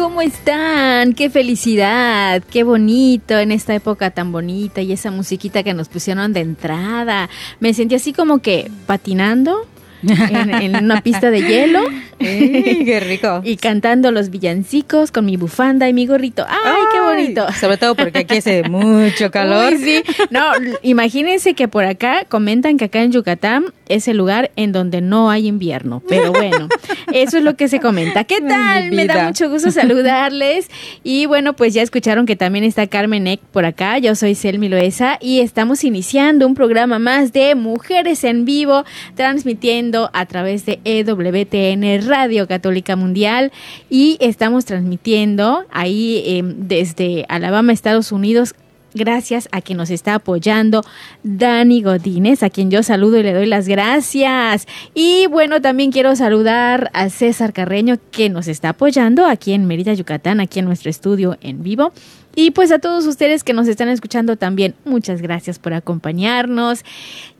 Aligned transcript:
¿cómo 0.00 0.22
están? 0.22 1.12
Qué 1.12 1.28
felicidad, 1.28 2.42
qué 2.50 2.62
bonito 2.62 3.38
en 3.38 3.52
esta 3.52 3.74
época 3.74 4.10
tan 4.10 4.32
bonita 4.32 4.80
y 4.80 4.92
esa 4.92 5.10
musiquita 5.10 5.62
que 5.62 5.74
nos 5.74 5.90
pusieron 5.90 6.32
de 6.32 6.40
entrada. 6.40 7.28
Me 7.60 7.74
sentí 7.74 7.96
así 7.96 8.14
como 8.14 8.38
que 8.38 8.70
patinando 8.86 9.66
en, 10.02 10.54
en 10.54 10.84
una 10.84 11.02
pista 11.02 11.30
de 11.30 11.42
hielo. 11.42 11.80
¡Ey, 12.18 12.82
qué 12.86 13.00
rico! 13.00 13.42
Y 13.44 13.58
cantando 13.58 14.10
los 14.10 14.30
villancicos 14.30 15.12
con 15.12 15.26
mi 15.26 15.36
bufanda 15.36 15.86
y 15.86 15.92
mi 15.92 16.06
gorrito. 16.06 16.46
¡Ay, 16.48 16.82
qué 16.92 17.00
bonito! 17.00 17.52
Sobre 17.52 17.76
todo 17.76 17.94
porque 17.94 18.20
aquí 18.20 18.38
hace 18.38 18.62
mucho 18.62 19.30
calor. 19.30 19.74
Uy, 19.74 19.78
sí. 19.80 20.02
No, 20.30 20.52
imagínense 20.80 21.52
que 21.52 21.68
por 21.68 21.84
acá 21.84 22.24
comentan 22.26 22.78
que 22.78 22.86
acá 22.86 23.02
en 23.02 23.12
Yucatán 23.12 23.66
es 23.90 24.08
el 24.08 24.16
lugar 24.16 24.50
en 24.56 24.72
donde 24.72 25.00
no 25.00 25.30
hay 25.30 25.46
invierno. 25.46 26.02
Pero 26.08 26.32
bueno, 26.32 26.68
eso 27.12 27.38
es 27.38 27.44
lo 27.44 27.56
que 27.56 27.68
se 27.68 27.80
comenta. 27.80 28.24
¿Qué 28.24 28.40
tal? 28.40 28.92
Me 28.92 29.06
da 29.06 29.26
mucho 29.26 29.50
gusto 29.50 29.70
saludarles. 29.70 30.70
Y 31.02 31.26
bueno, 31.26 31.54
pues 31.54 31.74
ya 31.74 31.82
escucharon 31.82 32.24
que 32.24 32.36
también 32.36 32.64
está 32.64 32.86
Carmen 32.86 33.26
Eck 33.26 33.40
por 33.40 33.64
acá. 33.64 33.98
Yo 33.98 34.14
soy 34.14 34.34
Selmi 34.34 34.68
Loesa 34.68 35.18
y 35.20 35.40
estamos 35.40 35.84
iniciando 35.84 36.46
un 36.46 36.54
programa 36.54 36.98
más 36.98 37.32
de 37.32 37.54
Mujeres 37.54 38.24
en 38.24 38.44
Vivo, 38.44 38.84
transmitiendo 39.14 40.10
a 40.12 40.26
través 40.26 40.64
de 40.66 40.80
EWTN 40.84 42.08
Radio 42.08 42.46
Católica 42.46 42.96
Mundial. 42.96 43.52
Y 43.88 44.16
estamos 44.20 44.64
transmitiendo 44.64 45.64
ahí 45.70 46.22
eh, 46.24 46.42
desde 46.44 47.26
Alabama, 47.28 47.72
Estados 47.72 48.12
Unidos, 48.12 48.54
Gracias 48.94 49.48
a 49.52 49.60
quien 49.60 49.78
nos 49.78 49.90
está 49.90 50.16
apoyando, 50.16 50.82
Dani 51.22 51.82
Godínez, 51.82 52.42
a 52.42 52.50
quien 52.50 52.70
yo 52.70 52.82
saludo 52.82 53.18
y 53.18 53.22
le 53.22 53.32
doy 53.32 53.46
las 53.46 53.68
gracias. 53.68 54.66
Y 54.94 55.26
bueno, 55.28 55.60
también 55.60 55.92
quiero 55.92 56.16
saludar 56.16 56.90
a 56.92 57.08
César 57.08 57.52
Carreño, 57.52 57.98
que 58.10 58.28
nos 58.28 58.48
está 58.48 58.70
apoyando 58.70 59.26
aquí 59.26 59.52
en 59.52 59.66
Mérida, 59.66 59.94
Yucatán, 59.94 60.40
aquí 60.40 60.58
en 60.58 60.64
nuestro 60.64 60.90
estudio 60.90 61.38
en 61.40 61.62
vivo. 61.62 61.92
Y 62.34 62.52
pues 62.52 62.70
a 62.70 62.78
todos 62.78 63.06
ustedes 63.06 63.44
que 63.44 63.52
nos 63.52 63.68
están 63.68 63.88
escuchando 63.88 64.36
también, 64.36 64.74
muchas 64.84 65.20
gracias 65.20 65.58
por 65.58 65.74
acompañarnos. 65.74 66.84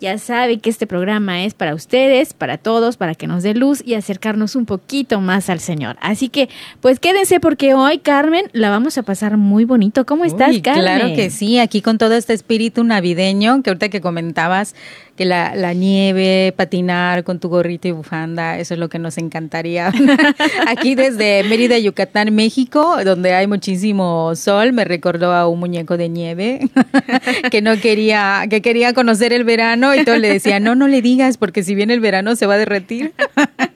Ya 0.00 0.18
saben 0.18 0.60
que 0.60 0.70
este 0.70 0.86
programa 0.86 1.44
es 1.44 1.54
para 1.54 1.74
ustedes, 1.74 2.32
para 2.34 2.58
todos, 2.58 2.96
para 2.96 3.14
que 3.14 3.26
nos 3.26 3.42
dé 3.42 3.54
luz 3.54 3.82
y 3.84 3.94
acercarnos 3.94 4.56
un 4.56 4.66
poquito 4.66 5.20
más 5.20 5.48
al 5.50 5.60
Señor. 5.60 5.96
Así 6.00 6.28
que, 6.28 6.48
pues 6.80 6.98
quédense 6.98 7.40
porque 7.40 7.74
hoy, 7.74 7.98
Carmen, 7.98 8.46
la 8.52 8.70
vamos 8.70 8.98
a 8.98 9.02
pasar 9.02 9.36
muy 9.36 9.64
bonito. 9.64 10.04
¿Cómo 10.06 10.24
estás, 10.24 10.50
Uy, 10.50 10.62
Carmen? 10.62 10.84
Claro 10.84 11.14
que 11.14 11.30
sí, 11.30 11.58
aquí 11.58 11.82
con 11.82 11.98
todo 11.98 12.14
este 12.14 12.32
espíritu 12.32 12.84
navideño 12.84 13.62
que 13.62 13.70
ahorita 13.70 13.88
que 13.88 14.00
comentabas 14.00 14.74
que 15.20 15.26
la, 15.26 15.54
la 15.54 15.74
nieve, 15.74 16.54
patinar 16.56 17.24
con 17.24 17.40
tu 17.40 17.50
gorrito 17.50 17.86
y 17.86 17.90
bufanda, 17.90 18.58
eso 18.58 18.72
es 18.72 18.80
lo 18.80 18.88
que 18.88 18.98
nos 18.98 19.18
encantaría. 19.18 19.92
aquí 20.66 20.94
desde 20.94 21.44
Mérida, 21.44 21.78
Yucatán, 21.78 22.34
México, 22.34 22.96
donde 23.04 23.34
hay 23.34 23.46
muchísimo 23.46 24.34
sol, 24.34 24.72
me 24.72 24.86
recordó 24.86 25.34
a 25.34 25.46
un 25.46 25.60
muñeco 25.60 25.98
de 25.98 26.08
nieve 26.08 26.70
que 27.50 27.60
no 27.60 27.78
quería, 27.78 28.46
que 28.48 28.62
quería 28.62 28.94
conocer 28.94 29.34
el 29.34 29.44
verano 29.44 29.94
y 29.94 30.06
todo 30.06 30.16
le 30.16 30.32
decía, 30.32 30.58
no, 30.58 30.74
no 30.74 30.88
le 30.88 31.02
digas 31.02 31.36
porque 31.36 31.64
si 31.64 31.74
viene 31.74 31.92
el 31.92 32.00
verano 32.00 32.34
se 32.34 32.46
va 32.46 32.54
a 32.54 32.56
derretir. 32.56 33.12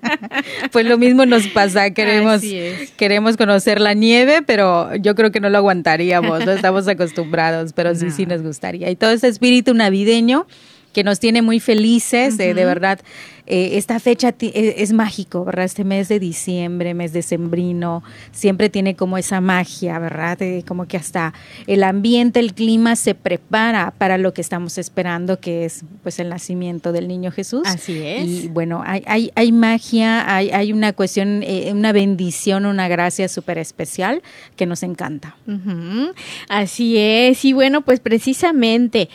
pues 0.73 0.87
lo 0.87 0.97
mismo 0.97 1.27
nos 1.27 1.47
pasa, 1.49 1.91
queremos, 1.91 2.41
queremos 2.97 3.37
conocer 3.37 3.83
la 3.83 3.93
nieve, 3.93 4.41
pero 4.41 4.97
yo 4.97 5.15
creo 5.15 5.31
que 5.31 5.41
no 5.41 5.51
lo 5.51 5.59
aguantaríamos, 5.59 6.47
no 6.47 6.53
estamos 6.53 6.89
acostumbrados, 6.89 7.75
pero 7.75 7.95
sí, 7.95 8.11
sí 8.11 8.25
nos 8.25 8.41
gustaría. 8.41 8.89
Y 8.89 8.97
todo 8.97 9.11
ese 9.11 9.29
espíritu 9.29 9.75
navideño 9.75 10.47
que 10.95 11.05
nos 11.05 11.21
tiene 11.21 11.43
muy 11.43 11.61
felices, 11.61 12.39
eh, 12.39 12.55
de 12.55 12.65
verdad, 12.65 13.01
eh, 13.47 13.77
esta 13.77 14.01
fecha 14.01 14.35
eh, 14.41 14.75
es 14.79 14.93
mágico, 14.93 15.45
¿verdad? 15.45 15.67
Este 15.67 15.85
mes 15.85 16.09
de 16.09 16.19
diciembre, 16.19 16.95
mes 16.95 17.13
decembrino, 17.13 18.03
siempre 18.33 18.71
tiene 18.71 18.97
como 18.97 19.19
esa 19.19 19.43
magia, 19.43 19.99
¿verdad? 19.99 20.41
Eh, 20.41 20.65
como 20.67 20.87
que 20.87 20.97
hasta 20.97 21.35
el 21.67 21.83
ambiente, 21.83 22.41
el 22.41 22.55
clima 22.55 22.97
se 22.97 23.15
prepara 23.15 23.93
para 23.99 24.17
lo 24.17 24.33
que 24.33 24.41
estamos 24.41 24.79
esperando, 24.79 25.41
que 25.41 25.67
es 25.67 25.85
pues 26.03 26.19
el 26.21 26.31
nacimiento 26.31 26.93
del 26.93 27.07
niño 27.07 27.31
Jesús. 27.33 27.63
Así 27.67 28.01
es. 28.03 28.27
Y 28.27 28.49
bueno, 28.49 28.83
hay, 28.87 29.03
hay, 29.07 29.31
hay 29.35 29.53
magia, 29.53 30.35
hay, 30.35 30.51
hay 30.51 30.73
una 30.73 30.95
cuestión, 30.95 31.43
eh, 31.43 31.71
una 31.73 31.93
bendición, 31.93 32.65
una 32.65 32.89
gracia 32.89 33.29
súper 33.29 33.59
especial 33.59 34.23
que 34.57 34.65
nos 34.65 34.83
encanta. 34.83 35.37
Así 36.49 36.97
es, 36.97 37.45
y 37.45 37.53
bueno, 37.53 37.83
pues 37.83 38.01
precisamente 38.01 39.11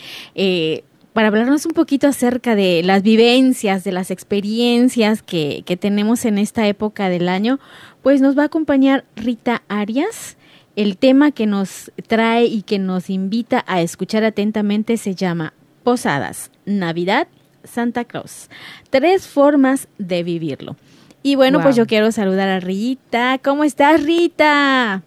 para 1.13 1.27
hablarnos 1.27 1.65
un 1.65 1.73
poquito 1.73 2.07
acerca 2.07 2.55
de 2.55 2.81
las 2.83 3.03
vivencias, 3.03 3.83
de 3.83 3.91
las 3.91 4.11
experiencias 4.11 5.21
que, 5.21 5.63
que 5.65 5.77
tenemos 5.77 6.25
en 6.25 6.37
esta 6.37 6.67
época 6.67 7.09
del 7.09 7.29
año, 7.29 7.59
pues 8.01 8.21
nos 8.21 8.37
va 8.37 8.43
a 8.43 8.45
acompañar 8.47 9.05
Rita 9.15 9.63
Arias. 9.67 10.37
El 10.75 10.97
tema 10.97 11.31
que 11.31 11.45
nos 11.45 11.91
trae 12.07 12.45
y 12.45 12.61
que 12.61 12.79
nos 12.79 13.09
invita 13.09 13.65
a 13.67 13.81
escuchar 13.81 14.23
atentamente 14.23 14.97
se 14.97 15.15
llama 15.15 15.53
Posadas, 15.83 16.51
Navidad, 16.65 17.27
Santa 17.63 18.05
Claus. 18.05 18.49
Tres 18.89 19.27
formas 19.27 19.87
de 19.97 20.23
vivirlo. 20.23 20.75
Y 21.21 21.35
bueno, 21.35 21.59
pues 21.61 21.75
yo 21.75 21.85
quiero 21.85 22.11
saludar 22.11 22.47
a 22.47 22.59
Rita. 22.59 23.39
¿Cómo 23.43 23.65
estás, 23.65 24.03
Rita? 24.05 25.01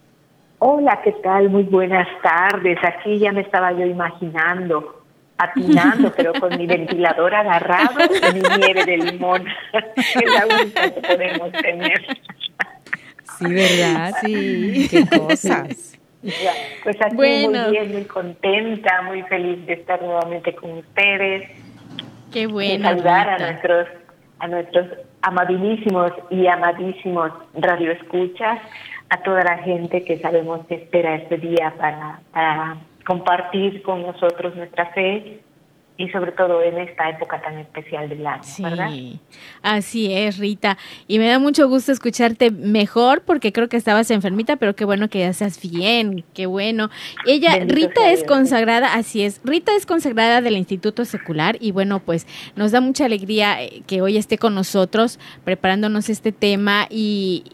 Hola, 0.59 1.01
¿qué 1.03 1.13
tal? 1.23 1.49
Muy 1.49 1.63
buenas 1.65 2.07
tardes. 2.23 2.79
Aquí 2.85 3.19
ya 3.19 3.33
me 3.33 3.41
estaba 3.41 3.73
yo 3.73 3.87
imaginando, 3.87 5.02
patinando, 5.47 6.13
pero 6.17 6.33
con 6.35 6.57
mi 6.57 6.67
ventilador 6.67 7.35
agarrado 7.35 8.01
y 8.05 8.35
mi 8.35 8.41
nieve 8.59 8.85
de 8.85 8.97
limón. 8.99 9.47
es 9.73 10.15
la 10.35 10.47
única 10.63 10.91
que 10.91 11.01
podemos 11.01 11.53
tener. 11.53 12.07
Sí, 13.39 13.47
¿verdad? 13.53 14.13
Sí. 14.23 14.89
Qué 14.91 15.19
cosas. 15.19 15.99
Ya, 16.23 16.53
Pues 16.85 16.97
aquí 17.03 17.17
Bueno. 17.17 17.63
muy 17.63 17.71
bien, 17.73 17.93
muy 17.93 18.05
contenta, 18.05 19.03
muy 19.03 19.23
feliz 19.23 19.67
de 19.67 19.73
estar 19.75 20.01
nuevamente 20.03 20.55
con 20.55 20.79
ustedes, 20.79 21.49
Qué 22.33 22.47
bueno. 22.47 22.89
saludar 22.89 23.29
a 23.29 23.39
nuestros, 23.39 23.89
a 24.39 24.47
nuestros 24.49 24.87
amabilísimos 25.23 26.13
y 26.31 26.47
amadísimos 26.47 27.33
radioescuchas, 27.55 28.61
a 29.11 29.17
toda 29.23 29.43
la 29.45 29.59
gente 29.59 30.05
que 30.05 30.19
sabemos 30.21 30.65
que 30.69 30.77
espera 30.77 31.17
este 31.17 31.37
día 31.39 31.75
para, 31.77 32.21
para 32.33 32.77
compartir 33.05 33.83
con 33.83 34.03
nosotros 34.03 34.55
nuestra 34.57 34.87
fe 34.93 35.41
y 35.97 36.09
sobre 36.09 36.33
todo 36.33 36.63
en 36.63 36.79
esta 36.79 37.11
época 37.11 37.41
tan 37.43 37.59
especial 37.59 38.09
del 38.09 38.27
año, 38.27 38.43
¿verdad? 38.59 38.89
Sí, 38.91 39.21
así 39.63 40.13
es, 40.13 40.39
Rita. 40.39 40.79
Y 41.07 41.19
me 41.19 41.29
da 41.29 41.39
mucho 41.39 41.69
gusto 41.69 41.93
escucharte 41.93 42.51
mejor 42.51 43.23
porque 43.23 43.53
creo 43.53 43.69
que 43.69 43.77
estabas 43.77 44.11
enfermita, 44.11 44.57
pero 44.57 44.75
qué 44.75 44.85
bueno 44.85 45.09
que 45.09 45.21
ya 45.21 45.29
estás 45.29 45.61
bien, 45.61 46.25
qué 46.35 46.47
bueno. 46.47 46.91
Ella, 47.27 47.59
Bendito 47.59 47.75
Rita 47.75 48.11
es 48.11 48.21
Dios. 48.21 48.29
consagrada, 48.29 48.95
así 48.95 49.23
es, 49.23 49.41
Rita 49.45 49.77
es 49.77 49.87
consagrada 49.87 50.41
del 50.41 50.57
Instituto 50.57 51.05
Secular 51.05 51.57
y 51.61 51.73
bueno, 51.73 52.01
pues 52.01 52.27
nos 52.57 52.73
da 52.73 52.81
mucha 52.81 53.05
alegría 53.05 53.63
eh, 53.63 53.83
que 53.87 54.03
hoy 54.03 54.17
esté 54.17 54.39
con 54.39 54.55
nosotros 54.55 55.21
preparándonos 55.45 56.09
este 56.09 56.33
tema 56.33 56.87
y 56.91 57.45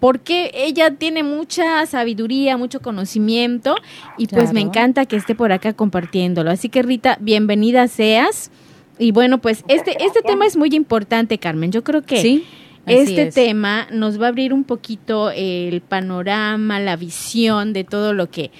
porque 0.00 0.50
ella 0.54 0.94
tiene 0.94 1.22
mucha 1.22 1.84
sabiduría, 1.86 2.56
mucho 2.56 2.80
conocimiento 2.80 3.74
y 4.16 4.26
pues 4.26 4.52
me 4.52 4.60
encanta 4.60 5.06
que 5.06 5.16
esté 5.16 5.34
por 5.34 5.52
acá 5.52 5.72
compartiéndolo. 5.72 6.50
Así 6.50 6.68
que 6.68 6.82
Rita, 6.82 7.18
bienvenida 7.20 7.88
seas. 7.88 8.50
Y 8.98 9.12
bueno, 9.12 9.38
pues 9.38 9.64
este, 9.68 10.02
este 10.04 10.22
tema 10.22 10.46
es 10.46 10.56
muy 10.56 10.70
importante, 10.74 11.38
Carmen. 11.38 11.70
Yo 11.70 11.84
creo 11.84 12.02
que 12.02 12.42
este 12.86 13.30
tema 13.30 13.86
nos 13.92 14.20
va 14.20 14.26
a 14.26 14.28
abrir 14.28 14.52
un 14.52 14.64
poquito 14.64 15.30
el 15.30 15.80
panorama, 15.80 16.80
la 16.80 16.96
visión 16.96 17.72
de 17.72 17.84
todo 17.84 18.12
lo 18.12 18.30
que 18.30 18.50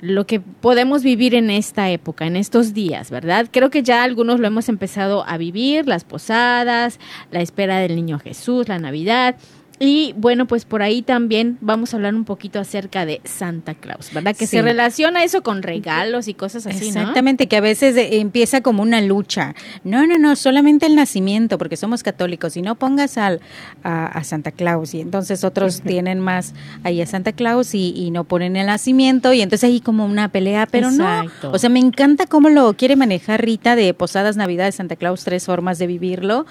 lo 0.00 0.26
que 0.26 0.38
podemos 0.38 1.02
vivir 1.02 1.34
en 1.34 1.48
esta 1.48 1.88
época, 1.88 2.26
en 2.26 2.36
estos 2.36 2.74
días, 2.74 3.10
¿verdad? 3.10 3.48
Creo 3.50 3.70
que 3.70 3.82
ya 3.82 4.02
algunos 4.02 4.38
lo 4.38 4.46
hemos 4.46 4.68
empezado 4.68 5.24
a 5.26 5.38
vivir, 5.38 5.88
las 5.88 6.04
posadas, 6.04 7.00
la 7.30 7.40
espera 7.40 7.78
del 7.78 7.96
niño 7.96 8.18
Jesús, 8.18 8.68
la 8.68 8.78
Navidad, 8.78 9.36
y 9.80 10.14
bueno, 10.16 10.46
pues 10.46 10.64
por 10.64 10.82
ahí 10.82 11.02
también 11.02 11.58
vamos 11.60 11.92
a 11.92 11.96
hablar 11.96 12.14
un 12.14 12.24
poquito 12.24 12.60
acerca 12.60 13.04
de 13.04 13.20
Santa 13.24 13.74
Claus, 13.74 14.12
¿verdad? 14.12 14.36
Que 14.36 14.46
se 14.46 14.62
relaciona 14.62 15.24
eso 15.24 15.42
con 15.42 15.62
regalos 15.62 16.28
y 16.28 16.34
cosas 16.34 16.66
así, 16.66 16.88
Exactamente, 16.88 17.48
que 17.48 17.56
a 17.56 17.60
veces 17.60 17.96
empieza 17.96 18.60
como 18.60 18.82
una 18.82 19.00
lucha. 19.00 19.54
No, 19.82 20.06
no, 20.06 20.16
no, 20.16 20.36
solamente 20.36 20.86
el 20.86 20.94
nacimiento, 20.94 21.58
porque 21.58 21.76
somos 21.76 22.04
católicos, 22.04 22.56
y 22.56 22.62
no 22.62 22.76
pongas 22.76 23.18
al, 23.18 23.40
a, 23.82 24.22
Santa 24.22 24.52
Claus. 24.52 24.94
Y 24.94 25.00
entonces 25.00 25.42
otros 25.42 25.80
tienen 25.80 26.20
más 26.20 26.54
ahí 26.84 27.02
a 27.02 27.06
Santa 27.06 27.32
Claus 27.32 27.74
y, 27.74 28.10
no 28.14 28.24
ponen 28.24 28.54
el 28.54 28.66
nacimiento, 28.66 29.32
y 29.32 29.42
entonces 29.42 29.68
hay 29.68 29.80
como 29.80 30.04
una 30.04 30.28
pelea, 30.28 30.66
pero 30.66 30.92
no. 30.92 31.24
O 31.50 31.58
sea, 31.58 31.68
me 31.68 31.80
encanta 31.80 32.26
cómo 32.26 32.48
lo 32.48 32.74
quiere 32.74 32.94
manejar 32.94 33.44
Rita 33.44 33.74
de 33.74 33.92
Posadas 33.92 34.36
Navidades 34.36 34.76
Santa 34.76 34.94
Claus, 34.94 35.24
tres 35.24 35.46
formas 35.46 35.78
de 35.78 35.88
vivirlo. 35.88 36.46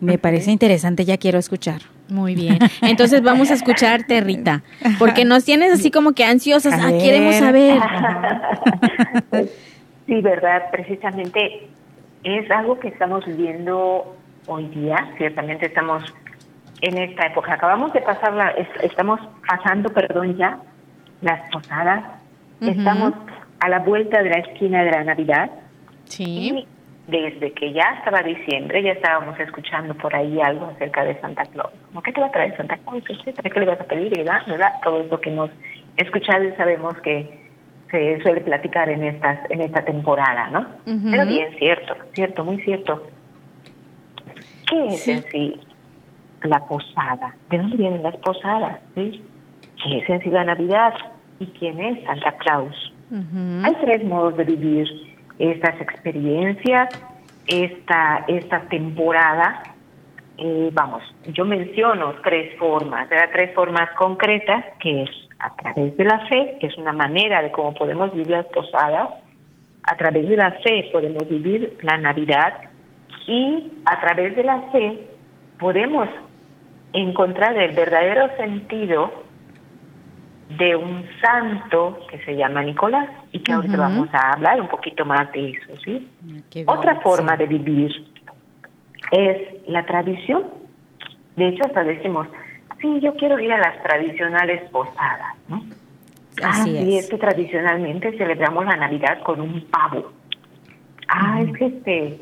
Me 0.00 0.18
parece 0.18 0.50
interesante, 0.50 1.04
ya 1.04 1.18
quiero 1.18 1.38
escuchar. 1.38 1.82
Muy 2.08 2.34
bien. 2.34 2.58
Entonces 2.82 3.22
vamos 3.22 3.50
a 3.50 3.54
escucharte, 3.54 4.20
Rita, 4.20 4.62
porque 4.98 5.24
nos 5.24 5.44
tienes 5.44 5.72
así 5.72 5.90
como 5.90 6.12
que 6.12 6.24
ansiosas, 6.24 6.74
ah, 6.74 6.90
queremos 6.90 7.36
saber. 7.36 7.80
sí, 10.06 10.20
verdad, 10.20 10.70
precisamente 10.72 11.68
es 12.24 12.50
algo 12.50 12.78
que 12.80 12.88
estamos 12.88 13.24
viviendo 13.26 14.16
hoy 14.46 14.66
día, 14.68 15.12
ciertamente 15.18 15.66
estamos 15.66 16.02
en 16.80 16.98
esta 16.98 17.26
época. 17.26 17.54
Acabamos 17.54 17.92
de 17.92 18.00
pasar, 18.00 18.32
la, 18.32 18.50
estamos 18.82 19.20
pasando, 19.46 19.90
perdón, 19.90 20.36
ya 20.36 20.58
las 21.20 21.48
posadas, 21.50 22.04
estamos 22.60 23.12
a 23.60 23.68
la 23.68 23.78
vuelta 23.80 24.22
de 24.22 24.30
la 24.30 24.38
esquina 24.38 24.82
de 24.82 24.90
la 24.90 25.04
Navidad. 25.04 25.50
Sí 26.06 26.66
desde 27.10 27.52
que 27.52 27.72
ya 27.72 27.94
estaba 27.98 28.22
diciembre, 28.22 28.82
ya 28.82 28.92
estábamos 28.92 29.38
escuchando 29.38 29.94
por 29.94 30.14
ahí 30.14 30.40
algo 30.40 30.66
acerca 30.66 31.04
de 31.04 31.20
Santa 31.20 31.44
Claus. 31.46 31.72
¿Cómo 31.88 32.02
qué 32.02 32.12
te 32.12 32.20
va 32.20 32.28
a 32.28 32.32
traer 32.32 32.56
Santa 32.56 32.76
Claus? 32.78 33.02
¿Qué 33.04 33.60
le 33.60 33.66
vas 33.66 33.80
a 33.80 33.84
pedir? 33.84 34.16
¿Verdad? 34.16 34.40
¿verdad? 34.46 34.72
Todo 34.82 35.00
eso 35.02 35.20
que 35.20 35.30
hemos 35.30 35.50
escuchado 35.96 36.44
y 36.44 36.52
sabemos 36.52 36.94
que 37.02 37.40
se 37.90 38.20
suele 38.22 38.40
platicar 38.42 38.88
en 38.88 39.02
estas 39.02 39.38
en 39.50 39.60
esta 39.62 39.84
temporada, 39.84 40.48
¿no? 40.50 40.66
Pero 40.84 41.26
bien, 41.26 41.48
cierto, 41.58 41.96
cierto, 42.12 42.44
muy 42.44 42.60
cierto. 42.62 43.06
¿Qué 44.68 44.86
es 44.86 45.08
en 45.08 45.22
sí 45.24 45.60
la 46.42 46.60
posada? 46.60 47.34
¿De 47.50 47.58
dónde 47.58 47.76
vienen 47.76 48.02
las 48.02 48.16
posadas? 48.18 48.78
¿Sí? 48.94 49.24
¿Qué 49.82 49.98
es 49.98 50.08
en 50.08 50.22
sí 50.22 50.30
la 50.30 50.44
Navidad? 50.44 50.94
¿Y 51.40 51.46
quién 51.46 51.80
es 51.80 52.04
Santa 52.04 52.32
Claus? 52.38 52.92
Hay 53.64 53.74
tres 53.80 54.04
modos 54.04 54.36
de 54.36 54.44
vivir 54.44 54.88
estas 55.40 55.80
experiencias, 55.80 56.88
esta, 57.46 58.24
esta 58.28 58.60
temporada. 58.68 59.62
Vamos, 60.72 61.02
yo 61.32 61.44
menciono 61.44 62.14
tres 62.22 62.56
formas, 62.58 63.08
tres 63.32 63.54
formas 63.54 63.90
concretas, 63.96 64.64
que 64.78 65.02
es 65.02 65.10
a 65.38 65.54
través 65.56 65.96
de 65.96 66.04
la 66.04 66.26
fe, 66.28 66.56
que 66.60 66.68
es 66.68 66.76
una 66.78 66.92
manera 66.92 67.42
de 67.42 67.50
cómo 67.50 67.74
podemos 67.74 68.12
vivir 68.12 68.30
las 68.30 68.46
posadas, 68.46 69.08
a 69.82 69.96
través 69.96 70.28
de 70.28 70.36
la 70.36 70.52
fe 70.52 70.88
podemos 70.92 71.28
vivir 71.28 71.78
la 71.82 71.96
Navidad 71.96 72.54
y 73.26 73.72
a 73.86 74.00
través 74.00 74.36
de 74.36 74.44
la 74.44 74.60
fe 74.72 75.08
podemos 75.58 76.08
encontrar 76.92 77.56
el 77.56 77.74
verdadero 77.74 78.28
sentido 78.36 79.10
de 80.58 80.74
un 80.74 81.04
santo 81.20 81.98
que 82.10 82.18
se 82.24 82.36
llama 82.36 82.62
Nicolás 82.62 83.08
y 83.32 83.38
que 83.38 83.52
ahorita 83.52 83.76
vamos 83.76 84.08
a 84.12 84.32
hablar 84.32 84.60
un 84.60 84.68
poquito 84.68 85.04
más 85.04 85.30
de 85.32 85.50
eso, 85.50 85.76
¿sí? 85.84 86.08
Ah, 86.66 86.72
Otra 86.74 87.00
forma 87.00 87.36
de 87.36 87.46
vivir 87.46 87.90
es 89.12 89.68
la 89.68 89.86
tradición. 89.86 90.44
De 91.36 91.48
hecho, 91.48 91.64
hasta 91.64 91.84
decimos, 91.84 92.26
sí, 92.80 93.00
yo 93.00 93.14
quiero 93.14 93.38
ir 93.38 93.52
a 93.52 93.58
las 93.58 93.80
tradicionales 93.82 94.68
posadas, 94.70 95.36
¿no? 95.48 95.62
Así 96.42 96.76
ah, 96.76 96.80
es. 96.80 96.88
Y 96.88 96.96
es 96.96 97.08
que 97.08 97.18
tradicionalmente 97.18 98.16
celebramos 98.18 98.64
la 98.64 98.76
Navidad 98.76 99.22
con 99.22 99.40
un 99.40 99.64
pavo. 99.66 100.12
Ah, 101.08 101.40
es 101.42 101.56
que 101.56 101.66
este... 101.66 102.20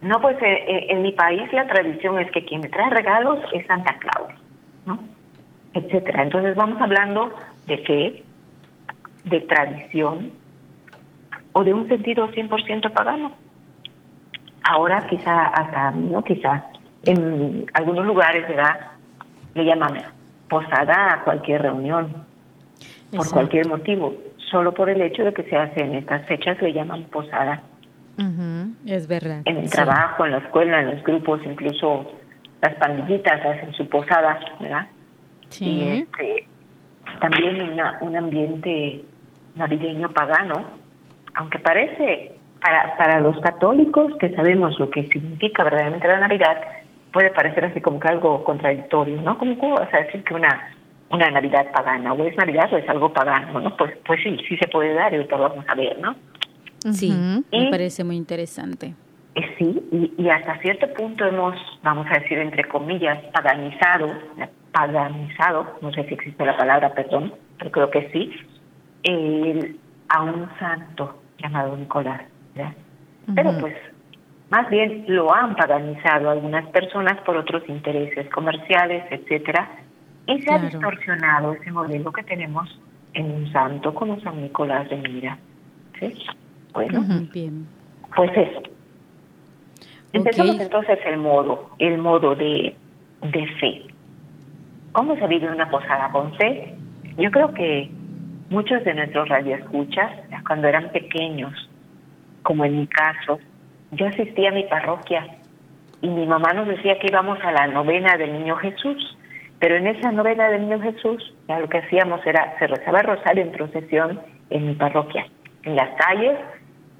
No, 0.00 0.20
pues 0.20 0.36
eh, 0.42 0.64
eh, 0.66 0.86
en 0.90 1.02
mi 1.02 1.12
país 1.12 1.52
la 1.52 1.66
tradición 1.66 2.18
es 2.18 2.30
que 2.32 2.44
quien 2.44 2.60
me 2.60 2.68
trae 2.68 2.90
regalos 2.90 3.38
es 3.52 3.64
Santa 3.66 3.96
Claus, 3.98 4.32
¿no? 4.84 4.98
Etcétera. 5.74 6.22
Entonces 6.22 6.54
vamos 6.54 6.80
hablando 6.80 7.32
de 7.66 7.78
fe, 7.78 8.24
de 9.24 9.40
tradición 9.40 10.32
o 11.52 11.64
de 11.64 11.74
un 11.74 11.88
sentido 11.88 12.28
100% 12.30 12.92
pagano. 12.92 13.32
Ahora 14.64 15.06
quizá 15.08 15.46
hasta, 15.48 15.90
¿no? 15.90 16.22
Quizá 16.22 16.64
en 17.04 17.66
algunos 17.74 18.06
lugares, 18.06 18.48
¿verdad? 18.48 18.92
Le 19.54 19.64
llaman 19.64 19.98
posada 20.48 21.14
a 21.14 21.24
cualquier 21.24 21.62
reunión, 21.62 22.26
por 23.14 23.30
cualquier 23.30 23.68
motivo. 23.68 24.14
Solo 24.50 24.72
por 24.72 24.88
el 24.90 25.00
hecho 25.00 25.24
de 25.24 25.32
que 25.32 25.42
se 25.44 25.56
hace 25.56 25.82
en 25.82 25.94
estas 25.94 26.26
fechas 26.26 26.60
le 26.60 26.72
llaman 26.72 27.04
posada. 27.04 27.62
Es 28.86 29.08
verdad. 29.08 29.42
En 29.46 29.56
el 29.56 29.70
trabajo, 29.70 30.26
en 30.26 30.32
la 30.32 30.38
escuela, 30.38 30.80
en 30.80 30.90
los 30.94 31.02
grupos, 31.02 31.40
incluso 31.44 32.12
las 32.60 32.74
pandillitas 32.74 33.44
hacen 33.44 33.72
su 33.72 33.88
posada, 33.88 34.38
¿verdad? 34.60 34.86
Y 35.60 35.82
este, 35.82 36.46
también 37.20 37.60
una, 37.62 37.98
un 38.00 38.16
ambiente 38.16 39.04
navideño 39.54 40.10
pagano, 40.10 40.64
aunque 41.34 41.58
parece 41.58 42.32
para, 42.60 42.96
para 42.96 43.20
los 43.20 43.38
católicos 43.40 44.12
que 44.18 44.34
sabemos 44.34 44.78
lo 44.78 44.90
que 44.90 45.08
significa 45.08 45.64
verdaderamente 45.64 46.08
la 46.08 46.20
Navidad, 46.20 46.56
puede 47.12 47.30
parecer 47.30 47.66
así 47.66 47.80
como 47.80 48.00
que 48.00 48.08
algo 48.08 48.44
contradictorio, 48.44 49.20
¿no? 49.20 49.36
Como 49.38 49.58
cómo 49.58 49.76
vas 49.76 49.92
a 49.92 49.98
decir 49.98 50.24
que 50.24 50.34
una 50.34 50.72
una 51.10 51.30
Navidad 51.30 51.70
pagana, 51.72 52.14
o 52.14 52.24
es 52.24 52.34
Navidad 52.38 52.72
o 52.72 52.78
es 52.78 52.88
algo 52.88 53.12
pagano, 53.12 53.60
¿no? 53.60 53.76
Pues 53.76 53.92
pues 54.06 54.20
sí, 54.22 54.36
sí 54.48 54.56
se 54.56 54.66
puede 54.68 54.94
dar 54.94 55.12
y 55.12 55.16
ahorita 55.16 55.36
lo 55.36 55.50
vamos 55.50 55.64
a 55.68 55.74
ver, 55.74 55.98
¿no? 55.98 56.14
Sí, 56.90 57.12
me 57.52 57.70
parece 57.70 58.02
muy 58.02 58.16
interesante. 58.16 58.94
Eh, 59.34 59.54
sí, 59.58 59.82
y, 59.92 60.22
y, 60.22 60.28
hasta 60.28 60.58
cierto 60.58 60.92
punto 60.94 61.24
hemos, 61.24 61.54
vamos 61.82 62.06
a 62.10 62.18
decir, 62.18 62.38
entre 62.38 62.64
comillas, 62.64 63.18
paganizado 63.32 64.12
paganizado, 64.72 65.78
no 65.80 65.92
sé 65.92 66.04
si 66.04 66.14
existe 66.14 66.44
la 66.44 66.56
palabra, 66.56 66.94
perdón, 66.94 67.34
pero 67.58 67.70
creo 67.70 67.90
que 67.90 68.10
sí, 68.10 68.32
a 70.08 70.22
un 70.22 70.48
santo 70.58 71.22
llamado 71.38 71.76
Nicolás. 71.76 72.22
Pero 73.34 73.52
pues 73.60 73.74
más 74.50 74.68
bien 74.68 75.04
lo 75.08 75.32
han 75.32 75.54
paganizado 75.56 76.30
algunas 76.30 76.66
personas 76.70 77.20
por 77.22 77.36
otros 77.36 77.62
intereses 77.68 78.28
comerciales, 78.30 79.04
etcétera, 79.10 79.68
y 80.26 80.40
se 80.42 80.52
ha 80.52 80.58
distorsionado 80.58 81.54
ese 81.54 81.70
modelo 81.70 82.12
que 82.12 82.22
tenemos 82.22 82.68
en 83.14 83.30
un 83.30 83.52
santo 83.52 83.94
como 83.94 84.20
San 84.20 84.42
Nicolás 84.42 84.88
de 84.88 84.96
Mira. 84.96 85.38
¿sí? 85.98 86.12
Bueno, 86.72 87.02
bien. 87.32 87.66
pues 88.14 88.30
eso. 88.36 88.62
Empezamos 90.12 90.60
entonces 90.60 90.98
el 91.06 91.18
modo, 91.18 91.70
el 91.78 91.98
modo 91.98 92.34
de, 92.34 92.76
de 93.22 93.46
fe. 93.58 93.91
¿Cómo 94.92 95.16
se 95.16 95.26
vive 95.26 95.50
una 95.50 95.70
posada 95.70 96.10
con 96.12 96.34
fe? 96.34 96.74
Yo 97.16 97.30
creo 97.30 97.54
que 97.54 97.90
muchos 98.50 98.84
de 98.84 98.92
nuestros 98.92 99.26
radioescuchas, 99.26 100.10
cuando 100.46 100.68
eran 100.68 100.90
pequeños, 100.90 101.52
como 102.42 102.66
en 102.66 102.80
mi 102.80 102.86
caso, 102.86 103.38
yo 103.92 104.06
asistía 104.06 104.50
a 104.50 104.52
mi 104.52 104.64
parroquia 104.64 105.26
y 106.02 106.08
mi 106.08 106.26
mamá 106.26 106.52
nos 106.52 106.68
decía 106.68 106.98
que 106.98 107.06
íbamos 107.06 107.38
a 107.42 107.52
la 107.52 107.68
novena 107.68 108.18
del 108.18 108.34
Niño 108.34 108.56
Jesús, 108.56 109.16
pero 109.58 109.76
en 109.76 109.86
esa 109.86 110.12
novena 110.12 110.50
del 110.50 110.62
Niño 110.62 110.80
Jesús 110.82 111.34
ya 111.48 111.58
lo 111.58 111.70
que 111.70 111.78
hacíamos 111.78 112.20
era, 112.26 112.54
se 112.58 112.66
rezaba 112.66 113.00
el 113.00 113.06
rosario 113.06 113.44
en 113.44 113.52
procesión 113.52 114.20
en 114.50 114.66
mi 114.66 114.74
parroquia, 114.74 115.26
en 115.62 115.74
las 115.74 115.88
calles, 115.96 116.38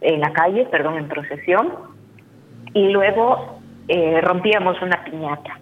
en 0.01 0.21
la 0.21 0.33
calle, 0.33 0.65
perdón, 0.71 0.97
en 0.97 1.09
procesión, 1.09 1.75
y 2.73 2.89
luego 2.89 3.61
eh, 3.89 4.19
rompíamos 4.23 4.81
una 4.81 5.05
piñata 5.05 5.59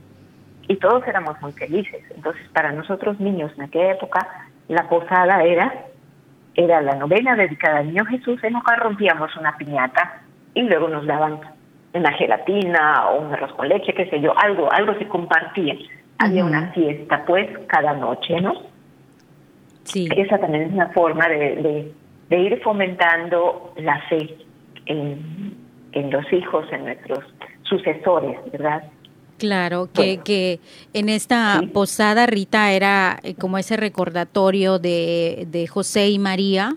y 0.71 0.77
todos 0.77 1.05
éramos 1.09 1.35
muy 1.43 1.51
felices. 1.51 2.01
Entonces, 2.15 2.49
para 2.53 2.71
nosotros 2.71 3.19
niños 3.19 3.51
en 3.57 3.63
aquella 3.65 3.95
época, 3.95 4.47
la 4.69 4.89
posada 4.89 5.43
era 5.43 5.87
era 6.55 6.81
la 6.81 6.95
novena 6.95 7.35
dedicada 7.35 7.79
al 7.79 7.89
niño 7.89 8.05
Jesús, 8.05 8.43
en 8.45 8.53
la 8.53 8.63
cual 8.63 8.79
rompíamos 8.79 9.37
una 9.37 9.57
piñata 9.57 10.23
y 10.55 10.63
luego 10.63 10.89
nos 10.89 11.07
daban 11.07 11.41
una 11.93 12.13
gelatina 12.13 13.09
o 13.09 13.21
un 13.21 13.33
arroz 13.33 13.53
con 13.55 13.69
leche, 13.69 13.93
qué 13.95 14.09
sé 14.11 14.21
yo, 14.21 14.33
algo, 14.39 14.73
algo 14.73 14.95
se 14.95 15.09
compartía. 15.09 15.75
Había 16.19 16.45
una 16.45 16.71
fiesta, 16.73 17.25
pues, 17.27 17.49
cada 17.67 17.95
noche, 17.95 18.41
¿no? 18.41 18.55
Sí. 19.83 20.09
Esa 20.17 20.39
también 20.39 20.65
es 20.65 20.73
una 20.73 20.91
forma 20.91 21.27
de, 21.29 21.93
de, 22.29 22.39
ir 22.39 22.61
fomentando 22.63 23.75
la 23.77 24.01
fe 24.03 24.37
en, 24.87 25.57
en 25.93 26.11
los 26.13 26.33
hijos, 26.33 26.65
en 26.71 26.85
nuestros 26.85 27.25
sucesores, 27.63 28.39
¿verdad? 28.53 28.85
Claro, 29.41 29.89
que, 29.95 30.19
que 30.19 30.61
en 30.93 31.09
esta 31.09 31.63
posada, 31.73 32.27
Rita, 32.27 32.73
era 32.73 33.19
eh, 33.23 33.35
como 33.35 33.57
ese 33.57 33.79
recordatorio 33.79 34.79
de, 34.79 35.47
de 35.49 35.67
José 35.67 36.11
y 36.11 36.19
María 36.19 36.75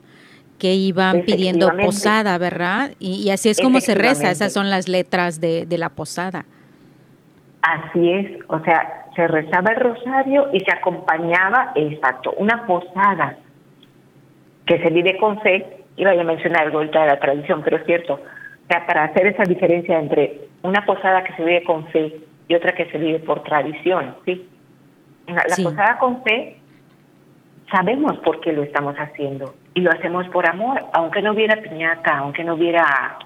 que 0.60 0.74
iban 0.76 1.24
pidiendo 1.24 1.70
posada, 1.76 2.38
¿verdad? 2.38 2.92
Y, 2.98 3.30
así 3.32 3.50
es 3.50 3.60
como 3.60 3.82
se 3.82 3.96
reza, 3.96 4.32
esas 4.32 4.54
son 4.54 4.70
las 4.70 4.88
letras 4.88 5.42
de, 5.42 5.66
de 5.66 5.78
la 5.78 5.90
posada. 5.90 6.46
Así 7.62 8.10
es, 8.10 8.40
o 8.48 8.62
sea, 8.62 9.08
se 9.14 9.28
rezaba 9.28 9.72
el 9.72 9.82
rosario 9.82 10.48
y 10.54 10.62
se 10.62 10.72
acompañaba, 10.72 11.74
exacto, 11.76 12.34
una 12.38 12.66
posada 12.66 13.36
que 14.66 14.82
se 14.82 14.90
vive 14.90 15.18
con 15.18 15.42
fe, 15.42 15.84
iba 15.98 16.12
a 16.12 16.24
mencionar 16.24 16.68
algo 16.68 16.80
de 16.80 16.92
la 16.94 17.20
tradición, 17.20 17.62
pero 17.62 17.76
es 17.76 17.86
cierto, 17.86 18.14
o 18.14 18.68
sea, 18.70 18.86
para 18.86 19.04
hacer 19.04 19.28
esa 19.28 19.44
diferencia 19.44 20.00
entre 20.00 20.48
una 20.62 20.86
posada 20.86 21.26
que 21.26 21.34
se 21.34 21.44
vive 21.44 21.64
con 21.66 21.88
fe 21.88 22.22
y 22.48 22.56
otra 22.56 22.74
que 22.74 22.90
se 22.92 22.98
vive 22.98 23.20
por 23.20 23.44
tradición, 23.44 24.16
¿sí? 24.26 24.48
La, 25.28 25.44
posada 25.64 25.98
con 26.00 26.22
fe, 26.24 26.58
sabemos 27.72 28.18
por 28.20 28.42
qué 28.42 28.52
lo 28.52 28.64
estamos 28.64 28.96
haciendo 28.96 29.56
y 29.74 29.82
lo 29.82 29.92
hacemos 29.92 30.28
por 30.30 30.48
amor, 30.48 30.84
aunque 30.94 31.22
no 31.22 31.32
hubiera 31.32 31.62
piñata, 31.62 32.18
aunque 32.18 32.44
no 32.44 32.56
hubiera 32.56 33.18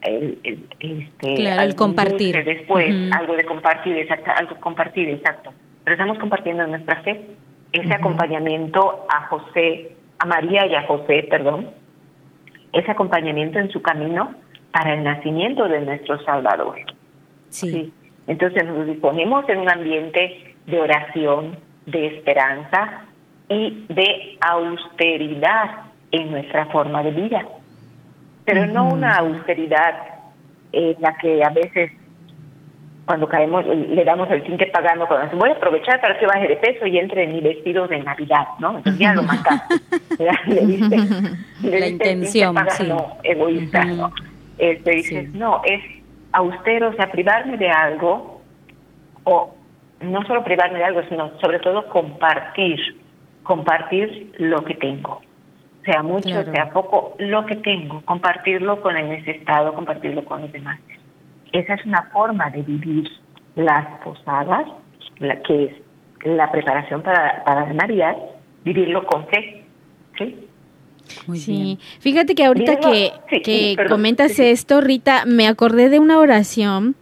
el, 0.00 0.38
este, 0.80 1.34
claro, 1.34 1.62
el 1.62 1.74
compartir 1.74 2.44
después, 2.44 2.94
algo 3.12 3.36
de 3.36 3.44
compartir, 3.44 3.96
exacto, 3.98 4.30
algo 4.36 4.56
compartir, 4.60 5.08
exacto. 5.10 5.52
Pero 5.84 5.94
estamos 5.94 6.18
compartiendo 6.18 6.66
nuestra 6.66 7.02
fe, 7.02 7.26
ese 7.72 7.94
acompañamiento 7.94 9.06
a 9.08 9.26
José, 9.26 9.96
a 10.18 10.26
María 10.26 10.66
y 10.66 10.74
a 10.74 10.86
José, 10.86 11.26
perdón, 11.28 11.70
ese 12.72 12.90
acompañamiento 12.90 13.58
en 13.58 13.70
su 13.70 13.82
camino 13.82 14.34
para 14.72 14.94
el 14.94 15.04
nacimiento 15.04 15.68
de 15.68 15.80
nuestro 15.82 16.22
Salvador. 16.24 16.76
Sí. 17.50 17.92
Entonces 18.26 18.64
nos 18.64 18.86
disponemos 18.86 19.48
en 19.48 19.58
un 19.58 19.68
ambiente 19.68 20.54
de 20.66 20.80
oración, 20.80 21.58
de 21.86 22.06
esperanza 22.06 23.04
y 23.48 23.84
de 23.88 24.38
austeridad 24.40 25.70
en 26.12 26.30
nuestra 26.30 26.66
forma 26.66 27.02
de 27.02 27.10
vida. 27.10 27.46
Pero 28.44 28.66
no 28.66 28.88
una 28.88 29.16
austeridad 29.16 29.94
en 30.72 30.96
la 31.00 31.16
que 31.16 31.44
a 31.44 31.50
veces 31.50 31.90
cuando 33.04 33.28
caemos, 33.28 33.66
le 33.66 34.04
damos 34.04 34.30
el 34.30 34.42
tinte 34.44 34.66
pagano, 34.66 35.06
cuando 35.06 35.36
voy 35.36 35.50
a 35.50 35.54
aprovechar 35.54 36.00
para 36.00 36.18
que 36.18 36.26
baje 36.26 36.48
de 36.48 36.56
peso 36.56 36.86
y 36.86 36.98
entre 36.98 37.24
en 37.24 37.32
mi 37.32 37.40
vestido 37.40 37.88
de 37.88 37.98
Navidad, 37.98 38.46
¿no? 38.60 38.78
Entonces 38.78 38.98
ya 38.98 39.12
lo 39.14 39.22
mataste. 39.24 39.74
le 40.46 40.66
diste, 40.66 40.96
la 41.62 41.88
intención, 41.88 42.54
pagano, 42.54 43.18
egoísta, 43.24 43.84
¿no? 43.84 44.12
Este, 44.58 44.92
dices, 44.92 45.28
no, 45.34 45.62
es 45.64 45.82
austero, 46.32 46.90
o 46.90 46.92
sea, 46.94 47.10
privarme 47.10 47.56
de 47.56 47.70
algo, 47.70 48.40
o 49.24 49.54
no 50.00 50.22
solo 50.26 50.42
privarme 50.44 50.78
de 50.78 50.84
algo, 50.84 51.02
sino 51.08 51.38
sobre 51.40 51.60
todo 51.60 51.88
compartir, 51.88 52.78
compartir 53.42 54.32
lo 54.38 54.64
que 54.64 54.74
tengo. 54.74 55.20
Sea 55.84 56.02
mucho, 56.02 56.44
sea 56.44 56.70
poco, 56.70 57.16
lo 57.18 57.44
que 57.46 57.56
tengo, 57.56 58.02
compartirlo 58.04 58.80
con 58.80 58.96
el 58.96 59.08
necesitado, 59.08 59.74
compartirlo 59.74 60.24
con 60.24 60.42
los 60.42 60.52
demás. 60.52 60.78
Esa 61.52 61.74
es 61.74 61.84
una 61.84 62.04
forma 62.12 62.50
de 62.50 62.62
vivir 62.62 63.08
las 63.56 63.86
posadas, 64.02 64.66
la 65.18 65.40
que 65.42 65.64
es 65.64 65.72
la 66.24 66.50
preparación 66.50 67.02
para, 67.02 67.42
para 67.44 67.66
la 67.66 67.72
Navidad, 67.72 68.16
vivirlo 68.64 69.04
con 69.06 69.26
fe. 69.26 69.64
¿sí? 70.18 70.48
Sí, 71.34 71.78
fíjate 72.00 72.34
que 72.34 72.44
ahorita 72.44 72.80
que, 72.80 73.12
que 73.42 73.76
comentas 73.88 74.38
esto, 74.38 74.80
Rita, 74.80 75.24
me 75.26 75.46
acordé 75.46 75.88
de 75.88 75.98
una 75.98 76.18
oración 76.18 76.96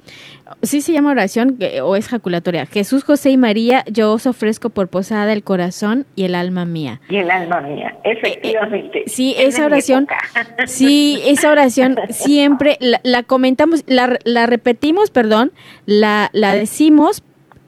sí 0.63 0.81
se 0.81 0.93
llama 0.93 1.11
oración 1.11 1.59
o 1.83 1.97
es 1.97 2.09
jaculatoria. 2.09 2.67
Jesús, 2.67 3.05
José 3.05 3.31
y 3.31 3.37
María, 3.37 3.85
yo 3.91 4.13
os 4.13 4.27
ofrezco 4.27 4.71
por 4.71 4.89
posada 4.89 5.33
el 5.33 5.43
corazón 5.43 6.07
y 6.17 6.25
el 6.25 6.35
alma 6.35 6.65
mía. 6.65 7.01
Y 7.09 7.17
el 7.17 7.31
alma 7.31 7.61
mía, 7.61 7.97
efectivamente. 8.05 9.01
Eh, 9.01 9.03
eh, 9.07 9.11
sí, 9.11 9.35
esa 9.39 9.67
oración, 9.67 10.07
sí, 10.67 11.21
esa 11.25 11.51
oración 11.51 11.97
siempre 12.11 12.79
la, 12.81 13.23
comentamos, 13.23 13.85
la, 13.87 14.19
la, 14.25 14.47
repetimos, 14.47 15.11
perdón, 15.11 15.53
la, 15.87 16.31
la 16.33 16.55
decimos 16.55 17.23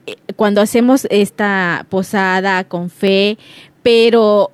eh, 0.05 0.15
cuando 0.35 0.61
hacemos 0.61 1.07
esta 1.09 1.85
posada 1.89 2.63
con 2.65 2.89
fe, 2.89 3.37
pero 3.81 4.51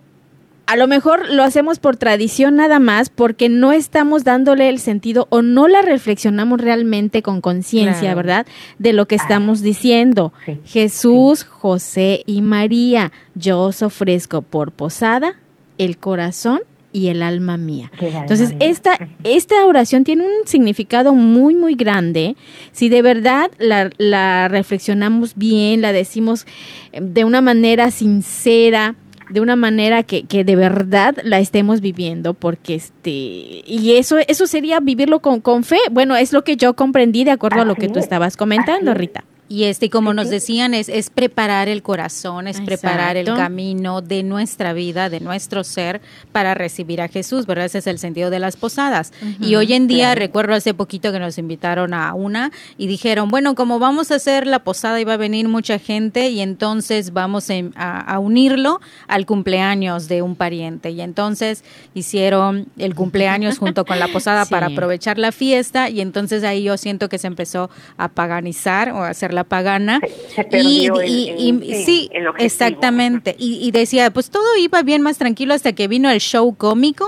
a 0.70 0.76
lo 0.76 0.86
mejor 0.86 1.32
lo 1.32 1.42
hacemos 1.42 1.80
por 1.80 1.98
tradición 1.98 2.56
nada 2.56 2.78
más 2.78 3.10
porque 3.10 3.50
no 3.50 3.72
estamos 3.72 4.24
dándole 4.24 4.70
el 4.70 4.78
sentido 4.78 5.26
o 5.32 5.42
no 5.42 5.68
la 5.68 5.82
reflexionamos 5.82 6.62
realmente 6.62 7.24
con 7.24 7.42
conciencia, 7.42 8.14
¿verdad? 8.14 8.46
De 8.78 8.94
lo 8.94 9.08
que 9.08 9.16
estamos 9.16 9.64
diciendo. 9.64 10.32
Jesús, 10.66 11.44
José 11.44 12.22
y 12.28 12.44
María, 12.44 13.12
yo 13.34 13.62
os 13.62 13.82
ofrezco 13.82 14.44
por 14.44 14.72
posada 14.72 15.40
el 15.80 15.98
corazón 15.98 16.60
y 16.94 17.08
el 17.08 17.24
alma 17.24 17.58
mía. 17.58 17.92
Entonces, 18.00 18.54
esta, 18.60 19.10
esta 19.24 19.66
oración 19.66 20.04
tiene 20.04 20.24
un 20.24 20.46
significado 20.48 21.16
muy, 21.16 21.56
muy 21.56 21.74
grande. 21.74 22.36
Si 22.74 22.90
de 22.90 23.02
verdad 23.02 23.50
la, 23.58 23.90
la 23.98 24.48
reflexionamos 24.50 25.34
bien, 25.36 25.82
la 25.82 25.94
decimos 25.94 26.46
eh, 26.92 27.00
de 27.02 27.24
una 27.26 27.42
manera 27.42 27.90
sincera, 27.90 28.94
de 29.30 29.42
una 29.42 29.56
manera 29.56 30.04
que, 30.04 30.24
que 30.24 30.44
de 30.44 30.56
verdad 30.56 31.16
la 31.24 31.40
estemos 31.40 31.82
viviendo, 31.82 32.34
porque 32.34 32.76
este, 32.76 33.10
y 33.10 33.96
eso, 33.98 34.18
eso 34.28 34.48
sería 34.48 34.80
vivirlo 34.80 35.20
con, 35.20 35.42
con 35.42 35.64
fe. 35.64 35.80
Bueno, 35.92 36.16
es 36.16 36.34
lo 36.34 36.44
que 36.44 36.58
yo 36.58 36.74
comprendí 36.74 37.24
de 37.24 37.32
acuerdo 37.32 37.62
a 37.62 37.66
lo 37.66 37.76
que 37.76 37.90
tú 37.90 38.00
estabas 38.00 38.38
comentando, 38.38 38.94
Rita. 38.94 39.24
Y 39.50 39.64
este, 39.64 39.90
como 39.90 40.14
nos 40.14 40.30
decían, 40.30 40.76
es, 40.76 40.90
es 40.90 41.10
preparar 41.10 41.70
el 41.70 41.82
corazón, 41.82 42.48
es 42.48 42.62
preparar 42.62 43.18
el 43.18 43.26
camino 43.26 44.02
de 44.02 44.22
nuestra 44.22 44.74
vida, 44.74 45.10
de 45.10 45.20
nuestro 45.22 45.64
ser, 45.64 46.02
para 46.32 46.54
recibir 46.54 47.02
a 47.02 47.08
Jesús, 47.08 47.48
¿verdad? 47.48 47.66
Ese 47.66 47.80
es 47.80 47.88
el 47.88 47.98
sentido 47.98 48.30
de 48.30 48.38
las 48.38 48.58
posadas. 48.58 49.12
y 49.42 49.56
hoy 49.56 49.74
en 49.74 49.88
día, 49.88 50.14
recuerdo 50.14 50.54
hace 50.54 50.76
poquito 50.76 51.12
que 51.12 51.18
nos 51.18 51.40
invitaron 51.40 51.96
a 51.96 52.14
una 52.14 52.52
y 52.78 52.86
dijeron, 52.86 53.30
bueno, 53.30 53.56
como 53.56 53.80
vamos 53.80 54.12
a 54.12 54.16
hacer 54.16 54.46
la 54.46 54.60
posada 54.60 55.02
y 55.02 55.04
va 55.04 55.14
a 55.14 55.18
venir 55.18 55.48
mucha 55.48 55.80
gente 55.80 56.30
y 56.30 56.42
entonces 56.42 57.12
vamos 57.12 57.50
a, 57.76 58.20
unirlo 58.20 58.82
al 59.08 59.26
cumpleaños 59.26 60.08
de 60.08 60.22
un 60.22 60.36
pariente. 60.36 60.92
Y 60.92 61.02
entonces 61.02 61.64
hicieron 61.96 62.68
el 62.78 62.94
cumpleaños 62.94 63.58
junto 63.60 63.84
con 63.84 63.98
la 63.98 64.10
posada 64.10 64.46
para 64.46 64.68
aprovechar 64.68 65.18
la 65.18 65.32
fiesta 65.32 65.90
y 65.90 66.02
entonces 66.02 66.44
ahí 66.44 66.64
yo 66.64 66.78
siento 66.78 67.10
que 67.10 67.18
se 67.18 67.26
empezó 67.26 67.72
a 67.98 68.10
paganizar 68.10 68.92
o 68.92 69.04
a 69.04 69.10
hacer 69.10 69.34
la 69.34 69.39
pagana. 69.44 70.00
y, 70.52 70.90
sí, 71.86 72.10
exactamente. 72.38 73.36
Y, 73.38 73.72
decía, 73.72 74.12
pues 74.12 74.30
todo 74.30 74.58
iba 74.58 74.82
bien 74.84 75.02
más 75.02 75.18
tranquilo 75.18 75.54
hasta 75.54 75.74
que 75.74 75.88
vino 75.88 76.10
el 76.10 76.20
show 76.20 76.56
cómico. 76.56 77.06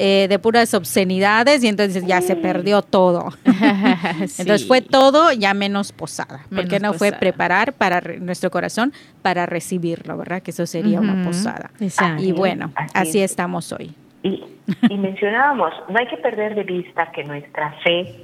Eh, 0.00 0.28
de 0.28 0.38
puras 0.38 0.74
obscenidades 0.74 1.64
y 1.64 1.66
entonces 1.66 2.06
ya 2.06 2.20
se 2.20 2.36
mm. 2.36 2.40
perdió 2.40 2.82
todo. 2.82 3.30
Entonces 4.38 4.66
fue 4.66 4.80
todo 4.80 5.32
ya 5.32 5.54
menos 5.54 5.90
posada, 5.90 6.46
porque 6.54 6.78
no 6.78 6.92
fue 6.92 7.10
preparar 7.10 7.72
para 7.72 8.00
nuestro 8.20 8.50
corazón 8.50 8.92
para 9.22 9.46
recibirlo, 9.46 10.16
¿verdad? 10.16 10.40
Que 10.42 10.52
eso 10.52 10.66
sería 10.66 11.00
una 11.00 11.24
posada. 11.24 11.70
Y 12.18 12.30
bueno, 12.30 12.72
así, 12.94 13.20
estamos 13.20 13.72
hoy. 13.72 13.92
Y, 14.22 14.44
y 14.88 14.96
mencionábamos, 14.98 15.72
no 15.88 15.98
hay 15.98 16.06
que 16.06 16.16
perder 16.16 16.54
de 16.54 16.64
vista 16.64 17.10
que 17.12 17.24
nuestra 17.24 17.72
fe, 17.84 18.14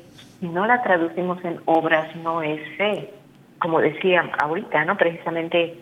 si 0.40 0.46
no 0.48 0.66
la 0.66 0.82
traducimos 0.82 1.44
en 1.44 1.60
obras, 1.64 2.14
no 2.16 2.42
es 2.42 2.60
fe 2.76 3.10
como 3.64 3.80
decía 3.80 4.30
ahorita, 4.40 4.84
¿no? 4.84 4.94
Precisamente 4.98 5.74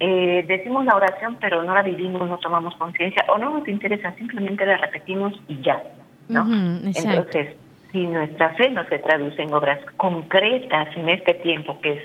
eh, 0.00 0.44
decimos 0.48 0.84
la 0.84 0.96
oración, 0.96 1.38
pero 1.40 1.62
no 1.62 1.72
la 1.72 1.84
vivimos, 1.84 2.28
no 2.28 2.36
tomamos 2.38 2.74
conciencia 2.74 3.24
o 3.28 3.38
no 3.38 3.56
nos 3.56 3.68
interesa, 3.68 4.12
simplemente 4.16 4.66
la 4.66 4.76
repetimos 4.78 5.32
y 5.46 5.60
ya, 5.62 5.84
¿no? 6.28 6.44
Entonces, 6.84 7.54
si 7.92 8.08
nuestra 8.08 8.54
fe 8.54 8.70
no 8.70 8.84
se 8.88 8.98
traduce 8.98 9.40
en 9.40 9.54
obras 9.54 9.78
concretas 9.96 10.88
en 10.96 11.08
este 11.10 11.34
tiempo, 11.34 11.80
que 11.80 11.92
es 11.92 12.02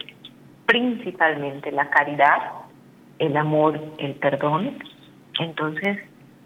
principalmente 0.68 1.72
la 1.72 1.90
caridad, 1.90 2.38
el 3.18 3.36
amor, 3.36 3.82
el 3.98 4.14
perdón, 4.14 4.78
entonces 5.40 5.98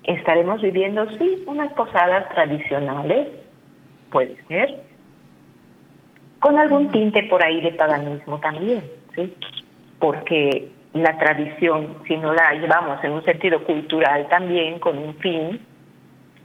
estaremos 0.06 0.62
viviendo, 0.62 1.06
sí, 1.18 1.44
unas 1.46 1.74
posadas 1.74 2.30
tradicionales, 2.30 3.28
puede 4.12 4.38
ser, 4.48 4.82
con 6.40 6.58
algún 6.58 6.92
tinte 6.92 7.24
por 7.24 7.44
ahí 7.44 7.62
de 7.62 7.72
paganismo 7.72 8.40
también, 8.40 8.84
¿sí? 9.16 9.34
Porque 10.00 10.70
la 10.94 11.18
tradición, 11.18 11.98
si 12.08 12.18
no 12.18 12.34
la 12.34 12.54
llevamos 12.54 13.04
en 13.04 13.12
un 13.12 13.24
sentido 13.26 13.64
cultural 13.64 14.28
también, 14.30 14.80
con 14.80 14.98
un 14.98 15.16
fin, 15.16 15.60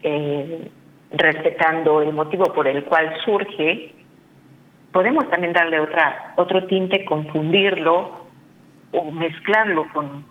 eh, 0.02 0.70
respetando 1.12 2.02
el 2.02 2.12
motivo 2.12 2.44
por 2.52 2.66
el 2.66 2.84
cual 2.84 3.12
surge, 3.24 3.94
podemos 4.92 5.28
también 5.30 5.52
darle 5.52 5.80
otra 5.80 6.34
otro 6.36 6.66
tinte, 6.66 7.04
confundirlo 7.04 8.26
o 8.92 9.10
mezclarlo 9.10 9.86
con, 9.92 10.24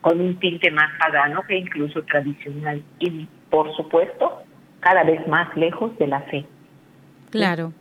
con 0.00 0.20
un 0.20 0.38
tinte 0.38 0.70
más 0.70 0.90
pagano 0.98 1.42
que 1.42 1.56
incluso 1.56 2.02
tradicional 2.02 2.82
y, 2.98 3.26
por 3.50 3.74
supuesto, 3.76 4.42
cada 4.80 5.04
vez 5.04 5.26
más 5.26 5.54
lejos 5.56 5.96
de 5.98 6.06
la 6.06 6.20
fe. 6.22 6.44
Claro, 7.30 7.72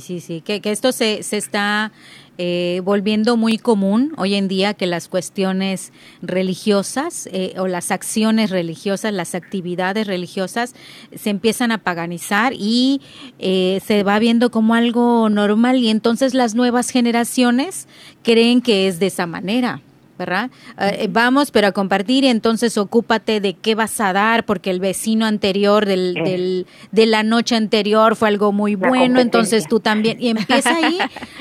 sí, 0.00 0.20
sí, 0.20 0.40
que, 0.40 0.60
que 0.60 0.70
esto 0.70 0.92
se, 0.92 1.22
se 1.22 1.36
está 1.36 1.92
eh, 2.38 2.82
volviendo 2.84 3.38
muy 3.38 3.56
común 3.56 4.12
hoy 4.18 4.34
en 4.34 4.46
día 4.46 4.74
que 4.74 4.86
las 4.86 5.08
cuestiones 5.08 5.90
religiosas 6.20 7.26
eh, 7.32 7.54
o 7.56 7.66
las 7.66 7.90
acciones 7.90 8.50
religiosas, 8.50 9.14
las 9.14 9.34
actividades 9.34 10.06
religiosas 10.06 10.74
se 11.14 11.30
empiezan 11.30 11.72
a 11.72 11.78
paganizar 11.78 12.52
y 12.52 13.00
eh, 13.38 13.80
se 13.86 14.02
va 14.02 14.18
viendo 14.18 14.50
como 14.50 14.74
algo 14.74 15.30
normal 15.30 15.78
y 15.78 15.88
entonces 15.88 16.34
las 16.34 16.54
nuevas 16.54 16.90
generaciones 16.90 17.88
creen 18.22 18.60
que 18.60 18.86
es 18.86 18.98
de 18.98 19.06
esa 19.06 19.26
manera. 19.26 19.80
¿Verdad? 20.18 20.50
Eh, 20.78 21.08
vamos, 21.10 21.50
pero 21.50 21.68
a 21.68 21.72
compartir 21.72 22.24
y 22.24 22.28
entonces 22.28 22.78
ocúpate 22.78 23.40
de 23.40 23.54
qué 23.54 23.74
vas 23.74 24.00
a 24.00 24.12
dar, 24.12 24.44
porque 24.44 24.70
el 24.70 24.80
vecino 24.80 25.26
anterior 25.26 25.86
del, 25.86 26.14
del, 26.14 26.66
de 26.92 27.06
la 27.06 27.22
noche 27.22 27.56
anterior 27.56 28.16
fue 28.16 28.28
algo 28.28 28.52
muy 28.52 28.74
bueno, 28.74 29.20
entonces 29.20 29.66
tú 29.68 29.80
también. 29.80 30.20
Y 30.20 30.28
empieza 30.28 30.74
ahí 30.74 30.98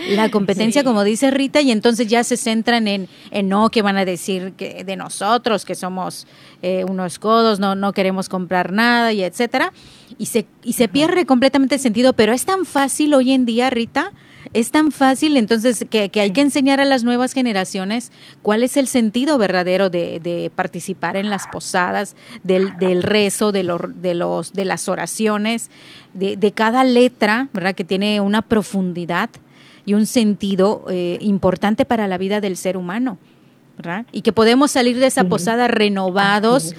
la 0.09 0.29
competencia, 0.31 0.83
como 0.83 1.03
dice 1.03 1.31
Rita, 1.31 1.61
y 1.61 1.71
entonces 1.71 2.07
ya 2.07 2.23
se 2.23 2.37
centran 2.37 2.87
en, 2.87 3.07
en 3.31 3.49
no, 3.49 3.69
que 3.69 3.81
van 3.81 3.97
a 3.97 4.05
decir 4.05 4.53
que 4.57 4.83
de 4.83 4.95
nosotros, 4.95 5.65
que 5.65 5.75
somos 5.75 6.27
eh, 6.61 6.83
unos 6.87 7.19
codos, 7.19 7.59
no, 7.59 7.75
no 7.75 7.93
queremos 7.93 8.29
comprar 8.29 8.71
nada, 8.71 9.13
y 9.13 9.23
etcétera. 9.23 9.71
Y 10.17 10.27
se, 10.27 10.45
y 10.63 10.73
se 10.73 10.87
pierde 10.87 11.25
completamente 11.25 11.75
el 11.75 11.81
sentido, 11.81 12.13
pero 12.13 12.33
es 12.33 12.45
tan 12.45 12.65
fácil 12.65 13.13
hoy 13.13 13.31
en 13.31 13.45
día, 13.45 13.69
Rita, 13.69 14.11
es 14.53 14.71
tan 14.71 14.91
fácil 14.91 15.37
entonces 15.37 15.85
que, 15.89 16.09
hay 16.13 16.31
que 16.31 16.41
enseñar 16.41 16.79
a 16.79 16.85
las 16.85 17.03
nuevas 17.03 17.33
generaciones 17.33 18.11
cuál 18.41 18.63
es 18.63 18.77
el 18.77 18.87
sentido 18.87 19.37
verdadero 19.37 19.89
de, 19.89 20.51
participar 20.55 21.17
en 21.17 21.29
las 21.29 21.47
posadas, 21.47 22.15
del, 22.43 22.77
del 22.77 23.03
rezo, 23.03 23.51
de, 23.51 23.63
de, 23.95 24.13
los, 24.15 24.53
de 24.53 24.65
las 24.65 24.87
oraciones, 24.87 25.69
de, 26.13 26.37
de, 26.37 26.51
cada 26.51 26.83
letra, 26.83 27.49
¿verdad? 27.53 27.75
Que 27.75 27.83
tiene 27.83 28.21
una 28.21 28.41
profundidad 28.41 29.29
y 29.85 29.93
un 29.93 30.05
sentido 30.05 30.85
eh, 30.89 31.17
importante 31.21 31.85
para 31.85 32.07
la 32.07 32.17
vida 32.17 32.41
del 32.41 32.57
ser 32.57 32.77
humano. 32.77 33.17
Y 34.11 34.21
que 34.21 34.31
podemos 34.31 34.71
salir 34.71 34.97
de 34.99 35.07
esa 35.07 35.25
posada 35.25 35.67
renovados, 35.67 36.75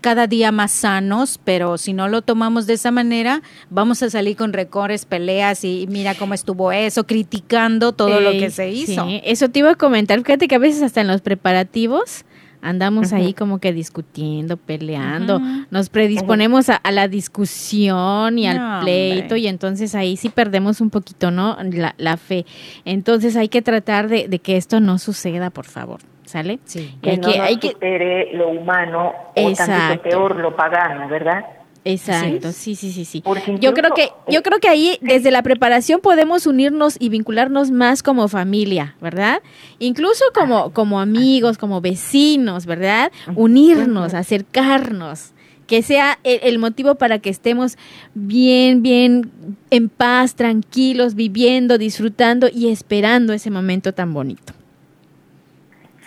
cada 0.00 0.26
día 0.26 0.52
más 0.52 0.72
sanos, 0.72 1.40
pero 1.42 1.78
si 1.78 1.92
no 1.92 2.08
lo 2.08 2.22
tomamos 2.22 2.66
de 2.66 2.74
esa 2.74 2.90
manera, 2.90 3.42
vamos 3.70 4.02
a 4.02 4.10
salir 4.10 4.36
con 4.36 4.52
recores, 4.52 5.04
peleas 5.04 5.64
y 5.64 5.86
mira 5.88 6.14
cómo 6.14 6.34
estuvo 6.34 6.72
eso, 6.72 7.04
criticando 7.04 7.92
todo 7.92 8.20
lo 8.20 8.30
que 8.32 8.50
se 8.50 8.70
hizo. 8.70 9.06
eso 9.24 9.48
te 9.48 9.60
iba 9.60 9.72
a 9.72 9.74
comentar, 9.74 10.18
fíjate 10.22 10.48
que 10.48 10.54
a 10.54 10.58
veces 10.58 10.82
hasta 10.82 11.00
en 11.00 11.08
los 11.08 11.20
preparativos 11.20 12.24
andamos 12.60 13.12
ahí 13.12 13.34
como 13.34 13.58
que 13.58 13.72
discutiendo, 13.72 14.56
peleando, 14.56 15.40
nos 15.70 15.88
predisponemos 15.88 16.68
a, 16.68 16.80
la 16.90 17.08
discusión 17.08 18.38
y 18.38 18.46
al 18.46 18.80
pleito 18.80 19.36
y 19.36 19.46
entonces 19.46 19.94
ahí 19.94 20.16
sí 20.16 20.28
perdemos 20.28 20.80
un 20.80 20.90
poquito, 20.90 21.30
¿no? 21.30 21.56
La, 21.96 22.16
fe. 22.16 22.46
Entonces 22.84 23.36
hay 23.36 23.48
que 23.48 23.62
tratar 23.62 24.08
de, 24.08 24.28
de 24.28 24.38
que 24.38 24.56
esto 24.56 24.80
no 24.80 24.98
suceda, 24.98 25.50
por 25.50 25.66
favor. 25.66 26.00
¿Sale? 26.28 26.58
Sí. 26.64 26.94
Que, 27.00 27.12
hay 27.12 27.18
que, 27.20 27.40
hay 27.40 27.56
que 27.56 28.30
lo 28.34 28.50
humano 28.50 29.14
o 29.34 29.52
también 29.54 29.98
peor 30.00 30.36
lo 30.36 30.54
pagano, 30.54 31.08
¿verdad? 31.08 31.42
Exacto, 31.84 32.52
sí, 32.52 32.74
sí, 32.74 32.92
sí, 32.92 33.06
sí. 33.06 33.22
yo 33.60 33.72
creo 33.72 33.94
que 33.94 34.10
yo 34.28 34.42
creo 34.42 34.58
que 34.58 34.68
ahí 34.68 34.98
desde 35.00 35.30
la 35.30 35.42
preparación 35.42 36.00
podemos 36.00 36.46
unirnos 36.46 36.96
y 37.00 37.08
vincularnos 37.08 37.70
más 37.70 38.02
como 38.02 38.28
familia, 38.28 38.94
¿verdad? 39.00 39.40
Incluso 39.78 40.22
como 40.34 40.70
como 40.74 41.00
amigos, 41.00 41.56
como 41.56 41.80
vecinos, 41.80 42.66
¿verdad? 42.66 43.10
Unirnos, 43.34 44.12
acercarnos, 44.12 45.32
que 45.66 45.80
sea 45.80 46.18
el 46.24 46.58
motivo 46.58 46.96
para 46.96 47.20
que 47.20 47.30
estemos 47.30 47.78
bien, 48.12 48.82
bien 48.82 49.30
en 49.70 49.88
paz, 49.88 50.34
tranquilos, 50.34 51.14
viviendo, 51.14 51.78
disfrutando 51.78 52.48
y 52.52 52.68
esperando 52.68 53.32
ese 53.32 53.50
momento 53.50 53.94
tan 53.94 54.12
bonito. 54.12 54.57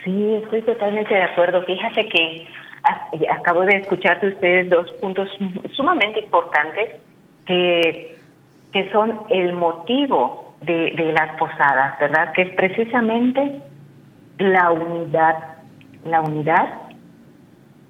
Sí, 0.04 0.36
estoy 0.44 0.62
totalmente 0.64 1.14
de 1.14 1.24
acuerdo. 1.24 1.64
Fíjate 1.64 2.08
que 2.10 2.48
acabo 3.30 3.62
de 3.62 3.78
escuchar 3.78 4.20
de 4.22 4.30
ustedes 4.30 4.70
dos 4.70 4.92
puntos 4.94 5.30
sumamente 5.74 6.22
importantes 6.22 6.96
que, 7.46 8.18
que 8.74 8.92
son 8.92 9.22
el 9.30 9.54
motivo 9.54 10.56
de, 10.62 10.92
de 10.92 11.14
las 11.14 11.38
posadas, 11.38 12.00
¿verdad? 12.00 12.32
Que 12.34 12.44
es 12.44 12.50
precisamente 12.56 13.62
la 14.40 14.72
unidad, 14.72 15.36
la 16.06 16.22
unidad, 16.22 16.74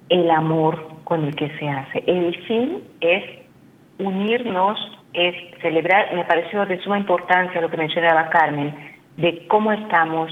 el 0.08 0.30
amor 0.30 0.88
con 1.04 1.24
el 1.24 1.34
que 1.34 1.48
se 1.58 1.68
hace. 1.68 2.04
El 2.06 2.34
fin 2.44 2.82
es 3.00 3.24
unirnos, 3.98 4.78
es 5.14 5.34
celebrar, 5.60 6.14
me 6.14 6.24
pareció 6.24 6.66
de 6.66 6.78
suma 6.82 6.98
importancia 6.98 7.60
lo 7.60 7.70
que 7.70 7.76
mencionaba 7.76 8.28
Carmen, 8.28 8.74
de 9.16 9.46
cómo 9.48 9.72
estamos 9.72 10.30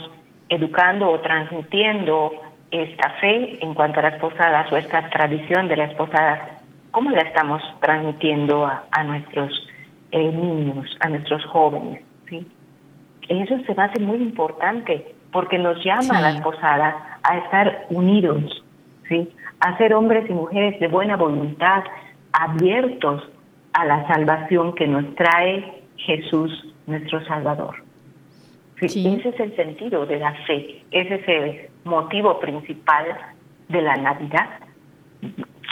educando 0.51 1.09
o 1.09 1.21
transmitiendo 1.21 2.33
esta 2.71 3.11
fe 3.21 3.59
en 3.65 3.73
cuanto 3.75 4.01
a 4.01 4.03
las 4.03 4.21
posadas 4.21 4.71
o 4.71 4.77
esta 4.77 5.09
tradición 5.09 5.69
de 5.69 5.77
las 5.77 5.95
posadas, 5.95 6.41
¿cómo 6.91 7.11
la 7.11 7.23
estamos 7.23 7.63
transmitiendo 7.81 8.67
a, 8.67 9.05
nuestros 9.05 9.51
eh, 10.11 10.31
niños, 10.31 10.87
a 11.01 11.09
nuestros 11.09 11.45
jóvenes? 11.47 12.03
¿sí? 12.29 12.47
Eso 13.29 13.59
se 13.65 13.81
hacer 13.81 14.03
muy 14.03 14.19
importante 14.19 15.15
porque 15.33 15.59
nos 15.59 15.83
llama 15.85 16.19
a 16.19 16.21
las 16.21 16.41
posadas 16.41 16.97
a 17.23 17.39
estar 17.39 17.87
unidos, 17.91 18.65
¿sí? 19.09 19.31
a 19.61 19.77
ser 19.79 19.95
hombres 19.95 20.29
y 20.29 20.33
mujeres 20.33 20.79
de 20.81 20.89
buena 20.89 21.17
voluntad, 21.17 21.85
abiertos 22.33 23.23
a 23.73 23.85
la 23.85 24.07
salvación 24.09 24.75
que 24.75 24.89
nos 24.89 25.15
trae 25.15 25.83
Jesús, 25.97 26.75
nuestro 26.87 27.25
Salvador. 27.27 27.90
Ese 28.81 29.29
es 29.29 29.41
el 29.41 29.57
sentido 29.57 30.07
de 30.07 30.19
la 30.19 30.33
fe, 30.47 30.83
ese 30.91 31.15
es 31.17 31.29
el 31.29 31.69
motivo 31.85 32.41
principal 32.41 33.05
de 33.69 33.83
la 33.83 33.97
Navidad, 33.97 34.49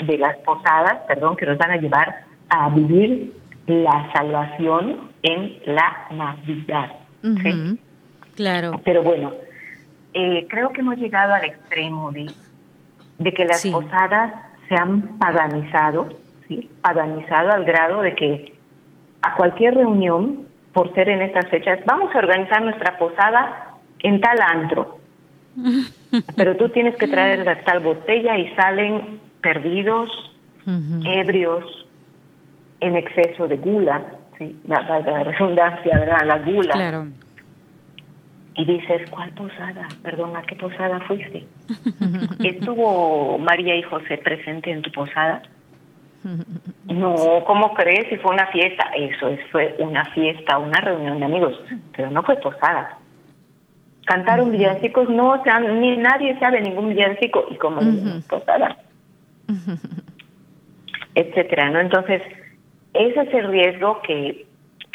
de 0.04 0.18
las 0.18 0.36
posadas, 0.38 0.98
perdón, 1.08 1.36
que 1.36 1.46
nos 1.46 1.56
van 1.58 1.70
a 1.70 1.76
llevar 1.76 2.24
a 2.50 2.68
vivir 2.70 3.32
la 3.66 4.10
salvación 4.12 5.10
en 5.22 5.58
la 5.66 6.06
Navidad. 6.10 6.92
Claro. 8.34 8.80
Pero 8.84 9.02
bueno, 9.02 9.32
eh, 10.14 10.46
creo 10.48 10.70
que 10.70 10.80
hemos 10.80 10.96
llegado 10.96 11.34
al 11.34 11.44
extremo 11.44 12.12
de, 12.12 12.30
de 13.18 13.32
que 13.32 13.44
las 13.44 13.66
posadas 13.66 14.34
se 14.68 14.74
han 14.74 15.18
paganizado, 15.18 16.08
¿sí? 16.46 16.70
paganizado 16.82 17.52
al 17.52 17.64
grado 17.64 18.02
de 18.02 18.14
que 18.14 18.52
a 19.22 19.34
cualquier 19.34 19.74
reunión 19.74 20.47
por 20.72 20.92
ser 20.94 21.08
en 21.08 21.22
estas 21.22 21.48
fechas, 21.48 21.80
vamos 21.86 22.14
a 22.14 22.18
organizar 22.18 22.62
nuestra 22.62 22.98
posada 22.98 23.74
en 24.00 24.20
tal 24.20 24.38
antro. 24.40 24.98
Pero 26.36 26.56
tú 26.56 26.68
tienes 26.70 26.96
que 26.96 27.08
traer 27.08 27.44
la 27.44 27.60
tal 27.64 27.80
botella 27.80 28.36
y 28.38 28.54
salen 28.54 29.20
perdidos, 29.40 30.10
ebrios, 31.04 31.64
en 32.80 32.96
exceso 32.96 33.48
de 33.48 33.56
gula, 33.56 34.02
¿sí? 34.38 34.56
la, 34.66 34.82
la, 34.82 35.24
redundancia, 35.24 35.98
¿verdad? 35.98 36.26
La 36.26 36.38
gula. 36.38 36.74
Claro. 36.74 37.06
Y 38.54 38.64
dices, 38.64 39.08
¿cuál 39.10 39.30
posada? 39.30 39.88
Perdón, 40.02 40.36
¿a 40.36 40.42
qué 40.42 40.56
posada 40.56 41.00
fuiste? 41.00 41.46
¿Estuvo 42.44 43.38
María 43.38 43.76
y 43.76 43.82
José 43.82 44.18
presente 44.18 44.70
en 44.70 44.82
tu 44.82 44.90
posada? 44.90 45.42
No, 46.86 47.44
¿cómo 47.46 47.74
crees? 47.74 48.08
Si 48.08 48.16
fue 48.16 48.32
una 48.32 48.46
fiesta. 48.48 48.90
Eso 48.96 49.28
es, 49.28 49.40
fue 49.50 49.74
una 49.78 50.04
fiesta, 50.06 50.58
una 50.58 50.80
reunión 50.80 51.18
de 51.18 51.24
amigos, 51.24 51.60
pero 51.96 52.10
no 52.10 52.22
fue 52.22 52.36
posada. 52.36 52.98
Cantaron 54.06 54.52
villancicos, 54.52 55.08
no, 55.10 55.32
o 55.32 55.42
sea, 55.42 55.60
ni 55.60 55.96
nadie 55.98 56.38
sabe 56.38 56.60
ningún 56.60 56.88
villancico 56.90 57.46
y 57.50 57.56
como 57.56 57.80
posada. 58.28 58.78
Etcétera, 61.14 61.70
¿no? 61.70 61.80
Entonces, 61.80 62.22
ese 62.94 63.20
es 63.20 63.34
el 63.34 63.48
riesgo 63.48 64.00
que 64.02 64.46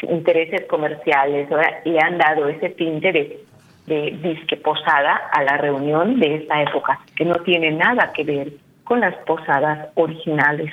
intereses 0.02 0.66
comerciales 0.68 1.48
le 1.84 1.98
han 2.00 2.18
dado 2.18 2.48
ese 2.48 2.70
tinte 2.70 3.12
de, 3.12 3.44
de 3.86 4.10
disque 4.22 4.56
posada 4.56 5.16
a 5.32 5.42
la 5.44 5.56
reunión 5.58 6.18
de 6.18 6.36
esta 6.36 6.62
época, 6.62 7.00
que 7.16 7.24
no 7.24 7.36
tiene 7.40 7.70
nada 7.70 8.12
que 8.12 8.24
ver 8.24 8.52
con 8.82 9.00
las 9.00 9.14
posadas 9.24 9.88
originales 9.94 10.72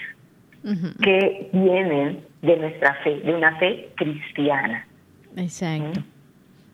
que 1.01 1.49
vienen 1.53 2.19
de 2.41 2.57
nuestra 2.57 2.95
fe, 3.03 3.19
de 3.21 3.33
una 3.33 3.57
fe 3.57 3.89
cristiana. 3.95 4.87
Exacto. 5.35 6.01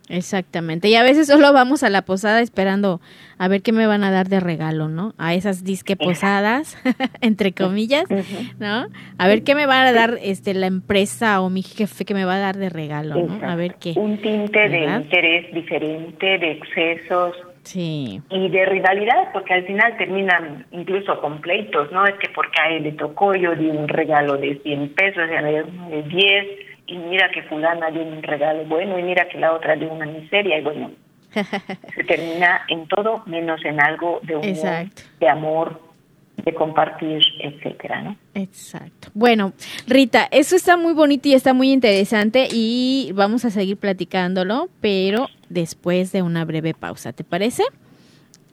Exactamente. 0.10 0.88
Y 0.88 0.96
a 0.96 1.04
veces 1.04 1.28
solo 1.28 1.52
vamos 1.52 1.84
a 1.84 1.90
la 1.90 2.04
posada 2.04 2.40
esperando 2.42 3.02
a 3.38 3.48
ver 3.48 3.62
qué 3.62 3.74
me 3.74 3.88
van 3.88 4.04
a 4.04 4.12
dar 4.12 4.30
de 4.30 4.40
regalo, 4.40 4.88
¿no? 4.88 5.14
A 5.18 5.34
esas 5.34 5.64
disque 5.64 5.96
posadas, 5.96 6.78
entre 7.22 7.52
comillas, 7.52 8.06
¿no? 8.58 8.88
A 9.18 9.28
ver 9.28 9.44
qué 9.44 9.54
me 9.54 9.66
va 9.66 9.82
a 9.82 9.92
dar 9.92 10.18
este 10.22 10.54
la 10.54 10.68
empresa 10.68 11.42
o 11.42 11.50
mi 11.50 11.62
jefe 11.62 12.06
que 12.06 12.14
me 12.14 12.26
va 12.26 12.36
a 12.36 12.40
dar 12.40 12.58
de 12.58 12.70
regalo, 12.70 13.16
¿no? 13.16 13.48
A 13.48 13.56
ver 13.56 13.76
qué. 13.76 13.94
Un 13.98 14.18
tinte 14.22 14.70
de 14.70 14.86
interés 14.86 15.54
diferente, 15.54 16.38
de 16.38 16.52
excesos, 16.52 17.36
Sí. 17.68 18.22
Y 18.30 18.48
de 18.48 18.66
rivalidad, 18.66 19.34
porque 19.34 19.54
al 19.54 19.66
final 19.66 19.98
terminan 19.98 20.66
incluso 20.72 21.20
con 21.20 21.42
pleitos, 21.42 21.92
¿no? 21.92 22.06
Es 22.06 22.16
que 22.16 22.30
porque 22.30 22.62
a 22.62 22.70
él 22.70 22.84
le 22.84 22.94
tocó, 22.94 23.36
yo 23.36 23.56
di 23.56 23.68
un 23.68 23.90
regalo 23.90 24.38
de 24.38 24.58
100 24.64 24.94
pesos, 24.94 25.28
de 25.28 26.04
10, 26.04 26.48
y 26.88 26.98
mira 26.98 27.30
que 27.30 27.44
fulana 27.44 27.92
dio 27.92 28.04
un 28.04 28.24
regalo 28.24 28.64
bueno 28.64 28.98
y 28.98 29.04
mira 29.04 29.28
que 29.28 29.38
la 29.38 29.52
otra 29.52 29.76
dio 29.76 29.92
una 29.92 30.06
miseria 30.06 30.60
y 30.60 30.62
bueno, 30.62 30.92
se 31.94 32.04
termina 32.06 32.62
en 32.70 32.88
todo 32.88 33.24
menos 33.26 33.64
en 33.66 33.82
algo 33.82 34.22
de 34.24 34.38
humor, 34.38 34.86
de 35.20 35.30
amor, 35.30 35.82
de 36.44 36.54
compartir, 36.54 37.22
etcétera, 37.42 38.02
¿no? 38.02 38.16
Exacto. 38.34 39.10
Bueno, 39.14 39.54
Rita, 39.88 40.28
eso 40.32 40.56
está 40.56 40.78
muy 40.78 40.94
bonito 40.94 41.28
y 41.28 41.34
está 41.34 41.54
muy 41.54 41.72
interesante 41.72 42.48
y 42.52 43.12
vamos 43.16 43.44
a 43.46 43.50
seguir 43.50 43.78
platicándolo, 43.78 44.70
pero 44.80 45.28
después 45.50 46.12
de 46.12 46.22
una 46.22 46.46
breve 46.46 46.74
pausa, 46.74 47.12
¿te 47.12 47.24
parece? 47.24 47.64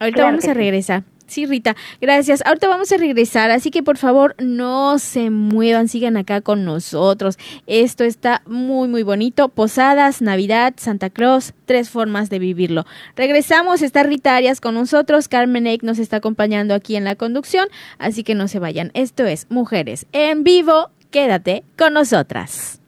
Ahorita 0.00 0.24
vamos 0.24 0.46
a 0.48 0.54
regresar. 0.54 1.02
Sí, 1.02 1.13
Rita, 1.26 1.74
gracias. 2.00 2.42
Ahorita 2.46 2.68
vamos 2.68 2.92
a 2.92 2.96
regresar, 2.96 3.50
así 3.50 3.70
que 3.70 3.82
por 3.82 3.96
favor 3.96 4.34
no 4.38 4.98
se 4.98 5.30
muevan, 5.30 5.88
sigan 5.88 6.16
acá 6.16 6.40
con 6.40 6.64
nosotros. 6.64 7.38
Esto 7.66 8.04
está 8.04 8.42
muy, 8.46 8.88
muy 8.88 9.02
bonito. 9.02 9.48
Posadas, 9.48 10.22
Navidad, 10.22 10.74
Santa 10.76 11.10
Claus, 11.10 11.52
tres 11.66 11.90
formas 11.90 12.30
de 12.30 12.38
vivirlo. 12.38 12.84
Regresamos, 13.16 13.82
está 13.82 14.04
Rita 14.04 14.36
Arias 14.36 14.60
con 14.60 14.74
nosotros, 14.74 15.28
Carmen 15.28 15.66
Eck 15.66 15.82
nos 15.82 15.98
está 15.98 16.18
acompañando 16.18 16.74
aquí 16.74 16.94
en 16.94 17.04
la 17.04 17.16
conducción, 17.16 17.68
así 17.98 18.22
que 18.22 18.34
no 18.34 18.46
se 18.46 18.60
vayan. 18.60 18.90
Esto 18.94 19.24
es 19.24 19.46
Mujeres 19.50 20.06
en 20.12 20.44
Vivo, 20.44 20.90
quédate 21.10 21.64
con 21.76 21.94
nosotras. 21.94 22.80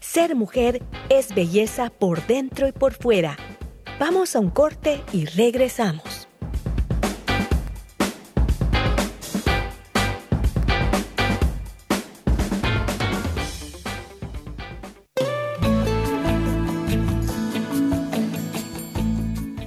Ser 0.00 0.36
mujer 0.36 0.80
es 1.08 1.34
belleza 1.34 1.90
por 1.90 2.24
dentro 2.28 2.68
y 2.68 2.72
por 2.72 2.92
fuera 2.92 3.36
Vamos 3.98 4.34
a 4.34 4.40
un 4.40 4.50
corte 4.50 5.00
y 5.12 5.24
regresamos. 5.24 6.26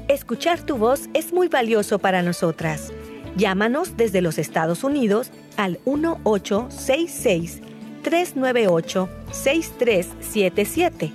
Escuchar 0.09 0.61
tu 0.61 0.75
voz 0.75 1.07
es 1.13 1.31
muy 1.31 1.47
valioso 1.47 1.99
para 1.99 2.21
nosotras. 2.21 2.91
Llámanos 3.37 3.95
desde 3.95 4.19
los 4.19 4.37
Estados 4.37 4.83
Unidos 4.83 5.31
al 5.55 5.79
1866 5.85 7.61
398 8.03 9.09
6377 9.31 11.13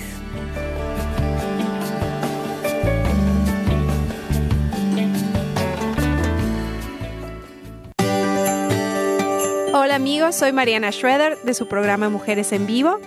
Hola 9.74 9.94
amigos, 9.94 10.34
soy 10.34 10.52
Mariana 10.52 10.90
Schroeder 10.92 11.38
de 11.42 11.54
su 11.54 11.68
programa 11.68 12.08
Mujeres 12.08 12.52
en 12.52 12.66
Vivo 12.66 12.98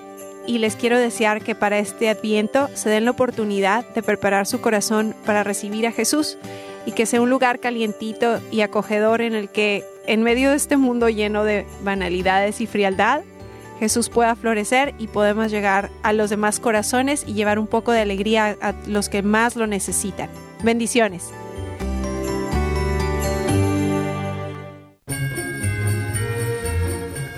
y 0.47 0.59
les 0.59 0.75
quiero 0.75 0.97
desear 0.97 1.43
que 1.43 1.55
para 1.55 1.79
este 1.79 2.09
adviento 2.09 2.69
se 2.73 2.89
den 2.89 3.05
la 3.05 3.11
oportunidad 3.11 3.87
de 3.93 4.03
preparar 4.03 4.47
su 4.47 4.61
corazón 4.61 5.15
para 5.25 5.43
recibir 5.43 5.87
a 5.87 5.91
Jesús 5.91 6.37
y 6.85 6.91
que 6.91 7.05
sea 7.05 7.21
un 7.21 7.29
lugar 7.29 7.59
calientito 7.59 8.39
y 8.51 8.61
acogedor 8.61 9.21
en 9.21 9.33
el 9.33 9.49
que, 9.49 9.83
en 10.07 10.23
medio 10.23 10.49
de 10.49 10.55
este 10.55 10.77
mundo 10.77 11.09
lleno 11.09 11.43
de 11.43 11.65
banalidades 11.83 12.61
y 12.61 12.67
frialdad, 12.67 13.21
Jesús 13.79 14.09
pueda 14.09 14.35
florecer 14.35 14.93
y 14.99 15.07
podemos 15.07 15.49
llegar 15.49 15.89
a 16.03 16.13
los 16.13 16.29
demás 16.29 16.59
corazones 16.59 17.23
y 17.25 17.33
llevar 17.33 17.57
un 17.57 17.67
poco 17.67 17.91
de 17.91 18.01
alegría 18.01 18.55
a 18.61 18.73
los 18.85 19.09
que 19.09 19.23
más 19.23 19.55
lo 19.55 19.65
necesitan. 19.65 20.29
Bendiciones. 20.63 21.31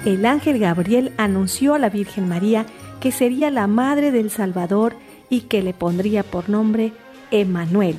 El 0.05 0.25
ángel 0.25 0.59
Gabriel 0.59 1.13
anunció 1.15 1.75
a 1.75 1.79
la 1.79 1.89
Virgen 1.89 2.27
María 2.27 2.65
que 2.99 3.13
sería 3.13 3.49
la 3.49 3.67
madre 3.67 4.11
del 4.11 4.29
Salvador 4.29 4.95
y 5.29 5.41
que 5.41 5.61
le 5.61 5.73
pondría 5.73 6.23
por 6.23 6.49
nombre 6.49 6.91
Emmanuel 7.31 7.97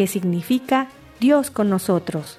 que 0.00 0.06
significa 0.06 0.88
Dios 1.20 1.50
con 1.50 1.68
nosotros. 1.68 2.38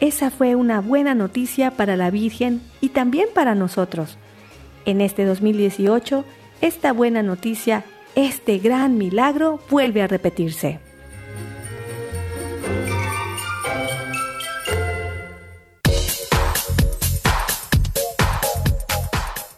Esa 0.00 0.30
fue 0.30 0.54
una 0.54 0.82
buena 0.82 1.14
noticia 1.14 1.70
para 1.70 1.96
la 1.96 2.10
Virgen 2.10 2.60
y 2.82 2.90
también 2.90 3.28
para 3.34 3.54
nosotros. 3.54 4.18
En 4.84 5.00
este 5.00 5.24
2018, 5.24 6.26
esta 6.60 6.92
buena 6.92 7.22
noticia, 7.22 7.86
este 8.16 8.58
gran 8.58 8.98
milagro 8.98 9.60
vuelve 9.70 10.02
a 10.02 10.08
repetirse. 10.08 10.78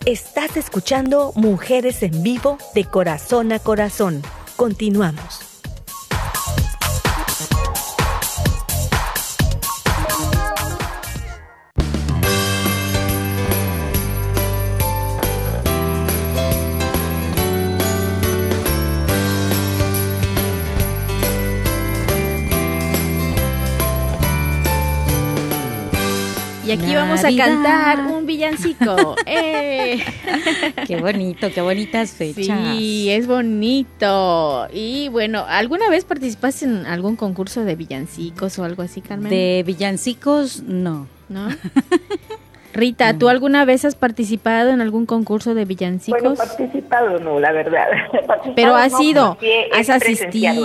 Estás 0.07 0.57
escuchando 0.57 1.33
Mujeres 1.35 2.05
en 2.05 2.23
Vivo 2.23 2.59
de 2.77 2.85
Corazón 2.85 3.51
a 3.51 3.59
Corazón. 3.59 4.23
Continuamos. 4.55 5.52
Y 26.73 26.75
aquí 26.75 26.95
vamos 26.95 27.23
a 27.23 27.37
cantar 27.37 28.07
un 28.07 28.25
villancico. 28.25 29.15
¡Eh! 29.27 30.03
Qué 30.87 30.97
bonito, 30.97 31.51
qué 31.55 31.61
bonitas 31.61 32.13
fechas. 32.13 32.77
Sí, 32.79 33.11
es 33.11 33.27
bonito. 33.27 34.69
Y 34.73 35.09
bueno, 35.11 35.45
¿alguna 35.47 35.91
vez 35.91 36.07
participaste 36.07 36.65
en 36.65 36.87
algún 36.87 37.17
concurso 37.17 37.63
de 37.65 37.77
villancicos 37.77 38.59
o 38.59 38.65
algo 38.65 38.83
así, 38.83 39.03
Carmen? 39.03 39.29
De 39.29 39.63
villancicos, 39.67 40.63
no. 40.63 41.09
¿No? 41.29 41.49
Rita, 42.73 43.19
¿tú 43.19 43.29
alguna 43.29 43.65
vez 43.65 43.85
has 43.85 43.95
participado 43.95 44.71
en 44.71 44.81
algún 44.81 45.07
concurso 45.07 45.55
de 45.55 45.65
villancicos? 45.65 46.23
Bueno, 46.23 46.37
participado 46.37 47.19
no, 47.19 47.39
la 47.39 47.53
verdad. 47.53 47.87
Pero 48.57 48.75
has 48.75 48.99
ido, 49.01 49.37
has 49.73 49.91
asistido. 49.91 50.65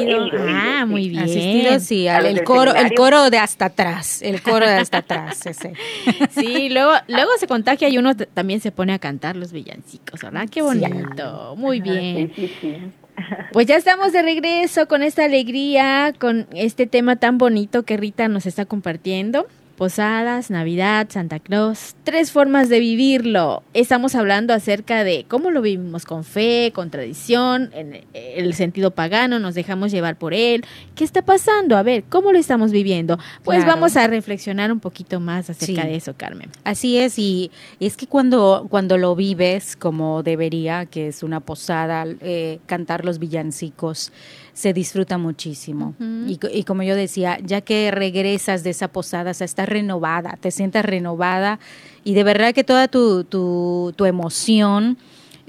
ah, 0.49 0.85
muy 0.87 1.09
bien. 1.09 1.23
Asistido, 1.23 1.79
sí, 1.79 2.07
el 2.07 2.43
coro, 2.43 2.73
el 2.75 2.93
coro 2.93 3.29
de 3.29 3.39
hasta 3.39 3.65
atrás, 3.65 4.21
el 4.21 4.41
coro 4.41 4.65
de 4.65 4.75
hasta 4.75 4.99
atrás, 4.99 5.45
ese. 5.45 5.73
Sí, 6.31 6.69
luego, 6.69 6.91
luego 7.07 7.31
se 7.39 7.47
contagia 7.47 7.89
y 7.89 7.97
uno 7.97 8.15
también 8.15 8.59
se 8.59 8.71
pone 8.71 8.93
a 8.93 8.99
cantar 8.99 9.35
los 9.35 9.51
villancicos, 9.51 10.21
¿verdad? 10.21 10.47
Qué 10.49 10.61
bonito, 10.61 11.55
muy 11.57 11.81
bien. 11.81 12.31
Sí, 12.35 12.47
sí, 12.47 12.53
sí. 12.61 12.77
Pues 13.51 13.65
ya 13.65 13.75
estamos 13.75 14.13
de 14.13 14.21
regreso 14.21 14.87
con 14.87 15.03
esta 15.03 15.25
alegría, 15.25 16.13
con 16.19 16.47
este 16.53 16.87
tema 16.87 17.15
tan 17.15 17.37
bonito 17.37 17.83
que 17.83 17.97
Rita 17.97 18.27
nos 18.27 18.45
está 18.45 18.65
compartiendo. 18.65 19.47
Posadas, 19.77 20.49
Navidad, 20.49 21.05
Santa 21.11 21.37
Claus, 21.39 21.95
tres 22.03 22.31
formas 22.31 22.67
de 22.67 22.79
vivirlo. 22.79 23.61
Estamos 23.75 24.15
hablando 24.15 24.55
acerca 24.55 25.03
de 25.03 25.25
cómo 25.27 25.51
lo 25.51 25.61
vivimos 25.61 26.03
con 26.03 26.23
fe, 26.23 26.71
con 26.73 26.89
tradición, 26.89 27.69
en 27.73 28.01
el 28.15 28.55
sentido 28.55 28.89
pagano, 28.89 29.37
nos 29.37 29.53
dejamos 29.53 29.91
llevar 29.91 30.17
por 30.17 30.33
él. 30.33 30.65
¿Qué 30.95 31.03
está 31.03 31.21
pasando? 31.21 31.77
A 31.77 31.83
ver, 31.83 32.05
¿cómo 32.09 32.31
lo 32.31 32.39
estamos 32.39 32.71
viviendo? 32.71 33.19
Pues 33.43 33.67
vamos 33.67 33.95
a 33.97 34.07
reflexionar 34.07 34.71
un 34.71 34.79
poquito 34.79 35.19
más 35.19 35.51
acerca 35.51 35.85
de 35.85 35.95
eso, 35.95 36.15
Carmen. 36.17 36.49
Así 36.63 36.97
es, 36.97 37.19
y 37.19 37.51
es 37.79 37.97
que 37.97 38.07
cuando, 38.07 38.65
cuando 38.71 38.97
lo 38.97 39.15
vives 39.15 39.75
como 39.75 40.23
debería, 40.23 40.87
que 40.87 41.09
es 41.09 41.21
una 41.21 41.39
posada, 41.39 42.03
eh, 42.21 42.57
cantar 42.65 43.05
los 43.05 43.19
villancicos, 43.19 44.11
se 44.57 44.73
disfruta 44.73 45.19
muchísimo. 45.19 45.93
y, 45.99 46.39
y, 46.51 46.63
como 46.63 46.81
yo 46.81 46.95
decía, 46.95 47.37
ya 47.43 47.61
que 47.61 47.91
regresas 47.91 48.63
de 48.63 48.71
esa 48.71 48.87
posada, 48.87 49.29
o 49.29 49.33
sea, 49.35 49.45
estás 49.45 49.66
renovada, 49.67 50.37
te 50.39 50.51
sientas 50.51 50.83
renovada 50.85 51.59
y 52.03 52.13
de 52.13 52.23
verdad 52.23 52.53
que 52.53 52.63
toda 52.63 52.87
tu, 52.87 53.23
tu, 53.23 53.93
tu 53.95 54.05
emoción, 54.05 54.97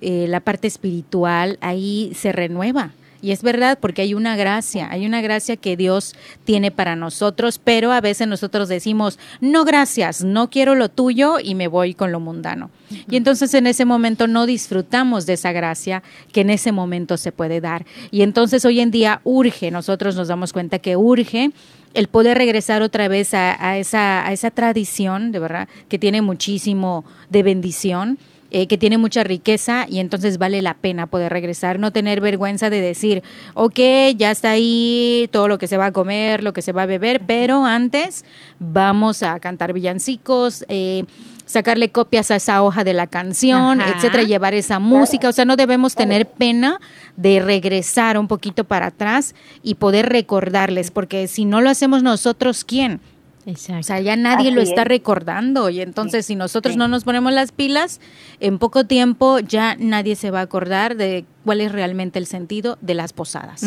eh, 0.00 0.26
la 0.28 0.40
parte 0.40 0.68
espiritual, 0.68 1.58
ahí 1.60 2.12
se 2.14 2.32
renueva. 2.32 2.90
Y 3.20 3.32
es 3.32 3.42
verdad 3.42 3.78
porque 3.80 4.02
hay 4.02 4.14
una 4.14 4.36
gracia, 4.36 4.88
hay 4.90 5.04
una 5.04 5.20
gracia 5.20 5.56
que 5.56 5.76
Dios 5.76 6.14
tiene 6.44 6.70
para 6.70 6.94
nosotros, 6.94 7.60
pero 7.62 7.92
a 7.92 8.00
veces 8.00 8.28
nosotros 8.28 8.68
decimos, 8.68 9.18
no 9.40 9.64
gracias, 9.64 10.22
no 10.22 10.50
quiero 10.50 10.74
lo 10.74 10.88
tuyo 10.88 11.38
y 11.42 11.54
me 11.54 11.68
voy 11.68 11.94
con 11.94 12.12
lo 12.12 12.20
mundano. 12.20 12.70
Y 13.10 13.16
entonces 13.16 13.52
en 13.54 13.66
ese 13.66 13.84
momento 13.84 14.26
no 14.26 14.46
disfrutamos 14.46 15.26
de 15.26 15.34
esa 15.34 15.52
gracia 15.52 16.02
que 16.32 16.42
en 16.42 16.50
ese 16.50 16.72
momento 16.72 17.16
se 17.16 17.32
puede 17.32 17.60
dar. 17.60 17.84
Y 18.10 18.22
entonces 18.22 18.64
hoy 18.64 18.80
en 18.80 18.90
día 18.90 19.20
urge, 19.24 19.70
nosotros 19.70 20.14
nos 20.14 20.28
damos 20.28 20.52
cuenta 20.52 20.78
que 20.78 20.96
urge 20.96 21.50
el 21.94 22.08
poder 22.08 22.38
regresar 22.38 22.82
otra 22.82 23.08
vez 23.08 23.34
a, 23.34 23.78
esa, 23.78 24.50
tradición, 24.54 25.32
de 25.32 25.38
verdad, 25.38 25.68
que 25.88 25.98
tiene 25.98 26.22
muchísimo 26.22 27.04
de 27.30 27.42
bendición 27.42 28.18
eh, 28.50 28.66
que 28.66 28.78
tiene 28.78 28.98
mucha 28.98 29.24
riqueza 29.24 29.86
y 29.88 29.98
entonces 29.98 30.38
vale 30.38 30.62
la 30.62 30.74
pena 30.74 31.06
poder 31.06 31.32
regresar, 31.32 31.78
no 31.78 31.92
tener 31.92 32.20
vergüenza 32.20 32.70
de 32.70 32.80
decir, 32.80 33.22
ok, 33.54 33.78
ya 34.16 34.30
está 34.30 34.50
ahí 34.50 35.28
todo 35.32 35.48
lo 35.48 35.58
que 35.58 35.66
se 35.66 35.76
va 35.76 35.86
a 35.86 35.92
comer, 35.92 36.42
lo 36.42 36.52
que 36.52 36.62
se 36.62 36.72
va 36.72 36.82
a 36.82 36.86
beber, 36.86 37.22
pero 37.26 37.66
antes 37.66 38.24
vamos 38.58 39.22
a 39.22 39.38
cantar 39.38 39.72
villancicos, 39.72 40.64
eh, 40.68 41.04
sacarle 41.44 41.90
copias 41.90 42.30
a 42.30 42.36
esa 42.36 42.62
hoja 42.62 42.84
de 42.84 42.92
la 42.92 43.06
canción, 43.06 43.80
etcétera, 43.80 44.22
llevar 44.22 44.54
esa 44.54 44.78
música, 44.78 45.28
o 45.28 45.32
sea, 45.32 45.44
no 45.44 45.56
debemos 45.56 45.94
tener 45.94 46.26
pena 46.26 46.78
de 47.16 47.40
regresar 47.40 48.18
un 48.18 48.28
poquito 48.28 48.64
para 48.64 48.86
atrás 48.86 49.34
y 49.62 49.74
poder 49.74 50.08
recordarles, 50.08 50.90
porque 50.90 51.26
si 51.26 51.44
no 51.44 51.60
lo 51.60 51.70
hacemos 51.70 52.02
nosotros, 52.02 52.64
¿quién? 52.64 53.00
O 53.48 53.82
sea, 53.82 54.00
ya 54.00 54.16
nadie 54.16 54.50
lo 54.50 54.60
está 54.60 54.84
recordando 54.84 55.70
y 55.70 55.80
entonces 55.80 56.26
si 56.26 56.36
nosotros 56.36 56.76
no 56.76 56.86
nos 56.86 57.04
ponemos 57.04 57.32
las 57.32 57.50
pilas, 57.50 58.00
en 58.40 58.58
poco 58.58 58.84
tiempo 58.84 59.38
ya 59.38 59.74
nadie 59.78 60.16
se 60.16 60.30
va 60.30 60.40
a 60.40 60.42
acordar 60.42 60.96
de 60.96 61.24
cuál 61.46 61.62
es 61.62 61.72
realmente 61.72 62.18
el 62.18 62.26
sentido 62.26 62.76
de 62.82 62.94
las 62.94 63.14
posadas. 63.14 63.64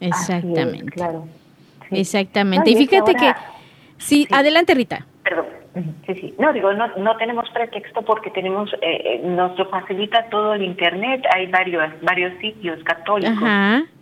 Exactamente. 0.00 1.00
Exactamente. 1.92 2.70
y 2.70 2.76
fíjate 2.76 3.14
que... 3.14 3.32
Sí, 3.98 4.26
adelante 4.32 4.74
Rita. 4.74 5.06
Perdón. 5.22 5.44
Sí, 6.06 6.14
sí. 6.14 6.34
No, 6.38 6.52
digo, 6.52 6.72
no, 6.72 6.88
no 6.96 7.16
tenemos 7.16 7.48
pretexto 7.50 8.02
porque 8.02 8.30
tenemos, 8.30 8.72
eh, 8.82 9.02
eh 9.04 9.20
nos 9.24 9.56
facilita 9.68 10.28
todo 10.28 10.54
el 10.54 10.62
Internet. 10.62 11.22
Hay 11.36 11.46
varios, 11.46 11.84
varios 12.02 12.36
sitios 12.40 12.82
católicos 12.82 13.48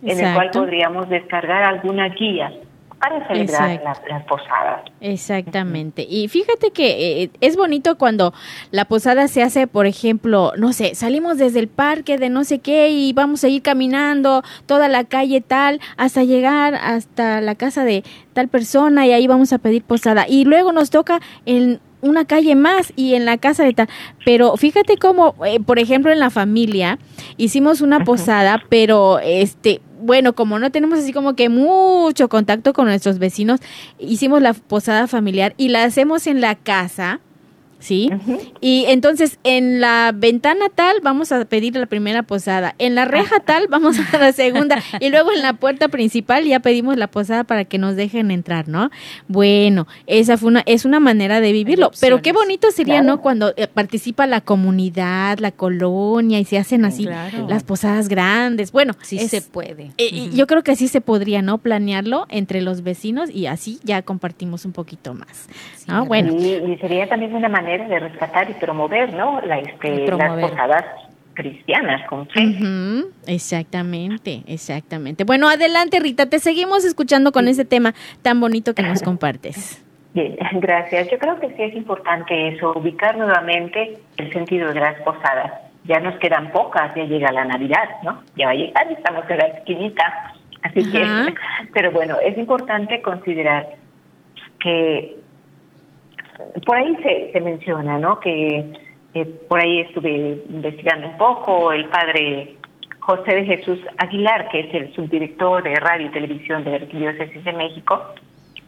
en 0.01 0.19
el 0.19 0.33
cual 0.33 0.49
podríamos 0.51 1.07
descargar 1.09 1.63
alguna 1.63 2.09
guía 2.09 2.51
para 2.99 3.25
celebrar 3.27 3.81
las, 3.83 4.23
posadas. 4.25 4.81
Exactamente. 5.01 6.05
Y 6.07 6.27
fíjate 6.27 6.71
que 6.71 7.23
eh, 7.23 7.31
es 7.41 7.55
bonito 7.55 7.97
cuando 7.97 8.33
la 8.71 8.85
posada 8.85 9.27
se 9.27 9.41
hace, 9.41 9.67
por 9.67 9.85
ejemplo, 9.85 10.51
no 10.57 10.73
sé, 10.73 10.95
salimos 10.95 11.37
desde 11.37 11.59
el 11.59 11.67
parque 11.67 12.17
de 12.17 12.29
no 12.29 12.43
sé 12.43 12.59
qué 12.59 12.89
y 12.89 13.13
vamos 13.13 13.43
a 13.43 13.47
ir 13.47 13.61
caminando 13.61 14.43
toda 14.65 14.89
la 14.89 15.05
calle 15.05 15.41
tal 15.41 15.79
hasta 15.97 16.23
llegar 16.23 16.75
hasta 16.75 17.41
la 17.41 17.55
casa 17.55 17.85
de 17.85 18.03
tal 18.33 18.49
persona 18.49 19.07
y 19.07 19.13
ahí 19.13 19.27
vamos 19.27 19.53
a 19.53 19.59
pedir 19.59 19.83
posada. 19.83 20.25
Y 20.27 20.45
luego 20.45 20.73
nos 20.73 20.89
toca 20.89 21.19
en 21.45 21.79
una 22.01 22.25
calle 22.25 22.55
más 22.55 22.93
y 22.95 23.15
en 23.15 23.25
la 23.25 23.37
casa 23.37 23.63
de 23.63 23.73
tal. 23.73 23.89
Pero 24.25 24.55
fíjate 24.57 24.97
cómo, 24.97 25.35
eh, 25.45 25.59
por 25.59 25.79
ejemplo, 25.79 26.11
en 26.11 26.19
la 26.19 26.29
familia 26.29 26.99
hicimos 27.37 27.81
una 27.81 28.03
posada, 28.03 28.63
pero 28.69 29.19
este, 29.19 29.81
bueno, 30.01 30.33
como 30.33 30.59
no 30.59 30.71
tenemos 30.71 30.99
así 30.99 31.13
como 31.13 31.35
que 31.35 31.49
mucho 31.49 32.29
contacto 32.29 32.73
con 32.73 32.85
nuestros 32.85 33.19
vecinos, 33.19 33.59
hicimos 33.97 34.41
la 34.41 34.53
posada 34.53 35.07
familiar 35.07 35.53
y 35.57 35.69
la 35.69 35.83
hacemos 35.83 36.27
en 36.27 36.41
la 36.41 36.55
casa 36.55 37.19
¿sí? 37.79 38.09
Y 38.61 38.85
entonces 38.87 39.39
en 39.43 39.79
la 39.79 40.11
ventana 40.13 40.65
tal 40.73 40.97
vamos 41.01 41.31
a 41.31 41.43
pedir 41.45 41.75
la 41.75 41.85
primera 41.85 42.23
posada, 42.23 42.75
en 42.77 42.93
la 42.93 43.05
reja 43.05 43.39
tal 43.39 43.67
vamos 43.69 43.97
a 44.13 44.17
la 44.17 44.33
segunda 44.33 44.81
y 44.99 45.09
luego 45.09 45.31
en 45.31 45.41
la 45.41 45.53
puerta 45.53 45.87
principal 45.87 46.45
ya 46.45 46.59
pedimos 46.59 46.97
la 46.97 47.07
posada 47.07 47.45
para 47.45 47.65
que 47.65 47.77
nos 47.77 47.95
dejen 47.95 48.31
entrar, 48.31 48.67
¿no? 48.67 48.91
Bueno, 49.27 49.87
esa 50.07 50.37
fue 50.37 50.49
una 50.49 50.63
es 50.65 50.85
una 50.85 50.99
manera 50.99 51.41
de 51.41 51.51
vivirlo, 51.51 51.91
pero 52.01 52.21
qué 52.21 52.33
bonito 52.33 52.69
sería, 52.71 53.01
¿no? 53.01 53.21
Cuando 53.21 53.53
eh, 53.55 53.67
participa 53.67 54.27
la 54.27 54.41
comunidad, 54.41 55.39
la 55.39 55.51
colonia 55.51 56.39
y 56.39 56.45
se 56.45 56.57
hacen 56.57 56.85
así 56.85 57.07
las 57.47 57.63
posadas 57.63 58.09
grandes. 58.09 58.71
Bueno, 58.71 58.93
sí 59.01 59.19
se 59.19 59.41
puede. 59.41 59.91
Eh, 59.97 60.29
yo 60.33 60.47
creo 60.47 60.63
que 60.63 60.71
así 60.71 60.87
se 60.87 61.01
podría, 61.01 61.41
¿no? 61.41 61.59
Planearlo 61.59 62.25
entre 62.29 62.61
los 62.61 62.83
vecinos 62.83 63.29
y 63.29 63.45
así 63.45 63.79
ya 63.83 64.01
compartimos 64.01 64.65
un 64.65 64.73
poquito 64.73 65.13
más. 65.13 65.47
Bueno. 66.07 66.33
y 66.33 66.77
sería 66.77 67.07
también 67.07 67.33
una 67.33 67.49
manera 67.49 67.68
de 67.77 67.99
rescatar 67.99 68.49
y 68.49 68.53
promover, 68.53 69.13
¿no? 69.13 69.41
La, 69.41 69.59
este, 69.59 70.07
las 70.07 70.39
posadas 70.39 70.85
cristianas 71.33 72.05
con 72.07 72.27
fe. 72.27 72.55
Exactamente, 73.27 74.43
exactamente. 74.47 75.23
Bueno, 75.23 75.47
adelante 75.47 75.99
Rita, 75.99 76.25
te 76.25 76.39
seguimos 76.39 76.83
escuchando 76.83 77.31
con 77.31 77.47
ese 77.47 77.63
tema 77.63 77.93
tan 78.21 78.41
bonito 78.41 78.73
que 78.73 78.83
nos 78.83 79.01
compartes. 79.03 79.83
Bien, 80.13 80.37
gracias. 80.53 81.09
Yo 81.11 81.17
creo 81.19 81.39
que 81.39 81.47
sí 81.49 81.61
es 81.63 81.75
importante 81.75 82.49
eso, 82.49 82.73
ubicar 82.75 83.17
nuevamente 83.17 83.99
el 84.17 84.33
sentido 84.33 84.73
de 84.73 84.79
las 84.79 84.99
posadas. 85.01 85.53
Ya 85.85 85.99
nos 85.99 86.19
quedan 86.19 86.51
pocas, 86.51 86.93
ya 86.95 87.03
llega 87.03 87.31
la 87.31 87.45
Navidad, 87.45 87.87
¿no? 88.03 88.21
Ya 88.35 88.47
va 88.47 88.51
a 88.51 88.55
llegar, 88.55 88.91
estamos 88.91 89.23
en 89.29 89.37
la 89.37 89.45
esquinita. 89.45 90.33
Así 90.63 90.91
que, 90.91 91.05
pero 91.73 91.91
bueno, 91.91 92.17
es 92.21 92.37
importante 92.37 93.01
considerar 93.01 93.67
que 94.59 95.18
por 96.65 96.77
ahí 96.77 96.95
se, 97.03 97.31
se 97.31 97.41
menciona, 97.41 97.97
¿no? 97.97 98.19
Que 98.19 98.65
por 99.47 99.59
ahí 99.59 99.81
estuve 99.81 100.43
investigando 100.49 101.07
un 101.07 101.17
poco, 101.17 101.71
el 101.71 101.85
padre 101.89 102.55
José 102.99 103.35
de 103.35 103.45
Jesús 103.45 103.79
Aguilar, 103.97 104.49
que 104.49 104.59
es 104.61 104.73
el 104.73 104.93
subdirector 104.93 105.63
de 105.63 105.75
radio 105.75 106.07
y 106.07 106.11
televisión 106.11 106.63
de 106.63 106.71
la 106.71 106.75
Arquidiócesis 106.77 107.43
de 107.43 107.53
México, 107.53 108.13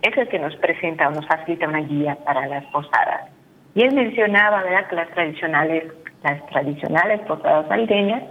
es 0.02 0.18
el 0.18 0.28
que 0.30 0.40
nos 0.40 0.56
presenta 0.56 1.08
o 1.08 1.12
nos 1.12 1.28
facilita 1.28 1.68
una 1.68 1.82
guía 1.82 2.18
para 2.26 2.48
las 2.48 2.66
posadas. 2.66 3.30
Y 3.76 3.84
él 3.84 3.94
mencionaba, 3.94 4.64
¿verdad?, 4.64 4.90
que 4.90 4.96
las 4.96 5.10
tradicionales, 5.12 5.94
las 6.24 6.46
tradicionales 6.48 7.22
posadas 7.22 7.70
aldeñas 7.70 8.24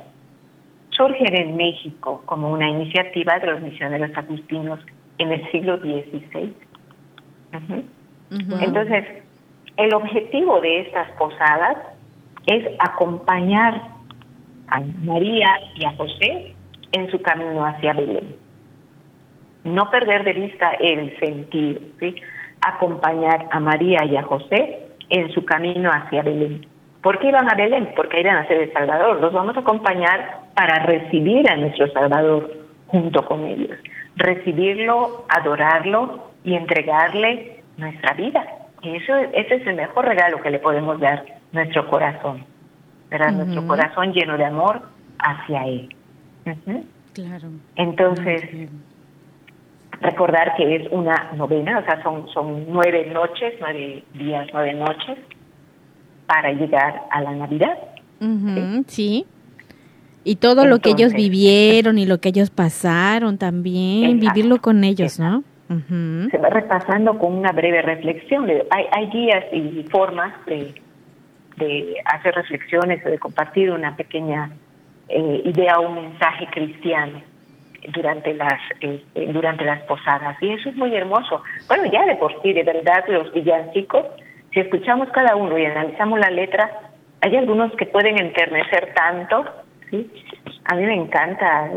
surgen 0.91 1.35
en 1.35 1.57
México 1.57 2.23
como 2.27 2.51
una 2.51 2.69
iniciativa 2.69 3.39
de 3.39 3.47
los 3.47 3.61
misioneros 3.61 4.11
agustinos 4.17 4.81
en 5.19 5.33
el 5.33 5.51
siglo 5.51 5.79
XVI. 5.79 6.55
Entonces, 8.61 9.05
el 9.81 9.95
objetivo 9.95 10.61
de 10.61 10.81
estas 10.81 11.11
posadas 11.13 11.77
es 12.47 12.67
acompañar 12.79 13.83
a 14.69 14.81
María 15.03 15.49
y 15.75 15.85
a 15.85 15.93
José 15.97 16.55
en 16.93 17.11
su 17.11 17.21
camino 17.23 17.65
hacia 17.65 17.93
Belén. 17.93 18.37
No 19.65 19.91
perder 19.91 20.25
de 20.25 20.33
vista 20.33 20.71
el 20.81 21.19
sentido, 21.19 21.81
¿sí? 21.99 22.15
acompañar 22.61 23.49
a 23.51 23.61
María 23.61 24.05
y 24.05 24.17
a 24.17 24.23
José 24.23 24.89
en 25.09 25.31
su 25.33 25.45
camino 25.45 25.91
hacia 25.91 26.23
Belén. 26.23 26.67
¿Por 27.03 27.19
qué 27.19 27.29
iban 27.29 27.51
a 27.51 27.55
Belén? 27.55 27.93
Porque 27.97 28.21
iban 28.21 28.37
a 28.37 28.47
ser 28.47 28.59
el 28.61 28.73
Salvador. 28.73 29.21
Los 29.21 29.33
vamos 29.33 29.57
a 29.57 29.61
acompañar 29.61 30.41
para 30.55 30.85
recibir 30.85 31.51
a 31.51 31.57
nuestro 31.57 31.91
Salvador 31.93 32.53
junto 32.89 33.25
con 33.25 33.47
ellos. 33.47 33.79
Recibirlo, 34.17 35.25
adorarlo 35.29 36.31
y 36.45 36.55
entregarle 36.55 37.63
nuestra 37.79 38.13
vida. 38.15 38.45
Y 38.83 38.97
eso, 38.97 39.15
ese 39.17 39.57
es 39.57 39.67
el 39.67 39.77
mejor 39.77 40.07
regalo 40.07 40.41
que 40.41 40.51
le 40.51 40.59
podemos 40.59 40.99
dar 41.01 41.25
nuestro 41.53 41.89
corazón, 41.89 42.45
¿verdad? 43.11 43.33
Nuestro 43.33 43.67
corazón 43.67 44.13
lleno 44.13 44.39
de 44.39 44.45
amor 44.45 44.83
hacia 45.19 45.67
Él. 45.67 45.95
Claro. 47.13 47.49
Entonces, 47.77 48.71
recordar 50.01 50.55
que 50.57 50.77
es 50.77 50.89
una 50.91 51.33
novena, 51.37 51.79
o 51.79 51.85
sea, 51.85 52.03
son, 52.03 52.29
son 52.33 52.65
nueve 52.69 53.11
noches, 53.13 53.55
nueve 53.61 54.05
días, 54.15 54.49
nueve 54.53 54.75
noches 54.75 55.19
para 56.27 56.53
llegar 56.53 57.03
a 57.11 57.21
la 57.21 57.33
Navidad. 57.33 57.77
¿sí? 58.87 59.27
Y 60.23 60.37
todo 60.37 60.67
lo 60.67 60.79
que 60.79 60.91
ellos 60.91 61.13
vivieron 61.13 61.99
y 61.99 62.07
lo 62.07 62.19
que 62.19 62.29
ellos 62.29 62.51
pasaron 62.51 63.39
también, 63.39 64.21
vivirlo 64.21 64.61
con 64.61 64.85
ellos, 64.85 65.19
¿no? 65.19 65.45
Se 66.31 66.39
va 66.39 66.51
repasando 66.51 67.17
con 67.17 67.33
una 67.33 67.53
breve 67.53 67.81
reflexión. 67.83 68.51
Hay, 68.71 68.87
hay 68.91 69.07
guías 69.07 69.45
y 69.53 69.87
formas 69.91 70.35
de, 70.47 70.75
hacer 72.07 72.35
reflexiones 72.35 73.05
o 73.07 73.11
de 73.11 73.19
compartir 73.19 73.71
una 73.71 73.95
pequeña 73.95 74.51
eh, 75.09 75.43
idea 75.45 75.79
o 75.79 75.89
un 75.89 75.95
mensaje 75.95 76.49
cristiano 76.51 77.23
durante 77.93 78.35
las 78.35 78.61
eh, 78.81 79.05
durante 79.33 79.65
las 79.65 79.83
posadas. 79.83 80.37
Y 80.43 80.51
eso 80.51 80.71
es 80.71 80.77
muy 80.77 80.95
hermoso. 80.95 81.43
Bueno 81.69 81.85
ya 81.93 82.05
de 82.05 82.17
por 82.17 82.41
sí 82.43 82.53
de 82.53 82.65
verdad 82.65 83.05
los 83.09 83.33
villancicos 83.33 84.07
si 84.53 84.61
escuchamos 84.61 85.09
cada 85.11 85.37
uno 85.37 85.57
y 85.57 85.65
analizamos 85.67 86.19
la 86.19 86.31
letra 86.31 86.71
hay 87.21 87.37
algunos 87.37 87.73
que 87.77 87.87
pueden 87.87 88.19
enternecer 88.19 88.93
tanto 88.95 89.45
a 90.65 90.75
mí 90.75 90.87
me 90.87 90.95
encanta 90.95 91.71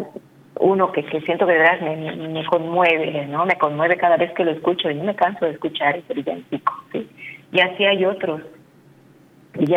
uno 0.64 0.94
que, 0.94 1.04
que 1.04 1.20
siento 1.22 1.46
que 1.46 1.54
de 1.54 1.82
me, 1.82 2.16
me, 2.30 2.46
conmueve, 2.46 3.26
¿no? 3.28 3.46
Me 3.46 3.58
conmueve 3.58 3.98
cada 3.98 4.16
vez 4.16 4.32
que 4.32 4.46
lo 4.46 4.52
escucho 4.52 4.90
y 4.90 4.96
no 4.96 5.04
me 5.04 5.16
canso 5.16 5.46
de 5.46 5.52
escuchar 5.52 5.98
ese 5.98 6.14
villancico, 6.14 6.74
¿sí? 6.92 7.10
Y 7.52 7.60
así 7.60 7.84
hay 7.86 8.06
otros 8.06 8.42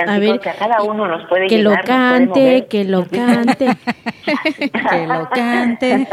a 0.07 0.19
ver, 0.19 0.41
que 0.41 0.49
a 0.49 0.55
cada 0.55 0.83
uno 0.83 1.07
nos 1.07 1.29
puede 1.29 1.49
que 1.49 1.59
lo 1.59 1.75
cante, 1.85 2.67
que 2.67 2.85
lo 2.85 3.07
cante, 3.07 3.67
que 4.57 5.07
lo 5.07 5.29
cante. 5.29 6.09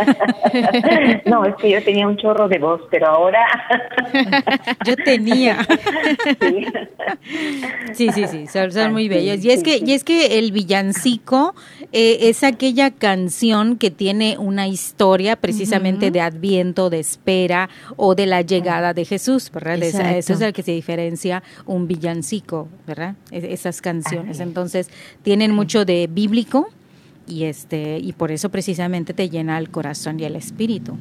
no, 1.26 1.45
es 1.45 1.56
que 1.56 1.69
yo 1.71 1.84
tenía 1.84 2.08
un 2.08 2.17
chorro 2.17 2.47
de 2.49 2.60
voz, 2.60 2.82
pero 2.91 3.08
ahora 3.08 3.45
yo 4.86 4.95
tenía. 4.97 5.65
sí, 7.93 8.10
sí, 8.12 8.28
sí, 8.28 8.47
son, 8.47 8.91
muy 8.91 9.08
bellos. 9.08 9.43
Y 9.45 9.52
es 9.52 9.63
que 9.63 9.78
y 9.78 9.93
es 9.93 10.04
que 10.04 10.39
el 10.39 10.52
villancico 10.52 11.56
eh, 11.93 12.30
es 12.30 12.43
aquella 12.43 12.91
canción 12.91 13.78
que 13.78 13.91
tiene 13.91 14.38
una 14.38 14.67
historia 14.67 15.38
precisamente 15.38 16.12
de 16.12 16.19
Adviento, 16.19 16.89
de 16.89 16.99
espera 16.99 17.69
o 17.95 18.13
de 18.13 18.26
la 18.26 18.41
llegada 18.41 18.93
de 18.93 19.06
Jesús, 19.06 19.49
¿verdad? 19.52 19.82
Eso 19.82 20.34
es 20.34 20.41
el 20.41 20.52
que 20.52 20.63
se 20.63 20.71
diferencia 20.71 21.43
un 21.65 21.88
villancico, 21.88 22.67
¿verdad? 22.86 23.15
Esas 23.54 23.82
canciones. 23.82 24.39
Entonces, 24.39 24.89
tienen 25.22 25.52
mucho 25.52 25.86
de 25.86 26.08
bíblico 26.12 26.70
y 27.26 27.46
este 27.46 28.00
y 28.00 28.12
por 28.13 28.32
eso 28.32 28.50
precisamente 28.50 29.13
te 29.13 29.30
llena 29.30 29.58
el 29.58 29.70
corazón 29.70 30.20
y 30.20 30.26
el 30.26 30.36
espíritu. 30.36 30.98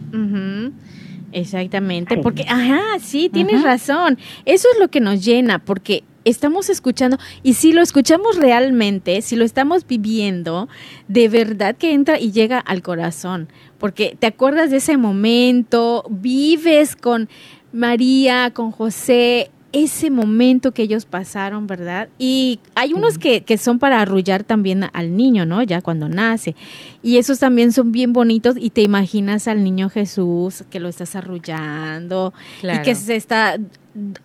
Exactamente, 1.32 2.18
porque, 2.18 2.44
ajá, 2.48 2.80
sí, 3.00 3.30
tienes 3.32 3.62
razón. 3.62 4.18
Eso 4.44 4.68
es 4.72 4.78
lo 4.78 4.88
que 4.88 5.00
nos 5.00 5.24
llena, 5.24 5.58
porque 5.58 6.04
estamos 6.24 6.70
escuchando 6.70 7.18
y 7.42 7.54
si 7.54 7.72
lo 7.72 7.82
escuchamos 7.82 8.36
realmente, 8.36 9.22
si 9.22 9.34
lo 9.34 9.44
estamos 9.44 9.86
viviendo, 9.86 10.68
de 11.08 11.28
verdad 11.28 11.74
que 11.76 11.92
entra 11.92 12.20
y 12.20 12.32
llega 12.32 12.58
al 12.58 12.82
corazón, 12.82 13.48
porque 13.78 14.16
te 14.18 14.26
acuerdas 14.26 14.70
de 14.70 14.76
ese 14.76 14.96
momento, 14.96 16.04
vives 16.10 16.96
con 16.96 17.28
María, 17.72 18.52
con 18.52 18.70
José, 18.70 19.50
ese 19.72 20.10
momento 20.10 20.72
que 20.72 20.82
ellos 20.82 21.06
pasaron, 21.06 21.66
¿verdad? 21.66 22.08
Y 22.18 22.60
hay 22.74 22.92
unos 22.92 23.18
que, 23.18 23.42
que, 23.42 23.58
son 23.58 23.78
para 23.78 24.00
arrullar 24.00 24.44
también 24.44 24.84
al 24.92 25.16
niño, 25.16 25.46
¿no? 25.46 25.62
Ya 25.62 25.80
cuando 25.80 26.08
nace. 26.08 26.54
Y 27.02 27.16
esos 27.16 27.38
también 27.38 27.72
son 27.72 27.90
bien 27.90 28.12
bonitos 28.12 28.56
y 28.58 28.70
te 28.70 28.82
imaginas 28.82 29.48
al 29.48 29.64
niño 29.64 29.88
Jesús 29.88 30.64
que 30.70 30.78
lo 30.78 30.88
estás 30.88 31.16
arrullando 31.16 32.32
y 32.62 32.82
que 32.82 32.94
se 32.94 33.16
está 33.16 33.58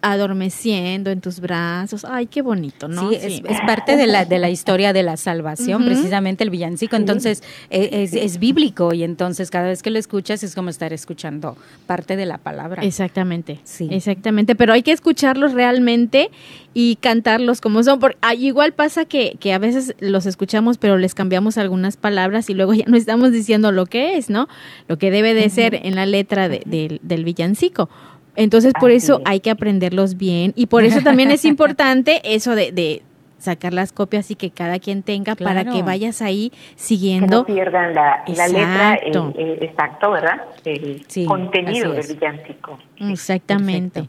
adormeciendo 0.01 1.11
en 1.11 1.19
tus 1.19 1.39
brazos. 1.41 2.05
Ay, 2.05 2.27
qué 2.27 2.41
bonito, 2.41 2.87
¿no? 2.87 3.09
Sí, 3.09 3.41
Es, 3.47 3.61
parte 3.65 3.97
de 3.97 4.07
la, 4.07 4.23
de 4.23 4.39
la 4.39 4.49
historia 4.49 4.93
de 4.93 5.03
la 5.03 5.17
salvación, 5.17 5.83
precisamente 5.85 6.43
el 6.43 6.49
villancico. 6.49 6.95
Entonces, 6.95 7.43
e, 7.69 8.03
es, 8.03 8.13
es, 8.13 8.39
bíblico 8.39 8.93
y 8.93 9.03
entonces 9.03 9.51
cada 9.51 9.67
vez 9.67 9.83
que 9.83 9.89
lo 9.89 9.99
escuchas 9.99 10.41
es 10.43 10.55
como 10.55 10.69
estar 10.69 10.93
escuchando 10.93 11.57
parte 11.85 12.15
de 12.15 12.25
la 12.25 12.37
palabra. 12.37 12.83
Exactamente, 12.83 13.59
sí. 13.65 13.89
Exactamente, 13.91 14.55
pero 14.55 14.71
hay 14.71 14.83
que 14.83 14.93
escucharlos 14.93 15.53
realmente 15.53 16.31
y 16.73 16.95
cantarlos 16.97 17.59
como 17.59 17.83
son. 17.83 17.99
Porque, 17.99 18.17
ah, 18.21 18.35
igual 18.35 18.73
pasa 18.73 19.03
que, 19.03 19.35
que 19.39 19.53
a 19.53 19.59
veces 19.59 19.95
los 19.99 20.25
escuchamos, 20.25 20.77
pero 20.77 20.97
les 20.97 21.13
cambiamos 21.13 21.57
algunas 21.57 21.97
palabras 21.97 22.49
y 22.49 22.53
luego 22.53 22.73
ya 22.73 22.85
no 22.87 22.95
estamos 22.95 23.33
diciendo 23.33 23.73
lo 23.73 23.85
que 23.85 24.17
es, 24.17 24.29
¿no? 24.29 24.47
Lo 24.87 24.97
que 24.97 25.11
debe 25.11 25.33
de 25.33 25.49
ser 25.49 25.75
en 25.75 25.95
la 25.95 26.05
letra 26.05 26.47
de, 26.47 26.99
del 27.01 27.23
villancico 27.25 27.89
entonces, 28.37 28.71
por 28.79 28.91
eso 28.91 29.19
hay 29.25 29.39
que 29.39 29.49
aprenderlos 29.49 30.15
bien 30.15 30.53
y 30.55 30.67
por 30.67 30.83
eso 30.83 31.01
también 31.01 31.31
es 31.31 31.43
importante 31.45 32.21
eso 32.23 32.55
de, 32.55 33.01
sacar 33.39 33.71
las 33.71 33.91
copias 33.91 34.31
y 34.31 34.35
que 34.35 34.49
cada 34.49 34.79
quien 34.79 35.03
tenga 35.03 35.35
para 35.35 35.63
que 35.63 35.83
vayas 35.83 36.21
ahí 36.21 36.51
siguiendo. 36.75 37.45
Que 37.45 37.51
no 37.51 37.55
pierdan 37.55 37.93
la, 37.93 38.23
letra, 38.25 38.95
el, 38.95 39.63
exacto, 39.63 40.11
¿verdad? 40.11 40.41
El 40.65 41.05
contenido 41.27 41.91
del 41.91 42.07
villancico. 42.07 42.79
Exactamente. 42.97 44.07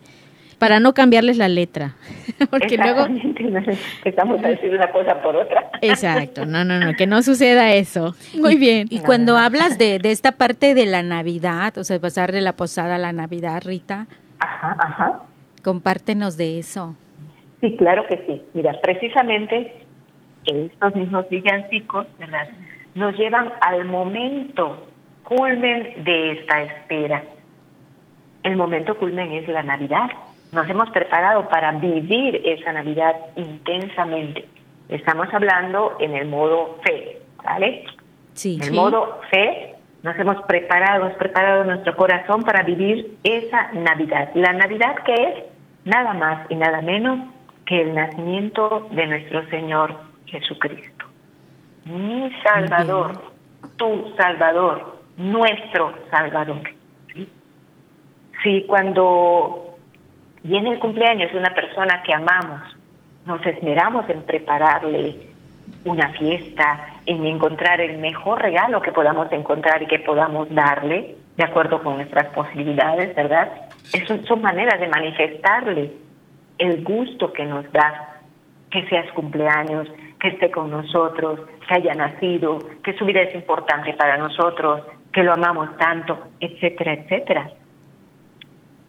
Para 0.59 0.81
no 0.81 0.93
cambiarles 0.93 1.37
la 1.37 1.49
letra. 1.49 1.95
Porque 2.51 2.77
luego. 2.77 3.07
Empezamos 3.07 4.43
a 4.45 4.49
decir 4.49 4.75
una 4.75 4.91
cosa 4.91 5.23
por 5.23 5.37
otra. 5.37 5.71
Exacto. 5.81 6.47
No, 6.47 6.65
no, 6.65 6.79
no. 6.79 6.95
Que 6.95 7.07
no 7.07 7.23
suceda 7.23 7.73
eso. 7.75 8.15
Muy 8.35 8.57
bien. 8.57 8.89
Y 8.91 9.01
cuando 9.01 9.37
hablas 9.37 9.79
de, 9.79 9.99
de 9.99 10.11
esta 10.11 10.33
parte 10.33 10.75
de 10.75 10.87
la 10.87 11.03
Navidad, 11.03 11.79
o 11.79 11.85
sea, 11.85 12.01
pasar 12.01 12.33
de 12.33 12.41
la 12.41 12.55
posada 12.55 12.97
a 12.97 12.99
la 12.99 13.13
Navidad, 13.13 13.63
Rita, 13.65 14.07
Ajá, 14.41 14.77
ajá. 14.79 15.23
Compártenos 15.63 16.37
de 16.37 16.59
eso. 16.59 16.97
Sí, 17.61 17.77
claro 17.77 18.07
que 18.07 18.19
sí. 18.27 18.43
Mira, 18.55 18.75
precisamente 18.83 19.75
estos 20.47 20.95
mismos 20.95 21.29
villancicos, 21.29 22.07
¿verdad? 22.19 22.49
Nos 22.95 23.17
llevan 23.17 23.53
al 23.61 23.85
momento 23.85 24.87
culmen 25.25 26.05
de 26.05 26.33
esta 26.33 26.63
espera. 26.63 27.23
El 28.43 28.57
momento 28.57 28.97
culmen 28.97 29.33
es 29.33 29.49
la 29.49 29.63
Navidad. 29.63 30.09
Nos 30.53 30.69
hemos 30.69 30.91
preparado 30.91 31.49
para 31.49 31.73
vivir 31.73 32.41
esa 32.45 32.73
Navidad 32.73 33.15
intensamente. 33.37 34.49
Estamos 34.89 35.29
hablando 35.33 35.97
en 36.01 36.15
el 36.15 36.29
modo 36.29 36.79
fe, 36.83 37.19
¿vale? 37.45 37.85
Sí. 38.33 38.59
En 38.61 38.69
el 38.69 38.73
modo 38.73 39.21
fe 39.31 39.75
nos 40.03 40.17
hemos 40.19 40.41
preparado, 40.47 41.05
hemos 41.05 41.19
preparado 41.19 41.65
nuestro 41.65 41.97
corazón 41.97 42.43
para 42.45 42.63
vivir 42.63 43.19
esa 43.25 43.73
Navidad. 43.73 44.31
La 44.35 44.53
Navidad 44.53 44.97
que 45.05 45.15
es 45.15 45.45
nada 45.85 46.15
más 46.15 46.51
y 46.51 46.55
nada 46.55 46.81
menos 46.81 47.29
que 47.67 47.83
el 47.83 47.95
nacimiento 47.95 48.89
de 48.93 49.07
nuestro 49.07 49.47
Señor 49.51 49.95
Jesucristo. 50.27 51.05
Mi 51.85 52.31
Salvador, 52.43 53.33
tu 53.77 54.15
Salvador, 54.17 54.99
nuestro 55.17 55.95
Salvador. 56.11 56.63
¿Sí? 58.43 58.65
cuando 58.69 59.68
viene 60.43 60.71
el 60.71 60.79
cumpleaños 60.79 61.33
de 61.33 61.39
una 61.39 61.55
persona 61.55 62.03
que 62.03 62.13
amamos, 62.13 62.61
nos 63.27 63.45
esmeramos 63.45 64.09
en 64.09 64.23
prepararle 64.23 65.17
una 65.85 66.11
fiesta, 66.11 66.87
en 67.07 67.25
encontrar 67.27 67.81
el 67.81 67.99
mejor 67.99 68.43
regalo 68.43 68.81
que 68.81 68.93
podamos 68.93 69.31
encontrar 69.33 69.83
y 69.83 69.87
que 69.87 69.99
podamos 69.99 70.53
darle, 70.55 71.17
de 71.37 71.45
acuerdo 71.45 71.83
con 71.83 71.97
nuestras 71.97 72.27
posibilidades, 72.35 73.15
¿verdad? 73.15 73.51
Eso 73.93 74.19
son 74.27 74.43
maneras 74.43 74.81
de 74.81 74.89
manifestarle 74.89 75.93
el 76.59 76.83
gusto 76.83 77.33
que 77.33 77.45
nos 77.45 77.71
da 77.73 78.17
que 78.71 78.87
seas 78.89 79.11
cumpleaños, 79.13 79.89
que 80.21 80.29
esté 80.29 80.51
con 80.51 80.71
nosotros, 80.71 81.41
que 81.67 81.75
haya 81.75 81.95
nacido, 81.95 82.59
que 82.83 82.93
su 82.95 83.05
vida 83.05 83.23
es 83.23 83.35
importante 83.35 83.95
para 83.95 84.17
nosotros, 84.17 84.83
que 85.13 85.23
lo 85.23 85.33
amamos 85.33 85.77
tanto, 85.79 86.19
etcétera, 86.41 86.95
etcétera. 86.95 87.51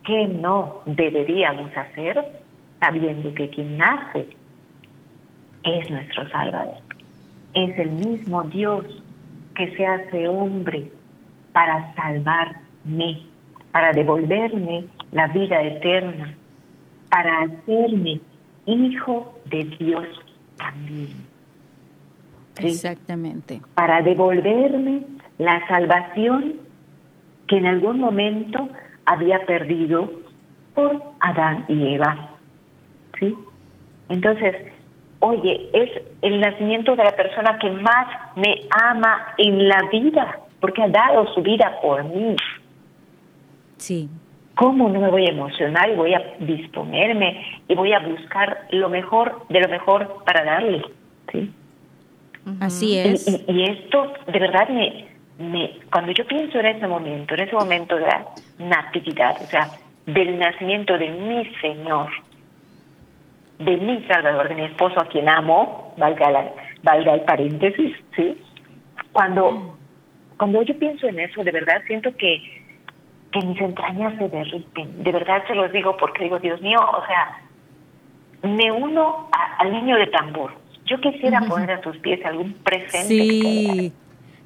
¿Qué 0.05 0.27
no 0.27 0.81
deberíamos 0.85 1.75
hacer 1.75 2.23
sabiendo 2.79 3.33
que 3.33 3.49
quien 3.49 3.77
nace 3.77 4.27
es 5.63 5.89
nuestro 5.89 6.27
Salvador? 6.29 6.89
es 7.53 7.77
el 7.79 7.91
mismo 7.91 8.43
Dios 8.43 8.85
que 9.55 9.75
se 9.75 9.85
hace 9.85 10.27
hombre 10.27 10.91
para 11.51 11.93
salvarme, 11.95 13.23
para 13.71 13.91
devolverme 13.91 14.85
la 15.11 15.27
vida 15.27 15.61
eterna, 15.61 16.35
para 17.09 17.41
hacerme 17.41 18.21
hijo 18.65 19.39
de 19.45 19.63
Dios 19.79 20.07
también. 20.57 21.29
Exactamente. 22.59 23.61
Para 23.73 24.01
devolverme 24.01 25.03
la 25.37 25.65
salvación 25.67 26.55
que 27.47 27.57
en 27.57 27.65
algún 27.65 27.99
momento 27.99 28.69
había 29.09 29.43
perdido 29.45 30.11
por 30.75 31.01
Adán 31.19 31.65
y 31.67 31.95
Eva. 31.95 32.29
¿Sí? 33.19 33.35
Entonces, 34.07 34.55
oye, 35.19 35.69
es 35.73 35.89
el 36.21 36.39
nacimiento 36.39 36.95
de 36.95 37.03
la 37.03 37.15
persona 37.15 37.57
que 37.59 37.71
más 37.71 38.07
me 38.35 38.61
ama 38.69 39.33
en 39.37 39.67
la 39.67 39.81
vida, 39.91 40.39
porque 40.61 40.83
ha 40.83 40.89
dado 40.89 41.33
su 41.33 41.41
vida 41.41 41.79
por 41.81 42.03
mí. 42.03 42.35
Sí. 43.77 44.09
¿Cómo 44.55 44.89
no 44.89 44.99
me 44.99 45.09
voy 45.09 45.25
a 45.25 45.31
emocionar 45.31 45.89
y 45.89 45.95
voy 45.95 46.13
a 46.13 46.21
disponerme 46.39 47.61
y 47.67 47.75
voy 47.75 47.93
a 47.93 47.99
buscar 47.99 48.67
lo 48.71 48.89
mejor 48.89 49.47
de 49.49 49.61
lo 49.61 49.69
mejor 49.69 50.23
para 50.23 50.43
darle? 50.43 50.83
¿sí? 51.31 51.51
Así 52.59 52.97
es. 52.97 53.27
Y, 53.47 53.63
esto, 53.63 54.13
de 54.31 54.39
verdad, 54.39 54.69
me, 54.69 55.07
me, 55.39 55.79
cuando 55.91 56.11
yo 56.11 56.25
pienso 56.27 56.59
en 56.59 56.65
ese 56.67 56.87
momento, 56.87 57.33
en 57.33 57.39
ese 57.41 57.55
momento 57.55 57.97
la 57.97 58.27
natividad, 58.59 59.41
o 59.41 59.45
sea, 59.45 59.69
del 60.05 60.37
nacimiento 60.37 60.97
de 60.97 61.09
mi 61.09 61.45
Señor, 61.55 62.09
de 63.59 63.77
mi 63.77 64.03
Salvador, 64.05 64.49
de 64.49 64.55
mi 64.55 64.63
esposo 64.63 64.99
a 64.99 65.07
quien 65.07 65.27
amo, 65.27 65.93
valga, 65.97 66.31
la, 66.31 66.51
valga 66.83 67.13
el 67.13 67.21
paréntesis, 67.21 67.95
¿sí? 68.15 68.37
Cuando, 69.11 69.77
cuando 70.37 70.61
yo 70.61 70.77
pienso 70.77 71.07
en 71.07 71.19
eso, 71.19 71.43
de 71.43 71.51
verdad 71.51 71.81
siento 71.87 72.15
que, 72.15 72.41
que 73.31 73.41
mis 73.41 73.59
entrañas 73.59 74.17
se 74.17 74.29
derriten. 74.29 75.03
De 75.03 75.11
verdad 75.11 75.43
se 75.47 75.55
los 75.55 75.71
digo 75.71 75.97
porque 75.97 76.23
digo, 76.23 76.39
Dios 76.39 76.61
mío, 76.61 76.79
o 76.79 77.05
sea, 77.05 77.41
me 78.43 78.71
uno 78.71 79.29
al 79.57 79.71
niño 79.71 79.97
de 79.97 80.07
tambor. 80.07 80.53
Yo 80.85 80.99
quisiera 81.01 81.41
poner 81.41 81.71
a 81.71 81.81
tus 81.81 81.97
pies 81.97 82.25
algún 82.25 82.53
presente. 82.53 83.07
Sí, 83.07 83.93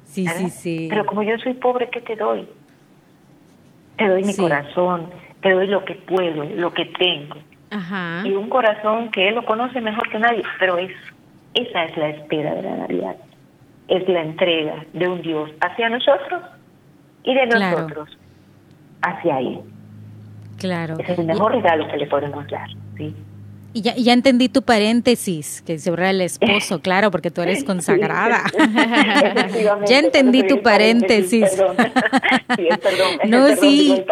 sí, 0.04 0.26
sí, 0.26 0.50
sí. 0.50 0.86
Pero 0.90 1.06
como 1.06 1.22
yo 1.22 1.38
soy 1.38 1.54
pobre, 1.54 1.88
¿qué 1.88 2.00
te 2.00 2.16
doy? 2.16 2.46
Te 3.96 4.08
doy 4.08 4.24
mi 4.24 4.34
corazón, 4.34 5.10
te 5.40 5.52
doy 5.52 5.66
lo 5.68 5.84
que 5.84 5.94
puedo, 5.94 6.44
lo 6.44 6.72
que 6.72 6.86
tengo 6.86 7.36
y 8.24 8.30
un 8.32 8.48
corazón 8.48 9.10
que 9.10 9.28
Él 9.28 9.34
lo 9.34 9.44
conoce 9.44 9.80
mejor 9.80 10.08
que 10.08 10.18
nadie, 10.18 10.42
pero 10.60 10.78
es, 10.78 10.92
esa 11.54 11.84
es 11.84 11.96
la 11.96 12.08
espera 12.10 12.54
de 12.54 12.62
la 12.62 12.76
Navidad, 12.76 13.16
es 13.88 14.08
la 14.08 14.22
entrega 14.22 14.84
de 14.92 15.08
un 15.08 15.22
Dios 15.22 15.50
hacia 15.60 15.88
nosotros 15.88 16.42
y 17.24 17.34
de 17.34 17.46
nosotros 17.46 18.16
hacia 19.02 19.40
Él. 19.40 19.60
Claro. 20.58 20.96
Es 20.98 21.18
el 21.18 21.26
mejor 21.26 21.52
regalo 21.52 21.88
que 21.88 21.96
le 21.96 22.06
podemos 22.06 22.46
dar, 22.46 22.68
¿sí? 22.96 23.14
Y 23.76 23.82
ya, 23.82 23.96
ya 23.96 24.12
entendí 24.12 24.48
tu 24.48 24.62
paréntesis, 24.62 25.60
que 25.66 25.80
sobre 25.80 26.08
el 26.08 26.20
esposo, 26.20 26.78
claro, 26.82 27.10
porque 27.10 27.32
tú 27.32 27.42
eres 27.42 27.64
consagrada. 27.64 28.44
ya 29.86 29.98
entendí 29.98 30.46
tu 30.46 30.62
paréntesis. 30.62 31.50
Sí, 32.56 32.68
perdón. 32.80 33.18
no, 33.26 33.56
sí. 33.56 34.04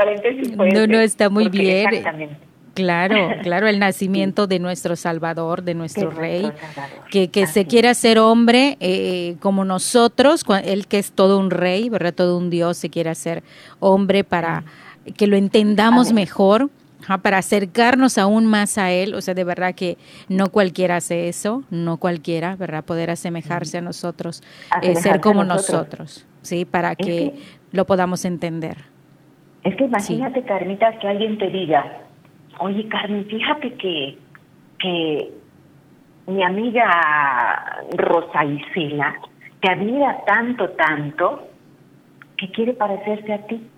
no, 0.57 0.87
no, 0.87 0.99
está 0.99 1.31
muy 1.31 1.49
bien. 1.49 2.05
Claro, 2.75 3.29
claro, 3.43 3.69
el 3.69 3.79
nacimiento 3.79 4.47
de 4.47 4.59
nuestro 4.59 4.97
Salvador, 4.97 5.63
de 5.63 5.75
nuestro 5.75 6.11
Rey, 6.11 6.51
que, 7.11 7.29
que 7.29 7.47
se 7.47 7.67
quiere 7.67 7.89
hacer 7.89 8.19
hombre 8.19 8.79
eh, 8.81 9.37
como 9.41 9.65
nosotros, 9.65 10.45
él 10.65 10.87
que 10.89 10.99
es 10.99 11.13
todo 11.13 11.39
un 11.39 11.51
rey, 11.51 11.89
¿verdad? 11.89 12.15
Todo 12.15 12.37
un 12.37 12.51
Dios 12.51 12.79
se 12.79 12.91
quiere 12.91 13.11
hacer 13.11 13.45
hombre 13.79 14.25
para 14.25 14.65
que 15.17 15.27
lo 15.27 15.37
entendamos 15.37 16.13
mejor, 16.13 16.71
para 17.23 17.39
acercarnos 17.39 18.19
aún 18.19 18.47
más 18.47 18.79
a 18.79 18.91
Él. 18.91 19.15
O 19.15 19.21
sea, 19.21 19.35
de 19.35 19.45
verdad 19.45 19.75
que 19.75 19.99
no 20.29 20.49
cualquiera 20.49 20.97
hace 20.97 21.29
eso, 21.29 21.65
no 21.71 21.99
cualquiera, 21.99 22.57
¿verdad? 22.57 22.85
Poder 22.85 23.11
asemejarse 23.11 23.79
a 23.79 23.81
nosotros, 23.81 24.43
eh, 24.83 24.95
ser 24.97 25.21
como 25.21 25.45
nosotros. 25.45 26.27
¿sí? 26.43 26.65
Para 26.65 26.95
que, 26.95 27.35
lo 27.73 27.87
podamos 27.87 28.25
entender. 28.25 28.77
Es 29.65 29.75
que 29.77 29.85
imagínate, 29.85 30.43
Carmita, 30.43 30.99
que 30.99 31.09
alguien 31.09 31.39
te 31.39 31.49
diga, 31.49 32.01
oye, 32.59 32.87
Carmen, 32.89 33.25
fíjate 33.27 33.75
que, 33.75 34.19
que 34.79 35.33
mi 36.27 36.43
amiga 36.45 37.83
Rosa 37.97 38.45
Isela 38.45 39.15
te 39.61 39.71
admira 39.71 40.23
tanto, 40.27 40.69
tanto, 40.71 41.49
que 42.37 42.51
quiere 42.51 42.75
parecerse 42.75 43.33
a 43.33 43.47
ti 43.47 43.69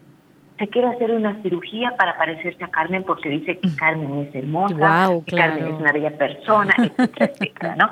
se 0.58 0.68
quiere 0.68 0.88
hacer 0.88 1.10
una 1.10 1.40
cirugía 1.42 1.96
para 1.96 2.16
parecerse 2.16 2.62
a 2.62 2.68
Carmen 2.68 3.02
porque 3.02 3.28
dice 3.28 3.58
que 3.58 3.68
mm. 3.68 3.76
Carmen 3.76 4.18
es 4.28 4.34
hermosa, 4.34 5.10
que 5.26 5.36
Carmen 5.36 5.66
es 5.66 5.80
una 5.80 5.92
bella 5.92 6.16
persona, 6.16 6.74
etcétera, 6.78 7.32
etcétera, 7.32 7.76
¿no? 7.76 7.90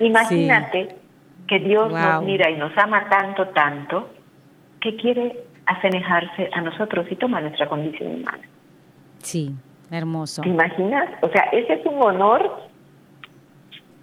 Imagínate 0.00 0.96
que 1.48 1.58
Dios 1.58 1.90
nos 1.90 2.22
mira 2.22 2.50
y 2.50 2.56
nos 2.56 2.76
ama 2.76 3.08
tanto, 3.08 3.48
tanto, 3.48 4.10
que 4.80 4.96
quiere 4.96 5.44
asemejarse 5.66 6.50
a 6.52 6.60
nosotros 6.60 7.06
y 7.10 7.16
toma 7.16 7.40
nuestra 7.40 7.68
condición 7.68 8.16
humana. 8.16 8.42
Sí, 9.18 9.54
hermoso. 9.90 10.42
¿Te 10.42 10.48
imaginas? 10.48 11.08
O 11.22 11.28
sea, 11.28 11.44
ese 11.52 11.74
es 11.74 11.86
un 11.86 12.02
honor, 12.02 12.68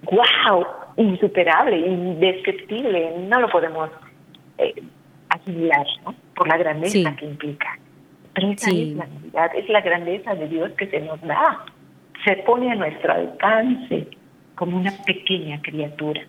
wow, 0.03 0.65
insuperable, 0.97 1.77
indescriptible, 1.77 3.17
no 3.27 3.41
lo 3.41 3.49
podemos 3.49 3.89
eh, 4.57 4.73
asimilar, 5.29 5.85
¿no? 6.05 6.15
Por 6.35 6.47
la 6.47 6.57
grandeza 6.57 7.15
que 7.15 7.25
implica. 7.25 7.77
Pero 8.33 8.51
esa 8.51 8.69
es 8.69 8.95
la 8.95 9.45
es 9.45 9.69
la 9.69 9.81
grandeza 9.81 10.35
de 10.35 10.47
Dios 10.47 10.71
que 10.77 10.87
se 10.87 10.99
nos 11.01 11.21
da. 11.21 11.65
Se 12.25 12.35
pone 12.43 12.71
a 12.71 12.75
nuestro 12.75 13.13
alcance 13.13 14.07
como 14.55 14.77
una 14.77 14.91
pequeña 15.05 15.61
criatura. 15.61 16.21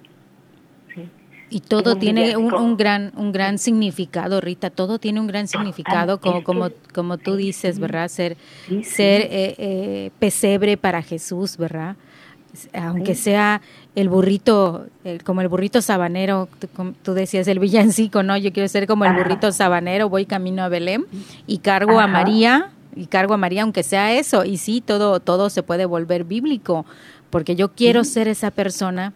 Y 1.53 1.61
todo 1.61 1.97
tiene 1.97 2.37
un, 2.37 2.77
gran 2.77 3.11
un 3.17 3.33
gran 3.33 3.59
significado, 3.59 4.41
Rita. 4.41 4.71
Todo 4.71 5.01
tiene 5.01 5.19
un 5.19 5.27
gran 5.27 5.49
significado, 5.49 6.21
como 6.21 6.45
como 6.45 6.71
como 6.95 7.19
tú 7.19 7.35
dices, 7.35 7.81
¿verdad? 7.81 8.07
Ser 8.09 8.37
ser 8.83 9.23
eh, 9.23 9.55
eh, 9.59 10.11
pesebre 10.21 10.77
para 10.77 11.03
Jesús, 11.03 11.57
¿verdad? 11.57 11.97
Aunque 12.73 13.15
sea 13.15 13.61
el 13.95 14.09
burrito, 14.09 14.87
como 15.25 15.41
el 15.41 15.49
burrito 15.49 15.83
sabanero, 15.83 16.49
tú, 17.03 17.15
decías 17.15 17.49
el 17.49 17.59
villancico, 17.59 18.23
¿no? 18.23 18.37
Yo 18.37 18.53
quiero 18.53 18.69
ser 18.69 18.87
como 18.87 19.05
el 19.05 19.15
burrito 19.15 19.53
sabanero, 19.53 20.09
voy 20.09 20.27
camino 20.27 20.63
a 20.63 20.69
Belén 20.69 21.07
y 21.47 21.59
cargo 21.59 22.01
a 22.01 22.07
María, 22.07 22.71
y 22.95 23.07
cargo 23.07 23.35
a 23.35 23.37
María, 23.37 23.63
aunque 23.63 23.83
sea 23.83 24.13
eso, 24.13 24.45
y 24.45 24.57
sí, 24.57 24.81
todo, 24.81 25.21
todo 25.21 25.51
se 25.51 25.63
puede 25.63 25.87
volver 25.87 26.25
bíblico, 26.25 26.87
porque 27.31 27.55
yo 27.55 27.73
quiero 27.73 28.05
ser 28.05 28.29
esa 28.29 28.51
persona 28.51 29.13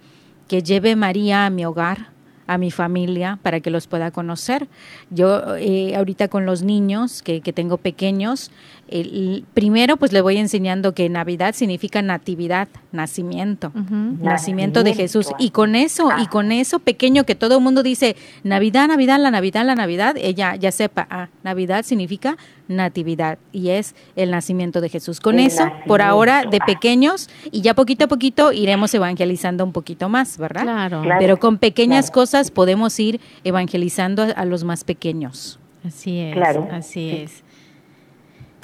que 0.49 0.63
lleve 0.63 0.97
María 0.97 1.47
a 1.47 1.51
mi 1.51 1.65
hogar, 1.65 2.15
a 2.47 2.59
mi 2.59 2.71
familia 2.71 3.39
para 3.43 3.61
que 3.61 3.71
los 3.71 3.87
pueda 3.87 4.11
conocer. 4.11 4.69
Yo 5.11 5.57
eh, 5.57 5.97
ahorita 5.97 6.29
con 6.29 6.47
los 6.47 6.63
niños 6.63 7.23
que, 7.23 7.41
que 7.41 7.53
tengo 7.53 7.79
pequeños, 7.79 8.51
el, 8.95 9.45
primero 9.55 9.97
pues 9.97 10.13
le 10.13 10.21
voy 10.21 10.37
enseñando 10.37 10.95
que 10.95 11.09
Navidad 11.09 11.55
significa 11.55 12.01
natividad, 12.01 12.69
nacimiento, 12.93 13.73
nacimiento 13.75 14.85
de 14.85 14.95
Jesús. 14.95 15.29
Y 15.39 15.51
con 15.51 15.75
eso, 15.75 16.11
y 16.23 16.27
con 16.29 16.53
eso 16.53 16.79
pequeño 16.79 17.25
que 17.25 17.35
todo 17.35 17.59
el 17.59 17.63
mundo 17.63 17.83
dice, 17.83 18.15
Navidad, 18.45 18.87
Navidad, 18.87 19.19
la 19.19 19.33
Navidad, 19.33 19.65
la 19.65 19.75
Navidad, 19.75 20.17
ella 20.17 20.55
ya 20.55 20.71
sepa, 20.71 21.09
ah, 21.11 21.29
Navidad 21.43 21.85
significa 21.85 22.37
natividad 22.69 23.39
y 23.53 23.71
es 23.71 23.95
el 24.15 24.31
nacimiento 24.31 24.81
de 24.81 24.89
Jesús. 24.89 25.19
Con 25.21 25.41
eso, 25.41 25.71
por 25.87 26.01
ahora, 26.01 26.45
de 26.45 26.61
pequeños, 26.61 27.29
y 27.51 27.63
ya 27.63 27.75
poquito 27.75 28.05
a 28.05 28.09
poquito 28.09 28.53
iremos 28.53 28.95
evangelizando 28.95 29.65
un 29.65 29.73
poquito 29.73 30.09
más, 30.09 30.39
¿verdad? 30.39 30.63
Claro. 30.63 31.03
Pero 31.19 31.39
con 31.39 31.59
pequeñas 31.59 32.11
cosas 32.13 32.53
podemos 32.53 32.99
ir 33.01 33.21
evangelizando 33.43 34.27
a, 34.37 34.45
los 34.45 34.63
más 34.63 34.85
pequeños. 34.85 35.59
Así 35.85 36.19
es, 36.21 36.35
claro. 36.35 36.69
así 36.71 37.11
es. 37.11 37.43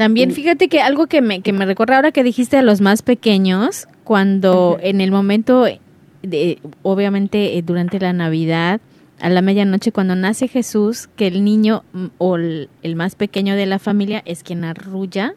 También 0.00 0.30
fíjate 0.30 0.68
que 0.68 0.80
algo 0.80 1.08
que 1.08 1.20
me, 1.20 1.42
que 1.42 1.52
me 1.52 1.66
recuerda 1.66 1.96
ahora 1.96 2.10
que 2.10 2.24
dijiste 2.24 2.56
a 2.56 2.62
los 2.62 2.80
más 2.80 3.02
pequeños, 3.02 3.86
cuando 4.02 4.78
en 4.80 5.02
el 5.02 5.10
momento, 5.10 5.66
de, 6.22 6.58
obviamente 6.80 7.58
eh, 7.58 7.62
durante 7.62 8.00
la 8.00 8.14
Navidad, 8.14 8.80
a 9.20 9.28
la 9.28 9.42
medianoche, 9.42 9.92
cuando 9.92 10.16
nace 10.16 10.48
Jesús, 10.48 11.08
que 11.16 11.26
el 11.26 11.44
niño 11.44 11.82
o 12.16 12.36
el, 12.36 12.70
más 12.96 13.14
pequeño 13.14 13.56
de 13.56 13.66
la 13.66 13.78
familia 13.78 14.22
es 14.24 14.42
quien 14.42 14.64
arrulla 14.64 15.34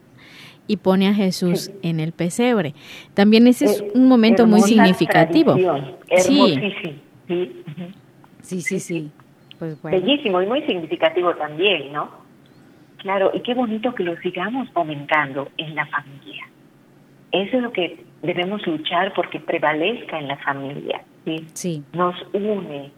y 0.66 0.78
pone 0.78 1.09
a 1.09 1.14
Jesús 1.14 1.70
en 1.82 1.99
el 1.99 2.14
pesebre. 2.14 2.74
También 3.16 3.47
ese 3.47 3.66
es 3.66 3.84
un 3.93 4.07
momento 4.07 4.47
muy 4.47 4.61
significativo. 4.61 5.57
Sí. 6.20 6.57
Sí, 8.41 8.61
sí, 8.61 8.80
sí. 8.80 9.11
Pues 9.59 9.82
Bellísimo 9.82 10.41
y 10.41 10.45
muy 10.45 10.61
significativo 10.61 11.36
también, 11.36 11.91
¿no? 11.91 12.22
Claro, 13.04 13.32
y 13.34 13.41
qué 13.41 13.54
bonito 13.54 13.93
que 13.93 14.04
lo 14.04 14.16
sigamos 14.18 14.70
fomentando 14.72 15.49
en 15.58 15.76
la 15.76 15.86
familia. 15.88 16.47
Eso 17.32 17.58
es 17.58 17.64
lo 17.64 17.72
que 17.72 18.04
debemos 18.22 18.66
luchar 18.66 19.14
porque 19.14 19.39
prevalezca 19.39 20.18
en 20.18 20.30
la 20.30 20.38
familia. 20.38 21.01
¿sí? 21.26 21.84
Nos 21.93 22.16
une, 22.34 22.91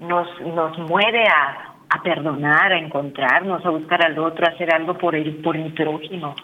nos, 0.00 0.28
nos 0.42 0.78
mueve 0.78 1.24
a, 1.24 1.74
a 1.90 2.02
perdonar, 2.02 2.72
a 2.72 2.78
encontrarnos, 2.78 3.64
a 3.66 3.70
buscar 3.70 4.04
al 4.04 4.18
otro, 4.18 4.46
a 4.46 4.50
hacer 4.50 4.72
algo 4.72 4.96
por 4.96 5.16
el, 5.16 5.34
por 5.36 5.56
el 5.56 5.72
prójimo, 5.72 6.36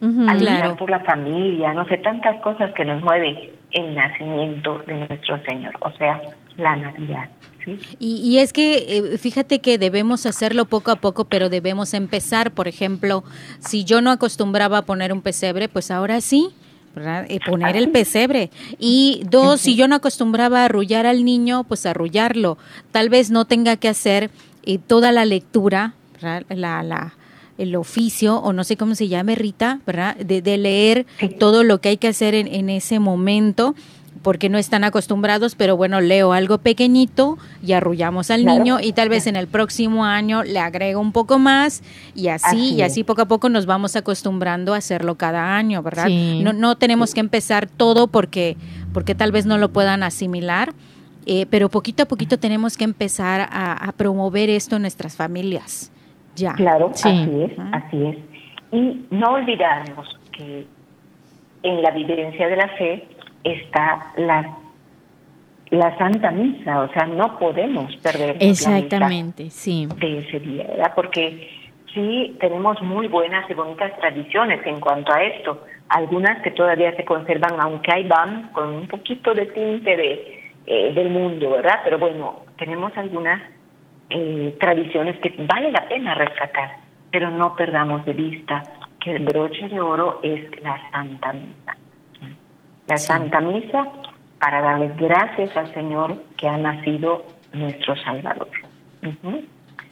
a 0.00 0.34
luchar 0.34 0.76
por 0.76 0.90
la 0.90 1.00
familia, 1.00 1.72
no 1.72 1.84
sé, 1.86 1.98
tantas 1.98 2.40
cosas 2.42 2.72
que 2.74 2.84
nos 2.84 3.02
mueve 3.02 3.54
el 3.72 3.94
nacimiento 3.94 4.78
de 4.86 5.06
nuestro 5.08 5.42
Señor, 5.44 5.74
o 5.80 5.90
sea, 5.92 6.20
la 6.56 6.76
Navidad. 6.76 7.28
Y, 7.98 8.38
es 8.38 8.52
que 8.52 9.12
eh, 9.14 9.18
fíjate 9.18 9.60
que 9.60 9.78
debemos 9.78 10.26
hacerlo 10.26 10.64
poco 10.64 10.90
a 10.90 10.96
poco, 10.96 11.24
pero 11.24 11.48
debemos 11.48 11.94
empezar. 11.94 12.52
Por 12.52 12.68
ejemplo, 12.68 13.24
si 13.60 13.84
yo 13.84 14.00
no 14.00 14.10
acostumbraba 14.10 14.78
a 14.78 14.82
poner 14.82 15.12
un 15.12 15.22
pesebre, 15.22 15.68
pues 15.68 15.90
ahora 15.90 16.20
sí. 16.20 16.50
Eh, 16.94 17.38
poner 17.46 17.76
el 17.76 17.90
pesebre. 17.90 18.50
Y 18.78 19.22
dos, 19.30 19.62
si 19.62 19.76
yo 19.76 19.88
no 19.88 19.96
acostumbraba 19.96 20.60
a 20.60 20.64
arrullar 20.66 21.06
al 21.06 21.24
niño, 21.24 21.64
pues 21.64 21.86
arrullarlo. 21.86 22.58
Tal 22.90 23.08
vez 23.08 23.30
no 23.30 23.46
tenga 23.46 23.76
que 23.76 23.88
hacer 23.88 24.30
eh, 24.64 24.78
toda 24.78 25.10
la 25.10 25.24
lectura, 25.24 25.94
la, 26.20 26.82
la, 26.82 27.14
el 27.56 27.76
oficio, 27.76 28.36
o 28.36 28.52
no 28.52 28.62
sé 28.62 28.76
cómo 28.76 28.94
se 28.94 29.08
llame, 29.08 29.36
Rita, 29.36 29.80
¿verdad? 29.86 30.16
De, 30.16 30.42
de 30.42 30.58
leer 30.58 31.06
todo 31.38 31.64
lo 31.64 31.80
que 31.80 31.88
hay 31.88 31.96
que 31.96 32.08
hacer 32.08 32.34
en, 32.34 32.46
en 32.46 32.68
ese 32.68 32.98
momento 32.98 33.74
porque 34.22 34.48
no 34.48 34.58
están 34.58 34.84
acostumbrados, 34.84 35.54
pero 35.54 35.76
bueno, 35.76 36.00
leo 36.00 36.32
algo 36.32 36.58
pequeñito 36.58 37.38
y 37.62 37.72
arrullamos 37.72 38.30
al 38.30 38.44
niño 38.44 38.78
y 38.80 38.92
tal 38.92 39.08
vez 39.08 39.26
en 39.26 39.36
el 39.36 39.48
próximo 39.48 40.04
año 40.04 40.44
le 40.44 40.58
agrego 40.58 41.00
un 41.00 41.12
poco 41.12 41.38
más 41.38 41.82
y 42.14 42.28
así, 42.28 42.74
y 42.74 42.82
así 42.82 43.04
poco 43.04 43.22
a 43.22 43.26
poco 43.26 43.48
nos 43.48 43.66
vamos 43.66 43.96
acostumbrando 43.96 44.74
a 44.74 44.78
hacerlo 44.78 45.16
cada 45.16 45.56
año, 45.56 45.82
¿verdad? 45.82 46.08
No, 46.08 46.52
no 46.52 46.76
tenemos 46.76 47.14
que 47.14 47.20
empezar 47.20 47.66
todo 47.66 48.06
porque, 48.06 48.56
porque 48.92 49.14
tal 49.14 49.32
vez 49.32 49.44
no 49.44 49.58
lo 49.58 49.70
puedan 49.70 50.02
asimilar, 50.02 50.72
eh, 51.26 51.46
pero 51.50 51.68
poquito 51.68 52.04
a 52.04 52.06
poquito 52.06 52.38
tenemos 52.38 52.76
que 52.76 52.84
empezar 52.84 53.48
a, 53.50 53.92
promover 53.96 54.50
esto 54.50 54.76
en 54.76 54.82
nuestras 54.82 55.16
familias. 55.16 55.92
Ya. 56.34 56.54
Claro, 56.54 56.90
así 56.94 57.08
es, 57.08 57.52
así 57.72 58.04
es. 58.04 58.16
Y 58.72 59.04
no 59.10 59.32
olvidarnos 59.32 60.08
que 60.32 60.66
en 61.62 61.82
la 61.82 61.90
vivencia 61.90 62.48
de 62.48 62.56
la 62.56 62.68
fe 62.76 63.06
está 63.44 64.12
la 64.16 64.58
la 65.72 65.96
Santa 65.96 66.30
Misa, 66.30 66.82
o 66.82 66.92
sea, 66.92 67.06
no 67.06 67.38
podemos 67.38 67.96
perder 67.96 68.36
Exactamente, 68.40 69.48
sí. 69.48 69.88
de 69.96 70.18
ese 70.18 70.38
día, 70.40 70.66
¿verdad? 70.68 70.92
Porque 70.94 71.48
sí 71.94 72.36
tenemos 72.40 72.80
muy 72.82 73.08
buenas 73.08 73.48
y 73.48 73.54
bonitas 73.54 73.98
tradiciones 73.98 74.60
en 74.66 74.80
cuanto 74.80 75.14
a 75.14 75.22
esto, 75.22 75.64
algunas 75.88 76.42
que 76.42 76.50
todavía 76.50 76.94
se 76.94 77.06
conservan, 77.06 77.58
aunque 77.58 77.90
hay 77.90 78.06
van 78.06 78.50
con 78.52 78.68
un 78.68 78.86
poquito 78.86 79.32
de 79.32 79.46
tinte 79.46 79.96
de, 79.96 80.52
eh, 80.66 80.92
del 80.92 81.08
mundo, 81.08 81.52
¿verdad? 81.52 81.80
Pero 81.84 81.98
bueno, 81.98 82.44
tenemos 82.58 82.94
algunas 82.98 83.40
eh, 84.10 84.54
tradiciones 84.60 85.18
que 85.20 85.34
vale 85.38 85.72
la 85.72 85.88
pena 85.88 86.14
rescatar, 86.14 86.76
pero 87.10 87.30
no 87.30 87.56
perdamos 87.56 88.04
de 88.04 88.12
vista 88.12 88.62
que 89.00 89.12
el 89.16 89.24
broche 89.24 89.70
de 89.70 89.80
oro 89.80 90.20
es 90.22 90.62
la 90.62 90.78
Santa 90.90 91.32
Misa 91.32 91.81
la 92.86 92.96
Santa 92.96 93.40
Misa 93.40 93.88
para 94.38 94.60
darle 94.60 94.92
gracias 94.98 95.56
al 95.56 95.72
Señor 95.72 96.16
que 96.36 96.48
ha 96.48 96.56
nacido 96.56 97.24
nuestro 97.52 97.94
Salvador. 97.96 98.48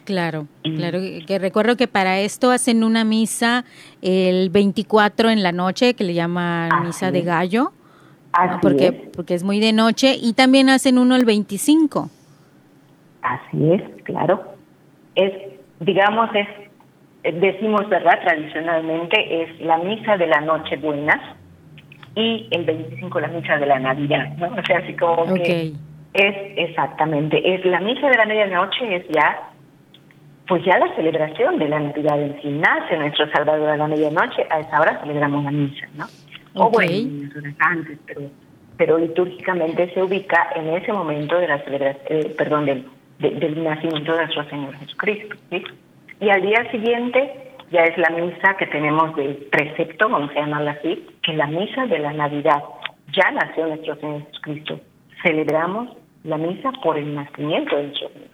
Claro, 0.04 0.46
claro, 0.62 0.98
que 1.26 1.38
recuerdo 1.38 1.76
que 1.76 1.86
para 1.86 2.18
esto 2.18 2.50
hacen 2.50 2.82
una 2.82 3.04
misa 3.04 3.64
el 4.02 4.50
24 4.50 5.30
en 5.30 5.42
la 5.42 5.52
noche, 5.52 5.94
que 5.94 6.04
le 6.04 6.14
llaman 6.14 6.84
misa 6.84 7.12
de 7.12 7.22
gallo, 7.22 7.72
porque, 8.60 8.86
es. 8.88 8.94
porque 9.14 9.34
es 9.34 9.44
muy 9.44 9.60
de 9.60 9.72
noche, 9.72 10.16
y 10.20 10.32
también 10.32 10.68
hacen 10.68 10.98
uno 10.98 11.14
el 11.14 11.24
25. 11.24 12.08
Así 13.22 13.72
es, 13.72 13.82
claro. 14.02 14.42
Es, 15.14 15.32
digamos, 15.78 16.28
es, 16.34 16.48
decimos, 17.40 17.88
¿verdad? 17.88 18.20
Tradicionalmente 18.22 19.42
es 19.42 19.60
la 19.60 19.78
misa 19.78 20.16
de 20.16 20.26
la 20.26 20.40
noche 20.40 20.76
buena 20.76 21.36
y 22.20 22.48
el 22.50 22.64
25 22.64 23.20
la 23.20 23.28
misa 23.28 23.56
de 23.56 23.66
la 23.66 23.78
Navidad, 23.78 24.28
¿no? 24.36 24.48
O 24.48 24.62
sea, 24.66 24.78
así 24.78 24.94
como 24.94 25.34
que 25.34 25.72
es 26.12 26.36
exactamente, 26.56 27.54
es 27.54 27.64
la 27.64 27.80
misa 27.80 28.08
de 28.08 28.16
la 28.16 28.26
medianoche 28.26 28.96
es 28.96 29.08
ya 29.08 29.50
pues 30.50 30.64
ya 30.64 30.78
la 30.78 30.92
celebración 30.96 31.60
de 31.60 31.68
la 31.68 31.78
Navidad 31.78 32.20
en 32.20 32.42
sí 32.42 32.48
nace 32.48 32.98
nuestro 32.98 33.30
Salvador 33.30 33.68
a 33.68 33.76
la 33.76 33.86
medianoche, 33.86 34.44
a 34.50 34.58
esa 34.58 34.80
hora 34.80 35.00
celebramos 35.00 35.44
la 35.44 35.52
misa, 35.52 35.86
¿no? 35.94 36.06
O 36.54 36.68
bueno, 36.68 37.30
horas 37.38 37.54
antes, 37.60 37.98
pero, 38.04 38.22
pero 38.76 38.98
litúrgicamente 38.98 39.94
se 39.94 40.02
ubica 40.02 40.48
en 40.56 40.70
ese 40.70 40.92
momento 40.92 41.38
de 41.38 41.46
la 41.46 41.62
celebración, 41.62 42.02
eh, 42.08 42.34
perdón, 42.36 42.66
del, 42.66 42.84
del 43.20 43.62
nacimiento 43.62 44.10
de 44.10 44.18
nuestro 44.18 44.44
Señor 44.50 44.74
Jesucristo, 44.78 45.36
¿sí? 45.50 45.62
Y 46.20 46.30
al 46.30 46.42
día 46.42 46.68
siguiente 46.72 47.32
ya 47.70 47.84
es 47.84 47.96
la 47.96 48.10
misa 48.10 48.56
que 48.58 48.66
tenemos 48.66 49.14
del 49.14 49.36
precepto, 49.52 50.08
vamos 50.08 50.30
a 50.32 50.40
llamarla 50.40 50.72
así, 50.72 51.06
que 51.22 51.32
la 51.32 51.46
misa 51.46 51.86
de 51.86 51.98
la 51.98 52.12
Navidad. 52.12 52.62
Ya 53.14 53.30
nació 53.32 53.66
nuestro 53.66 53.96
Señor 53.96 54.26
Jesucristo. 54.26 54.80
Celebramos 55.22 55.88
la 56.24 56.38
misa 56.38 56.70
por 56.82 56.96
el 56.96 57.14
nacimiento 57.14 57.76
de 57.76 57.82
nuestro 57.84 58.08
Señor. 58.10 58.28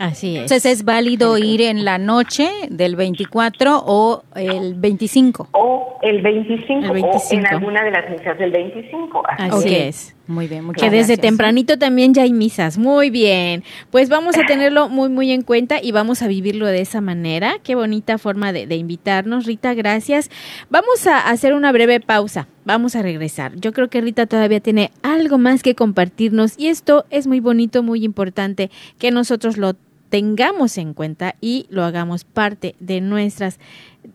Así 0.00 0.36
es. 0.36 0.42
Entonces 0.42 0.64
es 0.64 0.84
válido 0.84 1.36
ir 1.36 1.60
en 1.60 1.84
la 1.84 1.98
noche 1.98 2.48
del 2.70 2.96
24 2.96 3.82
o 3.84 4.22
el 4.34 4.74
25. 4.74 5.48
O 5.52 5.98
el 6.02 6.22
25, 6.22 6.90
o 6.90 6.96
en 7.30 7.46
alguna 7.46 7.84
de 7.84 7.90
las 7.90 8.10
misas 8.10 8.38
del 8.38 8.50
25. 8.50 9.22
Así, 9.26 9.74
es. 9.74 10.16
Muy 10.30 10.46
bien, 10.46 10.64
muchas 10.64 10.82
Que 10.82 10.96
desde 10.96 11.16
tempranito 11.16 11.76
también 11.76 12.14
ya 12.14 12.22
hay 12.22 12.32
misas. 12.32 12.78
Muy 12.78 13.10
bien. 13.10 13.64
Pues 13.90 14.08
vamos 14.08 14.38
a 14.38 14.46
tenerlo 14.46 14.88
muy, 14.88 15.08
muy 15.08 15.32
en 15.32 15.42
cuenta 15.42 15.82
y 15.82 15.90
vamos 15.90 16.22
a 16.22 16.28
vivirlo 16.28 16.66
de 16.66 16.80
esa 16.80 17.00
manera. 17.00 17.56
Qué 17.64 17.74
bonita 17.74 18.16
forma 18.16 18.52
de, 18.52 18.68
de 18.68 18.76
invitarnos. 18.76 19.44
Rita, 19.44 19.74
gracias. 19.74 20.30
Vamos 20.70 21.08
a 21.08 21.28
hacer 21.28 21.52
una 21.52 21.72
breve 21.72 21.98
pausa. 21.98 22.46
Vamos 22.64 22.94
a 22.94 23.02
regresar. 23.02 23.56
Yo 23.56 23.72
creo 23.72 23.90
que 23.90 24.00
Rita 24.00 24.26
todavía 24.26 24.60
tiene 24.60 24.92
algo 25.02 25.36
más 25.36 25.64
que 25.64 25.74
compartirnos 25.74 26.54
y 26.56 26.68
esto 26.68 27.06
es 27.10 27.26
muy 27.26 27.40
bonito, 27.40 27.82
muy 27.82 28.04
importante 28.04 28.70
que 29.00 29.10
nosotros 29.10 29.56
lo 29.56 29.74
tengamos 30.10 30.76
en 30.76 30.92
cuenta 30.92 31.36
y 31.40 31.66
lo 31.70 31.84
hagamos 31.84 32.24
parte 32.24 32.74
de 32.80 33.00
nuestras 33.00 33.58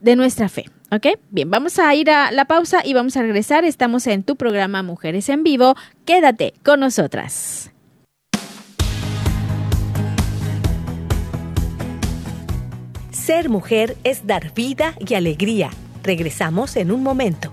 de 0.06 0.16
nuestra 0.16 0.50
fe. 0.50 0.66
¿Ok? 0.92 1.08
Bien, 1.32 1.50
vamos 1.50 1.80
a 1.80 1.94
ir 1.96 2.12
a 2.12 2.32
la 2.32 2.46
pausa 2.46 2.82
y 2.86 2.94
vamos 2.94 3.18
a 3.18 3.24
regresar. 3.24 3.66
Estamos 3.66 4.06
en 4.06 4.22
tu 4.22 4.36
programa 4.36 4.84
Mujeres 4.84 5.28
en 5.30 5.42
Vivo. 5.42 5.76
Quédate 6.06 6.54
con 6.64 6.80
nosotras. 6.80 7.72
Ser 13.10 13.50
mujer 13.50 13.98
es 14.04 14.28
dar 14.28 14.54
vida 14.54 14.94
y 15.00 15.16
alegría. 15.16 15.72
Regresamos 16.04 16.76
en 16.76 16.92
un 16.92 17.02
momento. 17.02 17.52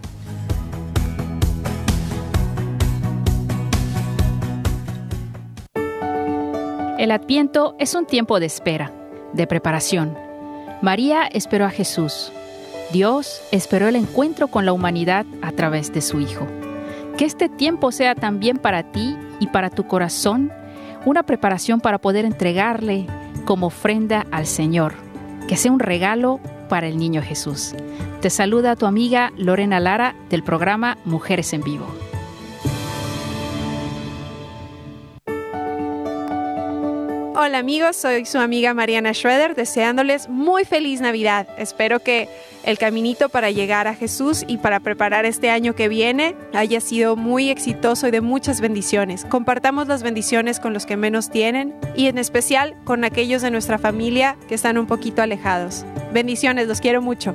El 6.99 7.11
adviento 7.11 7.75
es 7.79 7.95
un 7.95 8.05
tiempo 8.05 8.39
de 8.39 8.47
espera, 8.47 8.93
de 9.33 9.47
preparación. 9.47 10.15
María 10.83 11.27
esperó 11.27 11.65
a 11.65 11.71
Jesús. 11.71 12.31
Dios 12.93 13.43
esperó 13.51 13.89
el 13.89 13.97
encuentro 13.97 14.49
con 14.49 14.67
la 14.67 14.73
humanidad 14.73 15.25
a 15.41 15.53
través 15.53 15.93
de 15.93 16.03
su 16.03 16.21
Hijo. 16.21 16.47
Que 17.17 17.25
este 17.25 17.49
tiempo 17.49 17.91
sea 17.91 18.15
también 18.15 18.59
para 18.59 18.93
ti 18.93 19.17
y 19.41 19.47
para 19.49 19.71
tu 19.71 19.87
corazón 19.87 20.53
una 21.05 21.25
preparación 21.25 21.81
para 21.81 21.99
poder 21.99 22.25
entregarle 22.25 23.07
como 23.45 23.69
ofrenda 23.69 24.27
al 24.31 24.47
Señor. 24.47 24.95
Que 25.49 25.57
sea 25.57 25.73
un 25.73 25.81
regalo 25.81 26.39
para 26.69 26.87
el 26.87 26.99
niño 26.99 27.23
Jesús. 27.23 27.75
Te 28.21 28.31
saluda 28.31 28.77
tu 28.77 28.87
amiga 28.87 29.33
Lorena 29.37 29.81
Lara 29.81 30.15
del 30.31 30.43
programa 30.43 30.99
Mujeres 31.05 31.53
en 31.55 31.63
Vivo. 31.63 31.87
Hola 37.35 37.59
amigos, 37.59 37.97
soy 37.97 38.27
su 38.27 38.37
amiga 38.37 38.75
Mariana 38.75 39.15
Schroeder, 39.15 39.55
deseándoles 39.55 40.29
muy 40.29 40.67
feliz 40.67 41.01
Navidad. 41.01 41.49
Espero 41.57 41.99
que 42.01 42.29
el 42.63 42.77
caminito 42.77 43.31
para 43.31 43.51
llegar 43.51 43.89
a 43.89 43.95
Jesús 43.95 44.45
y 44.47 44.59
para 44.59 44.81
preparar 44.81 45.25
este 45.25 45.49
año 45.49 45.75
que 45.75 45.89
viene 45.89 46.37
haya 46.53 46.79
sido 46.83 47.17
muy 47.17 47.49
exitoso 47.49 48.07
y 48.07 48.11
de 48.11 48.21
muchas 48.21 48.61
bendiciones. 48.61 49.25
Compartamos 49.25 49.89
las 49.89 50.03
bendiciones 50.03 50.61
con 50.61 50.75
los 50.75 50.85
que 50.85 50.99
menos 50.99 51.31
tienen 51.31 51.75
y 51.97 52.09
en 52.09 52.19
especial 52.19 52.77
con 52.85 53.03
aquellos 53.03 53.41
de 53.41 53.51
nuestra 53.51 53.79
familia 53.79 54.37
que 54.47 54.55
están 54.55 54.77
un 54.77 54.87
poquito 54.87 55.23
alejados. 55.23 55.87
Bendiciones, 56.13 56.69
los 56.69 56.83
quiero 56.83 57.01
mucho. 57.01 57.35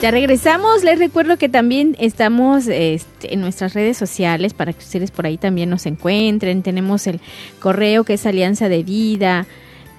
Ya 0.00 0.10
regresamos. 0.10 0.82
Les 0.82 0.98
recuerdo 0.98 1.36
que 1.36 1.50
también 1.50 1.94
estamos 1.98 2.66
este, 2.68 3.34
en 3.34 3.42
nuestras 3.42 3.74
redes 3.74 3.98
sociales 3.98 4.54
para 4.54 4.72
que 4.72 4.78
ustedes 4.78 5.10
por 5.10 5.26
ahí 5.26 5.36
también 5.36 5.68
nos 5.68 5.84
encuentren. 5.84 6.62
Tenemos 6.62 7.06
el 7.06 7.20
correo 7.58 8.04
que 8.04 8.14
es 8.14 8.24
alianza 8.24 8.70
de 8.70 8.82
vida 8.82 9.46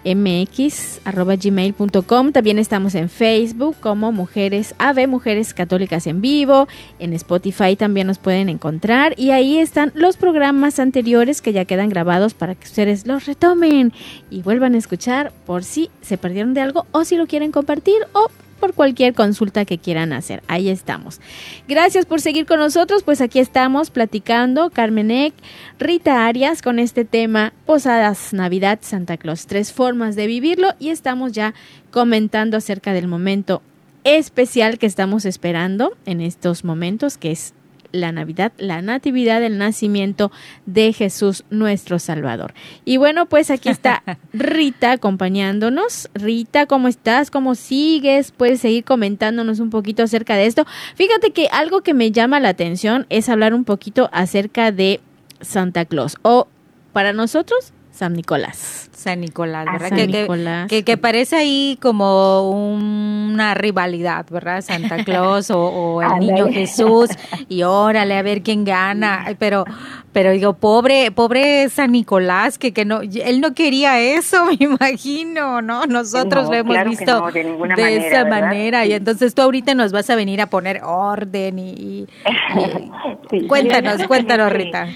mx@gmail.com. 0.03 2.31
También 2.31 2.57
estamos 2.57 2.95
en 2.95 3.09
Facebook 3.09 3.75
como 3.79 4.11
Mujeres 4.11 4.73
AVE, 4.79 5.05
Mujeres 5.05 5.53
Católicas 5.53 6.07
en 6.07 6.19
Vivo. 6.19 6.67
En 6.97 7.13
Spotify 7.13 7.75
también 7.75 8.07
nos 8.07 8.17
pueden 8.17 8.49
encontrar 8.49 9.13
y 9.17 9.29
ahí 9.29 9.59
están 9.59 9.91
los 9.93 10.17
programas 10.17 10.79
anteriores 10.79 11.41
que 11.41 11.53
ya 11.53 11.65
quedan 11.65 11.89
grabados 11.89 12.33
para 12.33 12.55
que 12.55 12.65
ustedes 12.65 13.05
los 13.05 13.27
retomen 13.27 13.93
y 14.31 14.41
vuelvan 14.41 14.73
a 14.73 14.79
escuchar 14.79 15.31
por 15.45 15.63
si 15.63 15.91
se 16.01 16.17
perdieron 16.17 16.55
de 16.55 16.61
algo 16.61 16.87
o 16.91 17.05
si 17.05 17.17
lo 17.17 17.27
quieren 17.27 17.51
compartir 17.51 17.97
o 18.13 18.31
por 18.61 18.73
cualquier 18.73 19.13
consulta 19.13 19.65
que 19.65 19.77
quieran 19.77 20.13
hacer. 20.13 20.41
Ahí 20.47 20.69
estamos. 20.69 21.19
Gracias 21.67 22.05
por 22.05 22.21
seguir 22.21 22.45
con 22.45 22.59
nosotros. 22.59 23.03
Pues 23.03 23.19
aquí 23.19 23.39
estamos 23.39 23.89
platicando 23.89 24.69
Carmen 24.69 25.33
Rita 25.79 26.25
Arias 26.25 26.61
con 26.61 26.79
este 26.79 27.03
tema 27.03 27.51
Posadas, 27.65 28.31
Navidad, 28.31 28.79
Santa 28.81 29.17
Claus. 29.17 29.47
Tres 29.47 29.73
formas 29.73 30.15
de 30.15 30.27
vivirlo 30.27 30.69
y 30.79 30.89
estamos 30.89 31.33
ya 31.33 31.53
comentando 31.91 32.55
acerca 32.55 32.93
del 32.93 33.07
momento 33.07 33.61
especial 34.03 34.77
que 34.77 34.85
estamos 34.85 35.25
esperando 35.25 35.97
en 36.05 36.21
estos 36.21 36.63
momentos, 36.63 37.17
que 37.17 37.31
es 37.31 37.53
la 37.91 38.11
Navidad, 38.11 38.51
la 38.57 38.81
Natividad, 38.81 39.43
el 39.43 39.57
nacimiento 39.57 40.31
de 40.65 40.93
Jesús 40.93 41.43
nuestro 41.49 41.99
Salvador. 41.99 42.53
Y 42.85 42.97
bueno, 42.97 43.27
pues 43.27 43.49
aquí 43.49 43.69
está 43.69 44.03
Rita 44.33 44.91
acompañándonos. 44.91 46.09
Rita, 46.13 46.65
¿cómo 46.65 46.87
estás? 46.87 47.31
¿Cómo 47.31 47.55
sigues? 47.55 48.31
Puedes 48.31 48.61
seguir 48.61 48.83
comentándonos 48.83 49.59
un 49.59 49.69
poquito 49.69 50.03
acerca 50.03 50.35
de 50.35 50.45
esto. 50.45 50.65
Fíjate 50.95 51.31
que 51.31 51.47
algo 51.51 51.81
que 51.81 51.93
me 51.93 52.11
llama 52.11 52.39
la 52.39 52.49
atención 52.49 53.05
es 53.09 53.29
hablar 53.29 53.53
un 53.53 53.63
poquito 53.63 54.09
acerca 54.11 54.71
de 54.71 54.99
Santa 55.41 55.85
Claus 55.85 56.17
o 56.21 56.47
para 56.93 57.13
nosotros 57.13 57.73
San 57.91 58.13
Nicolás. 58.13 58.89
San 58.93 59.21
Nicolás, 59.21 59.65
¿verdad? 59.65 59.89
San 59.89 59.97
que, 59.97 60.07
Nicolás. 60.07 60.69
Que, 60.69 60.97
parece 60.97 61.35
ahí 61.35 61.77
como 61.81 62.49
una 62.49 63.53
rivalidad, 63.53 64.25
¿verdad? 64.29 64.61
Santa 64.61 65.03
Claus 65.03 65.49
o, 65.51 66.01
el 66.01 66.19
niño 66.19 66.47
Jesús 66.51 67.09
y 67.49 67.63
órale 67.63 68.15
a 68.15 68.21
ver 68.21 68.43
quién 68.43 68.63
gana. 68.63 69.25
Pero, 69.39 69.65
pero 70.13 70.31
digo, 70.31 70.53
pobre, 70.53 71.11
pobre 71.11 71.67
San 71.69 71.91
Nicolás, 71.91 72.57
que, 72.57 72.73
que 72.73 72.85
no, 72.85 73.01
él 73.01 73.41
no 73.41 73.53
quería 73.53 73.99
eso, 73.99 74.45
me 74.47 74.57
imagino, 74.59 75.61
¿no? 75.61 75.85
Nosotros 75.85 76.49
lo 76.49 76.53
hemos 76.53 76.83
visto 76.85 77.31
de, 77.31 78.07
esa 78.07 78.25
manera. 78.25 78.85
Y 78.85 78.93
entonces 78.93 79.33
tú 79.33 79.41
ahorita 79.41 79.73
nos 79.73 79.91
vas 79.91 80.09
a 80.09 80.15
venir 80.15 80.41
a 80.41 80.47
poner 80.47 80.81
orden 80.83 81.57
y, 81.59 82.07
cuéntanos, 83.47 84.03
cuéntanos, 84.07 84.51
Rita. 84.51 84.87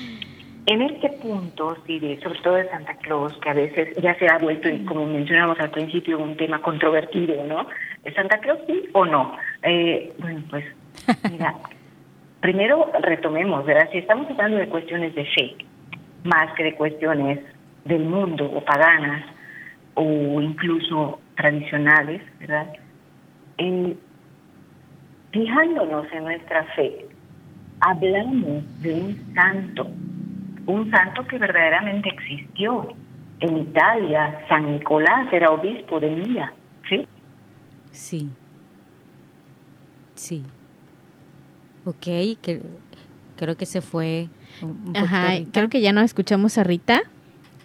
En 0.68 0.82
este 0.82 1.10
punto, 1.22 1.78
sí, 1.86 2.00
de, 2.00 2.20
sobre 2.22 2.40
todo 2.40 2.56
de 2.56 2.70
Santa 2.70 2.96
Claus, 2.96 3.38
que 3.38 3.50
a 3.50 3.54
veces 3.54 3.96
ya 4.02 4.16
se 4.16 4.28
ha 4.28 4.40
vuelto, 4.40 4.68
como 4.88 5.06
mencionamos 5.06 5.60
al 5.60 5.70
principio, 5.70 6.18
un 6.18 6.36
tema 6.38 6.60
controvertido, 6.60 7.44
¿no? 7.46 7.68
¿Santa 8.16 8.40
Claus 8.40 8.60
sí 8.66 8.90
o 8.94 9.06
no? 9.06 9.38
Eh, 9.62 10.12
bueno, 10.18 10.42
pues, 10.50 10.66
mira, 11.32 11.54
primero 12.40 12.92
retomemos, 13.00 13.64
¿verdad? 13.66 13.90
Si 13.92 14.00
estamos 14.00 14.28
hablando 14.32 14.58
de 14.58 14.68
cuestiones 14.68 15.14
de 15.14 15.26
fe, 15.26 15.56
más 16.24 16.52
que 16.56 16.64
de 16.64 16.76
cuestiones 16.76 17.40
del 17.84 18.06
mundo 18.06 18.46
o 18.52 18.66
paganas 18.66 19.24
o 19.94 20.42
incluso 20.42 21.20
tradicionales, 21.36 22.22
¿verdad? 22.40 22.74
Eh, 23.60 23.96
fijándonos 25.32 26.12
en 26.12 26.24
nuestra 26.24 26.64
fe, 26.76 27.06
hablamos 27.82 28.64
de 28.82 28.94
un 28.94 29.34
santo 29.36 29.88
un 30.68 30.90
santo 30.92 31.26
que 31.28 31.38
verdaderamente 31.38 32.10
existió. 32.10 32.94
En 33.40 33.58
Italia, 33.58 34.46
San 34.48 34.72
Nicolás 34.72 35.32
era 35.32 35.52
obispo 35.52 36.00
de 36.00 36.10
Mía, 36.10 36.54
¿sí? 36.90 37.08
Sí. 37.92 38.30
Sí. 40.16 40.44
Ok, 41.84 42.06
que, 42.42 42.62
creo 43.36 43.58
que 43.58 43.66
se 43.66 43.82
fue. 43.82 44.30
Ajá, 44.96 45.34
creo 45.52 45.70
que 45.70 45.82
ya 45.82 45.92
no 45.92 46.02
escuchamos 46.02 46.58
a 46.58 46.64
Rita. 46.64 47.04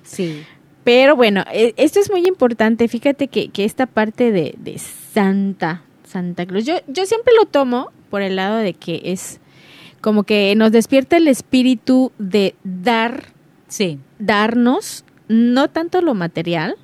Sí. 0.03 0.45
Pero 0.85 1.15
bueno, 1.15 1.45
e, 1.53 1.73
esto 1.77 2.01
es 2.01 2.11
muy 2.11 2.27
importante. 2.27 2.89
Fíjate 2.89 3.29
que, 3.29 3.49
que 3.49 3.65
esta 3.65 3.87
parte 3.87 4.33
de, 4.33 4.55
de, 4.59 4.79
Santa, 4.79 5.83
Santa 6.05 6.47
Cruz, 6.47 6.67
yo, 6.67 6.75
yo 6.89 7.07
siempre 7.07 7.33
lo 7.39 7.47
tomo 7.47 7.93
por 8.11 8.23
el 8.23 8.37
lado 8.37 8.57
de 8.57 8.75
que 8.75 9.01
es 9.05 9.41
como 10.01 10.25
que 10.25 10.55
nos 10.57 10.73
despierta 10.73 11.17
el 11.17 11.29
espíritu 11.29 12.13
de 12.19 12.55
dar, 12.65 13.25
sí. 13.69 13.99
darnos, 14.19 15.05
no 15.29 15.69
tanto 15.69 16.01
lo 16.01 16.15
material, 16.15 16.77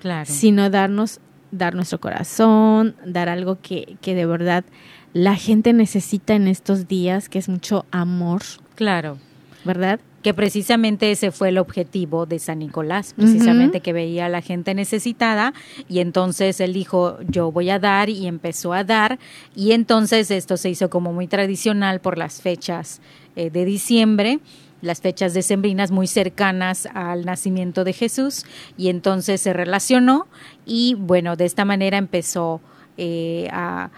claro. 0.00 0.26
sino 0.30 0.70
darnos, 0.70 1.20
dar 1.50 1.74
nuestro 1.74 2.00
corazón, 2.00 2.96
dar 3.04 3.28
algo 3.28 3.58
que, 3.60 3.96
que 4.00 4.14
de 4.14 4.26
verdad 4.26 4.64
la 5.12 5.36
gente 5.36 5.72
necesita 5.72 6.34
en 6.34 6.48
estos 6.48 6.88
días, 6.88 7.28
que 7.28 7.38
es 7.38 7.48
mucho 7.48 7.84
amor. 7.90 8.42
Claro. 8.74 9.18
¿Verdad? 9.64 10.00
Que 10.22 10.34
precisamente 10.34 11.10
ese 11.10 11.30
fue 11.30 11.48
el 11.48 11.58
objetivo 11.58 12.26
de 12.26 12.38
San 12.38 12.60
Nicolás, 12.60 13.14
precisamente 13.14 13.80
que 13.80 13.92
veía 13.92 14.26
a 14.26 14.28
la 14.28 14.40
gente 14.40 14.74
necesitada 14.74 15.52
y 15.88 15.98
entonces 15.98 16.60
él 16.60 16.72
dijo, 16.72 17.18
yo 17.28 17.50
voy 17.50 17.70
a 17.70 17.78
dar 17.78 18.08
y 18.08 18.26
empezó 18.26 18.72
a 18.72 18.84
dar 18.84 19.18
y 19.54 19.72
entonces 19.72 20.30
esto 20.30 20.56
se 20.56 20.70
hizo 20.70 20.90
como 20.90 21.12
muy 21.12 21.26
tradicional 21.26 22.00
por 22.00 22.18
las 22.18 22.40
fechas 22.40 23.00
eh, 23.36 23.50
de 23.50 23.64
diciembre 23.64 24.40
las 24.82 25.00
fechas 25.00 25.32
decembrinas 25.32 25.90
muy 25.90 26.08
cercanas 26.08 26.86
al 26.92 27.24
nacimiento 27.24 27.84
de 27.84 27.92
Jesús 27.92 28.44
y 28.76 28.88
entonces 28.88 29.40
se 29.40 29.52
relacionó 29.52 30.26
y 30.66 30.96
bueno, 30.98 31.36
de 31.36 31.44
esta 31.44 31.64
manera 31.64 31.98
empezó 31.98 32.60
eh, 32.98 33.48
a, 33.52 33.90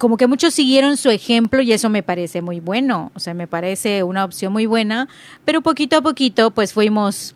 como 0.00 0.16
que 0.16 0.26
muchos 0.26 0.54
siguieron 0.54 0.96
su 0.96 1.10
ejemplo 1.10 1.60
y 1.60 1.72
eso 1.72 1.90
me 1.90 2.02
parece 2.02 2.40
muy 2.40 2.58
bueno, 2.58 3.12
o 3.14 3.20
sea, 3.20 3.34
me 3.34 3.46
parece 3.46 4.02
una 4.02 4.24
opción 4.24 4.50
muy 4.50 4.64
buena, 4.64 5.08
pero 5.44 5.60
poquito 5.60 5.98
a 5.98 6.00
poquito 6.00 6.52
pues 6.52 6.72
fuimos 6.72 7.34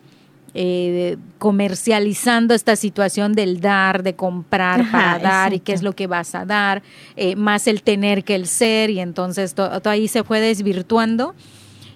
eh, 0.55 1.17
comercializando 1.37 2.55
esta 2.55 2.75
situación 2.75 3.33
del 3.33 3.61
dar, 3.61 4.01
de 4.01 4.15
comprar 4.15 4.89
para 4.91 5.19
dar 5.19 5.53
y 5.53 5.59
qué 5.59 5.73
es 5.73 5.83
lo 5.83 5.93
que 5.93 6.07
vas 6.07 6.33
a 6.33 6.43
dar, 6.43 6.81
eh, 7.15 7.35
más 7.35 7.67
el 7.67 7.83
tener 7.83 8.23
que 8.23 8.33
el 8.33 8.47
ser 8.47 8.89
y 8.89 8.99
entonces 8.99 9.53
todo, 9.53 9.79
todo 9.79 9.93
ahí 9.93 10.07
se 10.07 10.23
fue 10.23 10.39
desvirtuando 10.39 11.35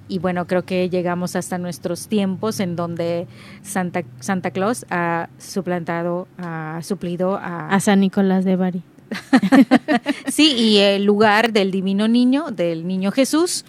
y 0.08 0.20
bueno, 0.20 0.46
creo 0.46 0.66
que 0.66 0.88
llegamos 0.88 1.36
hasta 1.36 1.58
nuestros 1.58 2.08
tiempos 2.08 2.60
en 2.60 2.76
donde 2.76 3.26
Santa, 3.64 4.04
Santa 4.20 4.52
Claus 4.52 4.86
ha 4.92 5.30
suplantado, 5.40 6.28
ha 6.38 6.80
suplido 6.84 7.38
a, 7.38 7.70
a 7.70 7.80
San 7.80 8.02
Nicolás 8.02 8.46
de 8.46 8.56
Bari. 8.56 8.84
sí, 10.28 10.54
y 10.54 10.78
el 10.78 11.06
lugar 11.06 11.54
del 11.54 11.72
divino 11.72 12.08
niño, 12.08 12.52
del 12.52 12.88
niño 12.88 13.12
Jesús, 13.12 13.66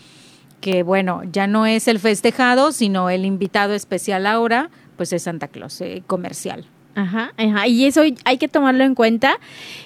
que 0.61 0.82
bueno, 0.82 1.22
ya 1.30 1.47
no 1.47 1.66
es 1.66 1.88
el 1.88 1.99
festejado, 1.99 2.72
sino 2.72 3.11
el 3.11 3.24
invitado 3.24 3.74
especial 3.74 4.26
ahora, 4.26 4.70
pues 4.97 5.12
es 5.12 5.22
Santa 5.22 5.49
Claus, 5.49 5.80
eh, 5.80 6.03
comercial. 6.07 6.66
Ajá, 6.95 7.32
ajá, 7.36 7.66
y 7.68 7.84
eso 7.84 8.03
hay 8.24 8.38
que 8.38 8.49
tomarlo 8.49 8.84
en 8.84 8.95
cuenta. 8.95 9.38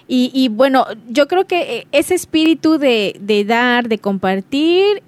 Y, 0.08 0.48
bueno, 0.48 0.86
yo 1.08 1.28
creo 1.28 1.46
que 1.46 1.78
eh, 1.78 1.86
ese 1.92 2.14
espíritu 2.14 2.78
de, 2.78 3.16
de 3.20 3.44
dar, 3.44 3.88
de 3.88 3.98
compartir, 3.98 5.02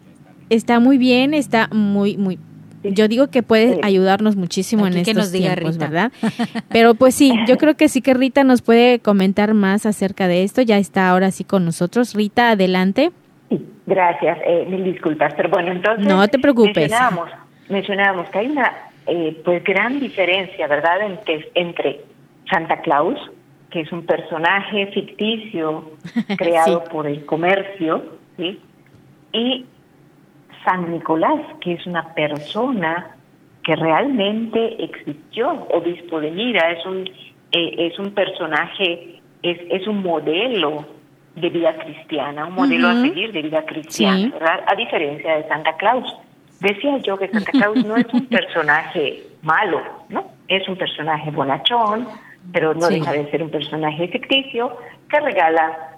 está 0.50 0.78
muy 0.78 0.98
bien, 0.98 1.34
está 1.34 1.68
muy, 1.72 2.16
muy, 2.16 2.38
yo 2.92 3.08
digo 3.08 3.28
que 3.28 3.42
puede 3.42 3.80
ayudarnos 3.82 4.36
muchísimo 4.36 4.86
en 4.86 4.96
estos 4.98 5.14
nos 5.14 5.32
diga 5.32 5.54
tiempos, 5.54 5.74
Rita. 5.74 5.86
¿verdad? 5.88 6.12
Pero 6.68 6.94
pues 6.94 7.14
sí, 7.14 7.32
yo 7.46 7.56
creo 7.58 7.76
que 7.76 7.88
sí 7.88 8.02
que 8.02 8.14
Rita 8.14 8.44
nos 8.44 8.62
puede 8.62 8.98
comentar 9.00 9.54
más 9.54 9.86
acerca 9.86 10.28
de 10.28 10.42
esto. 10.44 10.62
Ya 10.62 10.78
está 10.78 11.08
ahora 11.10 11.30
sí 11.30 11.44
con 11.44 11.64
nosotros. 11.64 12.14
Rita, 12.14 12.50
adelante. 12.50 13.10
Sí, 13.48 13.64
gracias. 13.86 14.38
Eh, 14.46 14.66
mil 14.68 14.84
disculpas. 14.84 15.32
Pero 15.36 15.48
bueno, 15.50 15.72
entonces... 15.72 16.06
No 16.06 16.26
te 16.28 16.38
preocupes. 16.38 16.76
Mencionábamos, 16.90 17.30
mencionábamos 17.68 18.28
que 18.30 18.38
hay 18.38 18.46
una 18.48 18.72
eh, 19.06 19.40
pues 19.44 19.62
gran 19.64 20.00
diferencia, 20.00 20.66
¿verdad?, 20.66 21.00
entre, 21.06 21.48
entre 21.54 22.00
Santa 22.50 22.80
Claus, 22.80 23.18
que 23.70 23.80
es 23.80 23.92
un 23.92 24.04
personaje 24.06 24.86
ficticio 24.88 25.92
creado 26.36 26.82
Sí. 26.84 26.90
por 26.90 27.06
el 27.06 27.24
comercio, 27.26 28.04
¿sí? 28.36 28.58
Y 29.32 29.64
San 30.66 30.90
Nicolás, 30.92 31.40
que 31.62 31.72
es 31.74 31.86
una 31.86 32.12
persona 32.12 33.16
que 33.62 33.74
realmente 33.76 34.84
existió, 34.84 35.66
obispo 35.70 36.20
de 36.20 36.30
Mira, 36.32 36.70
es 36.72 36.84
un, 36.84 37.08
eh, 37.52 37.74
es 37.78 37.98
un 37.98 38.10
personaje, 38.12 39.20
es, 39.42 39.58
es 39.70 39.86
un 39.86 40.02
modelo 40.02 40.84
de 41.36 41.48
vida 41.50 41.74
cristiana, 41.76 42.46
un 42.46 42.54
modelo 42.54 42.88
Ujú. 42.90 42.98
a 42.98 43.00
seguir 43.02 43.32
de 43.32 43.42
vida 43.42 43.64
cristiana, 43.64 44.16
Sí. 44.18 44.30
¿verdad? 44.30 44.60
A 44.66 44.74
diferencia 44.74 45.36
de 45.36 45.48
Santa 45.48 45.72
Claus. 45.76 46.16
Decía 46.60 46.96
yo 46.98 47.16
que 47.16 47.28
Santa 47.28 47.52
Claus 47.52 47.84
no 47.84 47.96
es 47.96 48.06
un 48.12 48.26
personaje 48.38 49.22
malo, 49.42 49.80
¿no? 50.08 50.24
Es 50.48 50.66
un 50.68 50.76
personaje 50.76 51.30
bonachón, 51.30 52.08
pero 52.52 52.74
no 52.74 52.82
Sí. 52.82 52.98
deja 52.98 53.12
de 53.12 53.30
ser 53.30 53.42
un 53.42 53.50
personaje 53.50 54.08
ficticio 54.08 54.76
que 55.08 55.20
regala 55.20 55.95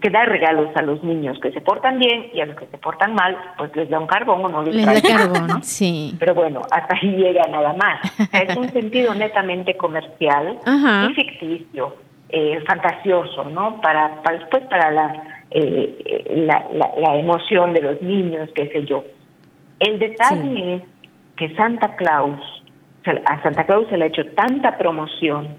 que 0.00 0.10
da 0.10 0.24
regalos 0.24 0.74
a 0.76 0.82
los 0.82 1.02
niños 1.04 1.38
que 1.40 1.52
se 1.52 1.60
portan 1.60 1.98
bien 1.98 2.30
y 2.32 2.40
a 2.40 2.46
los 2.46 2.56
que 2.56 2.66
se 2.66 2.78
portan 2.78 3.14
mal, 3.14 3.36
pues 3.58 3.74
les 3.76 3.90
da 3.90 3.98
un 3.98 4.06
carbón 4.06 4.44
o 4.44 4.48
no 4.48 4.62
les, 4.62 4.74
Les 4.74 4.84
trae 4.84 5.00
da 5.00 5.08
nada, 5.08 5.32
carbón, 5.32 5.46
¿no? 5.48 5.62
sí. 5.62 6.16
Pero 6.18 6.34
bueno, 6.34 6.62
hasta 6.70 6.96
ahí 6.96 7.10
llega 7.16 7.46
nada 7.48 7.74
más. 7.74 8.00
Es 8.32 8.56
un 8.56 8.68
sentido 8.70 9.14
netamente 9.14 9.76
comercial 9.76 10.58
Ajá. 10.64 11.08
y 11.10 11.14
ficticio, 11.14 11.96
eh, 12.30 12.62
fantasioso, 12.66 13.44
¿no? 13.44 13.80
Para, 13.82 14.22
para 14.22 14.38
después 14.38 14.62
para 14.70 14.90
la, 14.90 15.22
eh, 15.50 16.24
la, 16.46 16.64
la, 16.72 16.90
la 16.98 17.16
emoción 17.16 17.74
de 17.74 17.82
los 17.82 18.00
niños, 18.00 18.48
qué 18.54 18.68
sé 18.68 18.86
yo. 18.86 19.04
El 19.80 19.98
detalle 19.98 20.76
es 20.76 20.82
que 21.36 21.54
Santa 21.56 21.94
Claus, 21.96 22.40
a 23.26 23.42
Santa 23.42 23.66
Claus 23.66 23.86
se 23.90 23.98
le 23.98 24.04
ha 24.04 24.08
hecho 24.08 24.24
tanta 24.34 24.78
promoción, 24.78 25.56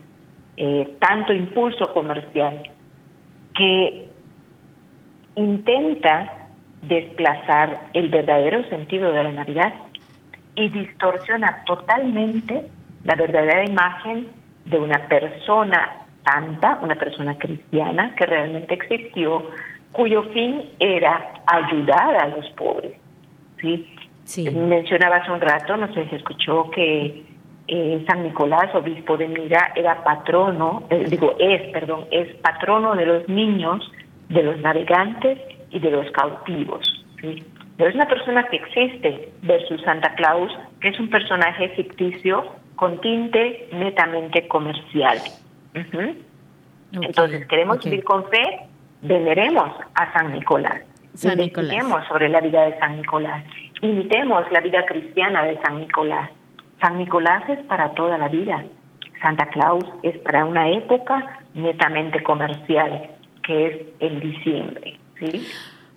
eh, 0.57 0.95
tanto 0.99 1.32
impulso 1.32 1.93
comercial, 1.93 2.63
que 3.53 4.09
intenta 5.36 6.47
desplazar 6.81 7.88
el 7.93 8.09
verdadero 8.09 8.63
sentido 8.69 9.11
de 9.11 9.23
la 9.23 9.31
Navidad 9.31 9.73
y 10.55 10.69
distorsiona 10.69 11.63
totalmente 11.65 12.65
la 13.03 13.15
verdadera 13.15 13.65
imagen 13.65 14.27
de 14.65 14.79
una 14.79 15.07
persona 15.07 16.05
santa, 16.23 16.79
una 16.81 16.95
persona 16.95 17.38
cristiana 17.38 18.15
que 18.15 18.25
realmente 18.25 18.73
existió, 18.73 19.51
cuyo 19.91 20.23
fin 20.33 20.63
era 20.79 21.33
ayudar 21.45 22.15
a 22.15 22.27
los 22.29 22.49
pobres. 22.51 22.93
¿sí? 23.61 23.88
Sí. 24.23 24.49
Mencionaba 24.49 25.17
hace 25.17 25.31
un 25.31 25.41
rato, 25.41 25.77
no 25.77 25.93
sé 25.93 26.07
si 26.09 26.15
escuchó 26.15 26.69
que 26.71 27.23
eh, 27.67 28.03
San 28.07 28.23
Nicolás, 28.23 28.73
obispo 28.75 29.17
de 29.17 29.27
Mira, 29.27 29.71
era 29.75 30.03
patrono, 30.03 30.83
eh, 30.89 31.05
digo, 31.07 31.36
es, 31.39 31.71
perdón, 31.71 32.05
es 32.11 32.33
patrono 32.38 32.95
de 32.95 33.05
los 33.05 33.29
niños, 33.29 33.89
de 34.30 34.43
los 34.43 34.59
navegantes 34.59 35.39
y 35.69 35.80
de 35.80 35.91
los 35.91 36.09
cautivos. 36.11 36.82
¿sí? 37.21 37.43
Pero 37.78 37.89
es 37.89 37.95
una 37.95 38.07
persona 38.07 38.43
que 38.47 38.57
existe 38.57 39.30
versus 39.41 39.82
Santa 39.82 40.13
Claus, 40.15 40.51
que 40.80 40.89
es 40.89 40.99
un 40.99 41.09
personaje 41.09 41.69
ficticio 41.69 42.45
con 42.76 42.99
tinte 43.01 43.67
netamente 43.73 44.47
comercial. 44.47 45.19
Entonces, 46.93 47.45
queremos 47.47 47.84
vivir 47.84 48.03
con 48.03 48.26
fe, 48.30 48.67
veneremos 49.01 49.71
a 49.95 50.13
San 50.13 50.32
Nicolás. 50.34 50.82
San 51.15 51.38
Nicolás. 51.38 52.07
Sobre 52.07 52.30
la 52.30 52.41
vida 52.41 52.65
de 52.65 52.80
San 52.80 52.97
Nicolás. 52.97 53.43
Imitemos 53.82 54.49
la 54.51 54.61
vida 54.61 54.86
cristiana 54.86 55.43
de 55.43 55.59
San 55.61 55.80
Nicolás. 55.80 56.30
San 56.82 56.97
Nicolás 56.97 57.47
es 57.49 57.59
para 57.65 57.91
toda 57.93 58.17
la 58.17 58.28
vida. 58.30 58.63
Santa 59.21 59.47
Claus 59.47 59.84
es 60.03 60.17
para 60.19 60.45
una 60.45 60.69
época 60.69 61.39
netamente 61.53 62.21
comercial, 62.23 63.09
que 63.45 63.67
es 63.67 63.81
el 63.99 64.19
diciembre. 64.19 64.97
¿sí? 65.19 65.41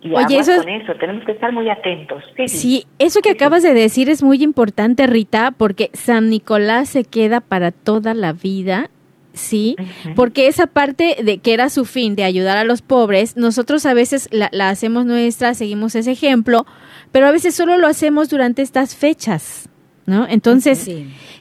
Y 0.00 0.12
Oye, 0.12 0.38
eso 0.38 0.56
con 0.56 0.68
eso, 0.68 0.94
tenemos 0.94 1.24
que 1.24 1.32
estar 1.32 1.52
muy 1.52 1.68
atentos. 1.68 2.22
Sí, 2.46 2.84
eso 2.98 3.20
que 3.20 3.30
acabas 3.30 3.64
de 3.64 3.74
decir 3.74 4.08
es 4.08 4.22
muy 4.22 4.42
importante, 4.44 5.06
Rita, 5.08 5.52
porque 5.56 5.90
San 5.92 6.30
Nicolás 6.30 6.88
se 6.88 7.04
queda 7.04 7.40
para 7.40 7.72
toda 7.72 8.14
la 8.14 8.32
vida 8.32 8.90
sí, 9.32 9.76
porque 10.14 10.48
esa 10.48 10.66
parte 10.66 11.16
de 11.22 11.38
que 11.38 11.54
era 11.54 11.70
su 11.70 11.84
fin 11.84 12.16
de 12.16 12.24
ayudar 12.24 12.58
a 12.58 12.64
los 12.64 12.82
pobres, 12.82 13.36
nosotros 13.36 13.86
a 13.86 13.94
veces 13.94 14.28
la, 14.32 14.48
hacemos 14.68 15.06
nuestra, 15.06 15.54
seguimos 15.54 15.94
ese 15.94 16.12
ejemplo, 16.12 16.66
pero 17.12 17.26
a 17.26 17.30
veces 17.30 17.54
solo 17.54 17.78
lo 17.78 17.86
hacemos 17.86 18.28
durante 18.28 18.62
estas 18.62 18.94
fechas, 18.94 19.68
¿no? 20.06 20.26
Entonces, 20.28 20.90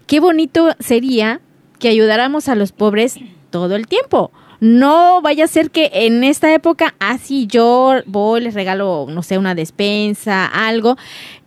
qué 0.05 0.19
bonito 0.19 0.75
sería 0.79 1.41
que 1.79 1.89
ayudáramos 1.89 2.49
a 2.49 2.55
los 2.55 2.71
pobres 2.71 3.19
todo 3.49 3.75
el 3.75 3.87
tiempo. 3.87 4.31
No 4.59 5.21
vaya 5.21 5.45
a 5.45 5.47
ser 5.47 5.71
que 5.71 5.89
en 5.93 6.23
esta 6.23 6.53
época, 6.53 6.95
así 6.99 7.45
ah, 7.45 7.51
yo 7.51 7.95
voy, 8.05 8.41
les 8.41 8.53
regalo, 8.53 9.05
no 9.09 9.23
sé, 9.23 9.37
una 9.37 9.55
despensa, 9.55 10.45
algo 10.45 10.97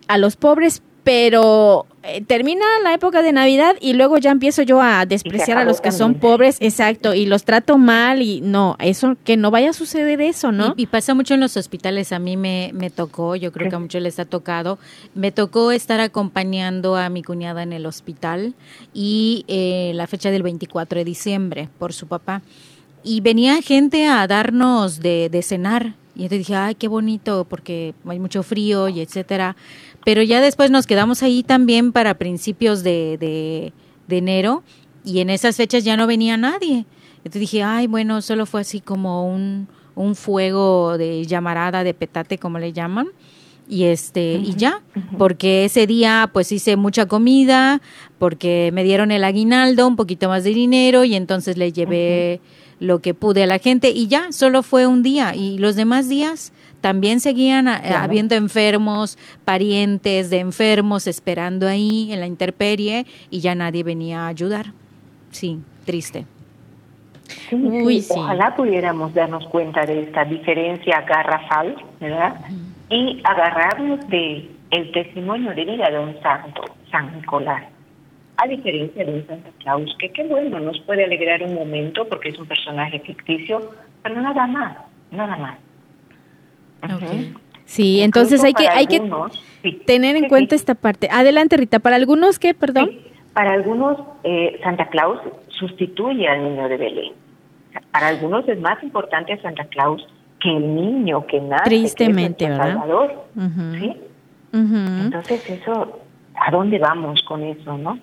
a 0.09 0.19
los 0.19 0.37
pobres, 0.37 0.83
pero 1.05 1.87
eh, 2.03 2.23
termina 2.23 2.65
la 2.83 2.95
época 2.95 3.23
de 3.23 3.33
Navidad 3.33 3.75
y 3.81 3.95
luego 3.95 4.19
ya 4.19 4.31
empiezo 4.31 4.63
yo 4.63 4.81
a 4.81 5.07
despreciar 5.07 5.59
a 5.59 5.65
los 5.65 5.81
que 5.81 5.93
son 5.93 6.15
pobres, 6.15 6.57
exacto, 6.61 7.15
y 7.15 7.27
los 7.27 7.45
trato 7.45 7.79
mal 7.79 8.23
y 8.23 8.41
no, 8.41 8.77
eso, 8.79 9.17
que 9.25 9.37
no 9.37 9.51
vaya 9.51 9.71
a 9.71 9.73
suceder 9.73 10.21
eso, 10.21 10.53
¿no? 10.53 10.75
Y, 10.77 10.87
pasa 10.87 11.15
mucho 11.15 11.35
en 11.35 11.41
los 11.41 11.57
hospitales, 11.57 12.13
a 12.13 12.19
mí 12.19 12.37
me, 12.37 12.71
me 12.75 12.91
tocó, 12.91 13.37
yo 13.37 13.53
creo 13.53 13.69
que 13.69 13.77
a 13.77 13.79
muchos 13.79 14.03
les 14.03 14.19
ha 14.19 14.25
tocado, 14.25 14.79
me 15.15 15.33
tocó 15.33 15.73
estar 15.73 16.01
acompañando 16.01 16.97
a 16.97 17.09
mi 17.09 17.23
cuñada 17.23 17.63
en 17.63 17.73
el 17.73 17.87
hospital 17.87 18.55
y 18.93 19.45
eh, 19.49 19.93
la 19.95 20.07
fecha 20.07 20.31
del 20.31 20.43
24 20.43 20.99
de 20.99 21.05
diciembre 21.05 21.69
por 21.79 21.93
su 21.93 22.07
papá. 22.07 22.43
Y 23.03 23.21
venía 23.21 23.63
gente 23.63 24.07
a 24.07 24.27
darnos 24.27 25.01
de, 25.01 25.29
de 25.31 25.43
cenar. 25.43 25.95
Y 26.15 26.25
entonces 26.25 26.47
dije, 26.47 26.55
ay, 26.55 26.75
qué 26.75 26.89
bonito, 26.89 27.47
porque 27.49 27.95
hay 28.07 28.19
mucho 28.19 28.43
frío 28.43 28.89
y 28.89 29.01
etcétera. 29.01 29.57
Pero 30.05 30.23
ya 30.23 30.41
después 30.41 30.71
nos 30.71 30.87
quedamos 30.87 31.23
ahí 31.23 31.43
también 31.43 31.93
para 31.93 32.15
principios 32.15 32.83
de, 32.83 33.17
de, 33.19 34.17
enero 34.17 34.63
y 35.05 35.21
en 35.21 35.31
esas 35.31 35.57
fechas 35.57 35.85
ya 35.85 35.97
no 35.97 36.07
venía 36.07 36.37
nadie. 36.37 36.85
Entonces 37.19 37.41
dije, 37.41 37.63
ay, 37.63 37.87
bueno, 37.87 38.23
solo 38.23 38.45
fue 38.47 38.63
así 38.63 38.81
como 38.81 39.27
un, 39.27 39.69
un 39.95 40.15
fuego 40.15 40.99
de 40.99 41.25
llamarada, 41.27 41.85
de 41.85 41.95
petate, 41.95 42.39
como 42.39 42.59
le 42.59 42.73
llaman. 42.73 43.09
Y 43.69 43.85
este, 43.85 44.35
y 44.35 44.55
ya, 44.57 44.83
porque 45.17 45.65
ese 45.65 45.87
día 45.87 46.29
pues 46.33 46.51
hice 46.51 46.75
mucha 46.75 47.07
comida, 47.07 47.81
porque 48.19 48.71
me 48.73 48.83
dieron 48.83 49.13
el 49.13 49.23
aguinaldo, 49.23 49.87
un 49.87 49.95
poquito 49.95 50.29
más 50.29 50.43
de 50.43 50.51
dinero, 50.51 51.05
y 51.05 51.15
entonces 51.15 51.57
le 51.57 51.71
llevé 51.73 52.41
lo 52.81 53.01
que 53.01 53.15
pude 53.15 53.45
a 53.45 53.47
la 53.47 53.59
gente, 53.59 53.91
y 53.91 54.09
ya, 54.09 54.33
solo 54.33 54.63
fue 54.63 54.87
un 54.87 55.03
día. 55.03 55.35
Y 55.37 55.59
los 55.59 55.77
demás 55.77 56.09
días, 56.09 56.53
también 56.81 57.21
seguían 57.21 57.69
eh, 57.69 57.95
habiendo 57.95 58.35
enfermos, 58.35 59.19
parientes 59.45 60.31
de 60.31 60.39
enfermos 60.39 61.07
esperando 61.07 61.69
ahí 61.69 62.13
en 62.13 62.21
la 62.21 62.27
interperie 62.27 63.07
y 63.31 63.41
ya 63.41 63.55
nadie 63.55 63.83
venía 63.83 64.23
a 64.23 64.29
ayudar. 64.29 64.67
Sí, 65.31 65.61
triste. 65.85 66.27
Sí, 67.49 68.07
Ojalá 68.11 68.57
pudiéramos 68.57 69.15
darnos 69.15 69.47
cuenta 69.49 69.87
de 69.87 70.03
esta 70.03 70.25
diferencia 70.25 71.03
garrafal, 71.03 71.77
¿verdad? 72.01 72.41
Y 72.89 73.21
agarrarnos 73.23 74.09
de 74.09 74.51
el 74.71 74.93
testimonio 74.93 75.55
de 75.55 75.65
vida 75.65 75.91
de 75.91 75.99
un 75.99 76.21
santo, 76.23 76.63
San 76.91 77.15
Nicolás. 77.15 77.65
A 78.43 78.47
diferencia 78.47 79.05
de 79.05 79.13
un 79.13 79.27
Santa 79.27 79.51
Claus, 79.59 79.95
que 79.99 80.11
qué 80.11 80.25
bueno, 80.25 80.61
nos 80.61 80.81
puede 80.81 81.05
alegrar 81.05 81.43
un 81.43 81.55
momento 81.55 82.07
porque 82.09 82.31
es 82.31 82.39
un 82.39 82.47
personaje 82.47 82.99
ficticio, 83.01 83.71
pero 84.03 84.21
nada 84.21 84.47
más, 84.47 84.79
nada 85.11 85.37
más. 85.37 85.59
Sí, 87.67 88.01
entonces 88.03 88.43
hay 88.43 88.55
que, 88.55 88.69
hay 88.69 88.87
que 88.87 89.01
tener 89.87 90.17
en 90.17 90.29
cuenta 90.29 90.55
esta 90.55 90.75
parte. 90.75 91.09
Adelante, 91.11 91.57
Rita. 91.57 91.79
¿Para 91.81 91.97
algunos 91.97 92.39
qué, 92.39 92.55
perdón? 92.55 92.91
Para 93.33 93.53
algunos, 93.53 93.99
eh, 94.25 94.59
Santa 94.63 94.89
Claus 94.89 95.21
sustituye 95.49 96.27
al 96.27 96.43
niño 96.43 96.69
de 96.69 96.77
Belén. 96.77 97.13
Para 97.93 98.09
algunos 98.09 98.49
es 98.49 98.59
más 98.61 98.83
importante 98.83 99.41
Santa 99.41 99.65
Claus 99.67 100.05
que 100.41 100.51
el 100.51 100.75
niño 100.75 101.27
que 101.27 101.41
nace. 101.41 101.65
Tristemente, 101.65 102.49
¿verdad? 102.49 102.79
Salvador. 102.79 103.25
¿sí? 103.79 103.97
Entonces, 104.53 105.49
eso, 105.49 106.01
¿a 106.35 106.51
dónde 106.51 106.79
vamos 106.79 107.23
con 107.23 107.43
eso, 107.45 107.77
no? 107.79 107.99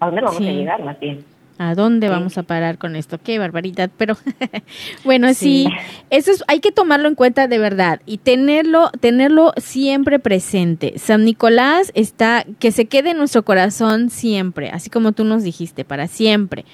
¿A 0.00 0.06
dónde 0.06 0.22
vamos 0.22 0.40
a 0.40 0.44
llegar, 0.44 0.82
más 0.82 0.98
bien? 0.98 1.24
¿A 1.62 1.74
dónde 1.74 2.08
vamos 2.08 2.38
a 2.38 2.42
parar 2.42 2.78
con 2.78 2.96
esto? 2.96 3.18
Qué 3.22 3.38
barbaridad, 3.38 3.90
pero 3.98 4.16
bueno, 5.04 5.34
sí. 5.34 5.66
eso 6.08 6.30
es, 6.30 6.42
hay 6.48 6.60
que 6.60 6.72
tomarlo 6.72 7.06
en 7.06 7.14
cuenta 7.14 7.48
de 7.48 7.58
verdad 7.58 8.00
y 8.06 8.16
tenerlo, 8.16 8.90
tenerlo 8.98 9.52
siempre 9.58 10.18
presente. 10.18 10.94
San 10.96 11.26
Nicolás 11.26 11.92
está, 11.94 12.46
que 12.60 12.72
se 12.72 12.86
quede 12.86 13.10
en 13.10 13.18
nuestro 13.18 13.44
corazón 13.44 14.08
siempre, 14.08 14.70
así 14.70 14.88
como 14.88 15.12
tú 15.12 15.24
nos 15.24 15.42
dijiste, 15.42 15.84
para 15.84 16.06
siempre. 16.06 16.64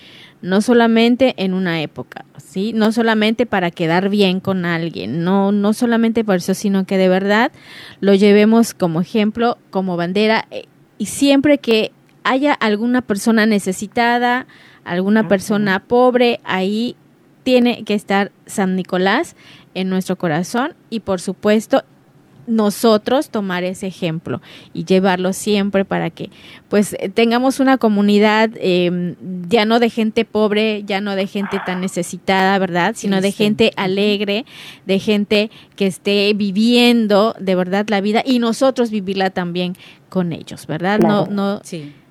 No 0.41 0.61
solamente 0.61 1.35
en 1.37 1.53
una 1.53 1.83
época, 1.83 2.24
¿sí? 2.37 2.72
No 2.72 2.93
solamente 2.93 3.45
para 3.45 3.72
quedar 3.72 4.09
bien 4.09 4.39
con 4.39 4.64
alguien, 4.64 5.24
no, 5.24 5.51
no 5.51 5.72
solamente 5.72 6.22
por 6.22 6.37
eso, 6.37 6.55
sino 6.55 6.87
que 6.87 6.97
de 6.97 7.09
verdad 7.09 7.51
lo 7.99 8.14
llevemos 8.14 8.72
como 8.72 9.01
ejemplo, 9.01 9.59
como 9.70 9.97
bandera, 9.97 10.47
eh, 10.53 10.66
y 10.97 11.07
siempre 11.07 11.59
que 11.59 11.91
haya 12.27 12.53
alguna 12.55 13.03
persona 13.03 13.47
necesitada, 13.47 14.47
alguna 14.85 15.29
persona 15.29 15.85
pobre, 15.85 16.41
ahí 16.43 16.97
tiene 17.45 17.85
que 17.85 17.95
estar 17.95 18.33
San 18.47 18.74
Nicolás 18.74 19.37
en 19.74 19.89
nuestro 19.89 20.16
corazón 20.16 20.74
y 20.91 21.01
por 21.01 21.20
supuesto 21.20 21.85
nosotros 22.49 23.31
tomar 23.31 23.62
ese 23.62 23.87
ejemplo 23.87 24.41
y 24.72 24.85
llevarlo 24.85 25.33
siempre 25.33 25.85
para 25.85 26.11
que 26.11 26.31
pues 26.68 26.97
tengamos 27.14 27.61
una 27.61 27.79
comunidad 27.79 28.51
em, 28.57 29.14
ya 29.49 29.64
no 29.64 29.79
de 29.79 29.91
gente 29.91 30.24
pobre, 30.24 30.83
ya 30.85 31.01
no 31.01 31.14
de 31.14 31.29
gente 31.29 31.61
tan 31.64 31.81
necesitada, 31.81 32.59
¿verdad? 32.59 32.95
Sino 32.97 33.20
de 33.20 33.31
gente 33.31 33.72
alegre, 33.77 34.47
de 34.85 34.99
gente 34.99 35.51
que 35.77 35.87
esté 35.87 36.33
viviendo 36.35 37.37
de 37.39 37.55
verdad 37.55 37.87
la 37.89 38.01
vida 38.01 38.22
y 38.27 38.41
nosotros 38.41 38.91
vivirla 38.91 39.31
también 39.31 39.77
con 40.09 40.33
ellos, 40.33 40.66
¿verdad? 40.66 40.99
No, 40.99 41.27
no, 41.27 41.61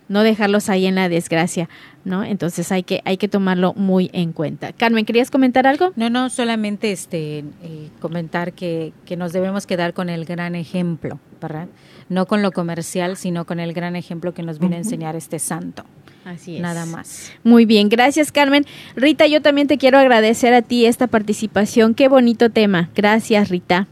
no 0.07 0.23
dejarlos 0.23 0.69
ahí 0.69 0.85
en 0.85 0.95
la 0.95 1.09
desgracia. 1.09 1.69
¿no? 2.05 2.23
Entonces 2.23 2.71
hay 2.71 2.83
que, 2.83 3.01
hay 3.03 3.17
que 3.17 3.27
tomarlo 3.27 3.73
muy 3.73 4.09
en 4.13 4.31
cuenta. 4.31 4.71
Carmen, 4.71 5.05
¿querías 5.05 5.31
comentar 5.31 5.67
algo? 5.67 5.91
No, 5.95 6.09
no, 6.09 6.29
solamente 6.29 6.91
este, 6.91 7.39
eh, 7.39 7.89
comentar 7.99 8.53
que, 8.53 8.93
que, 9.05 9.17
nos 9.17 9.33
debemos 9.33 9.65
quedar 9.65 9.93
con 9.93 10.09
el 10.09 10.23
gran 10.25 10.55
ejemplo, 10.55 11.19
¿verdad? 11.41 11.67
No 12.07 12.27
con 12.27 12.43
lo 12.43 12.51
comercial, 12.51 13.17
sino 13.17 13.45
con 13.45 13.59
el 13.59 13.73
gran 13.73 13.95
ejemplo 13.95 14.33
que 14.33 14.43
nos 14.43 14.59
viene 14.59 14.75
a 14.75 14.79
enseñar 14.79 15.15
este 15.15 15.39
santo. 15.39 15.83
Así 16.23 16.55
es. 16.55 16.61
Nada 16.61 16.85
más. 16.85 17.33
Muy 17.43 17.65
bien, 17.65 17.89
gracias 17.89 18.31
Carmen. 18.31 18.65
Rita, 18.95 19.27
yo 19.27 19.41
también 19.41 19.67
te 19.67 19.77
quiero 19.77 19.97
agradecer 19.97 20.53
a 20.53 20.61
ti 20.61 20.85
esta 20.85 21.07
participación. 21.07 21.95
Qué 21.95 22.07
bonito 22.07 22.49
tema. 22.51 22.89
Gracias, 22.95 23.49
Rita. 23.49 23.87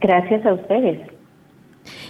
Gracias 0.00 0.44
a 0.44 0.54
ustedes. 0.54 1.13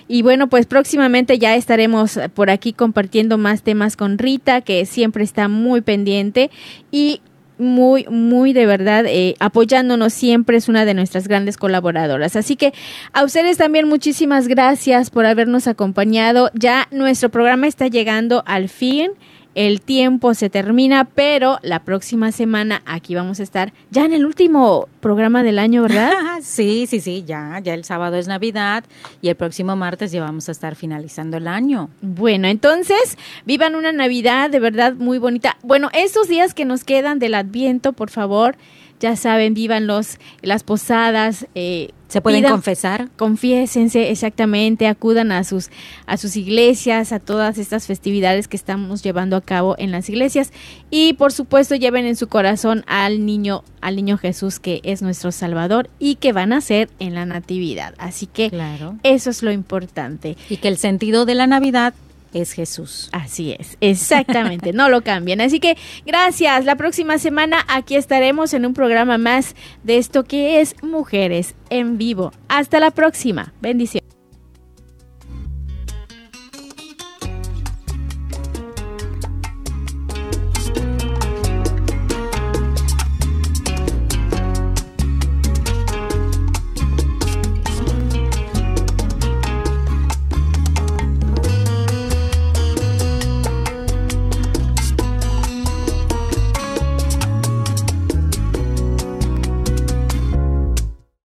Y 0.09 0.23
bueno, 0.23 0.49
pues 0.49 0.67
próximamente 0.67 1.39
ya 1.39 1.57
estaremos 1.57 2.19
por 2.35 2.51
aquí 2.51 2.73
compartiendo 2.73 3.39
más 3.39 3.63
temas 3.63 3.97
con 3.97 4.19
Rita, 4.19 4.61
que 4.61 4.87
siempre 4.87 5.25
está 5.25 5.49
muy 5.49 5.81
pendiente 5.81 6.51
y 6.91 7.21
muy, 7.59 8.05
muy 8.11 8.53
de 8.53 8.67
verdad 8.67 9.05
eh, 9.07 9.37
apoyándonos 9.39 10.13
siempre, 10.13 10.57
es 10.57 10.69
una 10.69 10.85
de 10.85 10.95
nuestras 10.95 11.29
grandes 11.29 11.57
colaboradoras. 11.57 12.37
Así 12.37 12.57
que 12.57 12.73
a 13.13 13.25
ustedes 13.25 13.59
también 13.59 13.89
muchísimas 13.89 14.49
gracias 14.49 15.11
por 15.11 15.27
habernos 15.27 15.67
acompañado. 15.67 16.51
Ya 16.55 16.89
nuestro 16.91 17.31
programa 17.31 17.67
está 17.67 17.87
llegando 17.89 18.43
al 18.47 18.69
fin 18.69 19.13
el 19.55 19.81
tiempo 19.81 20.35
se 20.35 20.51
termina, 20.51 21.05
pero 21.05 21.59
la 21.63 21.85
próxima 21.85 22.33
semana 22.33 22.83
aquí 22.87 23.15
vamos 23.15 23.41
a 23.41 23.43
estar 23.43 23.73
ya 23.91 24.05
en 24.05 24.13
el 24.13 24.27
último 24.27 24.89
programa 25.01 25.43
del 25.43 25.59
año, 25.59 25.83
¿verdad? 25.83 26.13
sí, 26.43 26.87
sí, 26.89 27.01
sí, 27.01 27.25
ya, 27.27 27.61
ya 27.63 27.75
el 27.75 27.85
sábado 27.85 28.17
es 28.17 28.27
Navidad 28.27 28.85
y 29.23 29.29
el 29.29 29.37
próximo 29.37 29.77
martes 29.77 30.13
ya 30.13 30.21
vamos 30.23 30.49
a 30.49 30.53
estar 30.53 30.75
finalizando 30.75 31.37
el 31.37 31.47
año. 31.47 31.91
Bueno, 32.01 32.49
entonces, 32.49 33.17
vivan 33.45 33.75
una 33.75 33.93
Navidad 33.93 34.51
de 34.51 34.61
verdad 34.61 34.95
muy 34.95 35.19
bonita. 35.19 35.57
Bueno, 35.63 35.91
estos 35.93 36.29
días 36.29 36.55
que 36.55 36.65
nos 36.65 36.85
quedan 36.85 37.19
del 37.19 37.35
Adviento, 37.35 37.93
por 37.93 38.11
favor, 38.11 38.57
ya 39.01 39.17
saben, 39.17 39.55
vivan 39.55 39.87
los, 39.87 40.19
las 40.41 40.63
posadas. 40.63 41.47
Eh, 41.55 41.91
¿Se 42.15 42.21
pueden 42.21 42.45
confesar? 42.45 43.09
Confiésense, 43.17 44.13
exactamente, 44.13 44.87
acudan 44.87 45.33
a 45.33 45.43
sus, 45.43 45.71
a 46.07 46.17
sus 46.17 46.37
iglesias, 46.37 47.11
a 47.11 47.19
todas 47.19 47.59
estas 47.59 47.89
festividades 47.89 48.47
que 48.47 48.57
estamos 48.57 49.03
llevando 49.03 49.35
a 49.35 49.41
cabo 49.41 49.75
en 49.79 49.91
las 49.91 50.09
iglesias. 50.09 50.53
Y 50.91 51.15
por 51.15 51.33
supuesto, 51.33 51.75
lleven 51.75 52.07
en 52.07 52.15
su 52.15 52.29
corazón 52.29 52.85
al 52.87 53.27
niño, 53.27 53.65
al 53.81 53.97
niño 53.97 54.17
Jesús, 54.17 54.61
que 54.61 54.81
es 54.85 55.03
nuestro 55.03 55.33
Salvador 55.33 55.91
y 55.99 56.15
que 56.15 56.33
van 56.33 56.53
a 56.53 56.61
ser 56.61 56.89
en 57.01 57.17
la 57.17 57.27
Natividad. 57.27 57.95
Así 57.99 58.27
que 58.27 58.49
claro. 58.49 58.97
eso 59.03 59.31
es 59.31 59.43
lo 59.43 59.51
importante. 59.51 60.37
Y 60.49 60.59
que 60.59 60.69
el 60.69 60.77
sentido 60.77 61.27
de 61.27 61.35
la 61.35 61.49
Navidad 61.49 61.95
es 62.35 62.53
Jesús. 62.53 63.09
Así 63.13 63.57
es, 63.59 63.77
exactamente, 63.81 64.73
no 64.73 64.89
lo 64.89 65.03
cambien. 65.03 65.41
Así 65.41 65.61
que 65.61 65.77
gracias. 66.07 66.65
La 66.65 66.77
próxima 66.77 67.19
semana 67.19 67.65
aquí 67.69 67.97
estaremos 67.97 68.55
en 68.55 68.67
un 68.67 68.75
programa 68.75 69.19
más 69.19 69.55
de 69.83 69.99
esto 69.99 70.25
que 70.25 70.61
es 70.61 70.77
Mujeres 70.83 71.55
en 71.71 71.99
Vivo. 71.99 72.33
Hasta 72.49 72.81
la 72.81 72.91
próxima. 72.91 73.53
Bendiciones. 73.61 74.14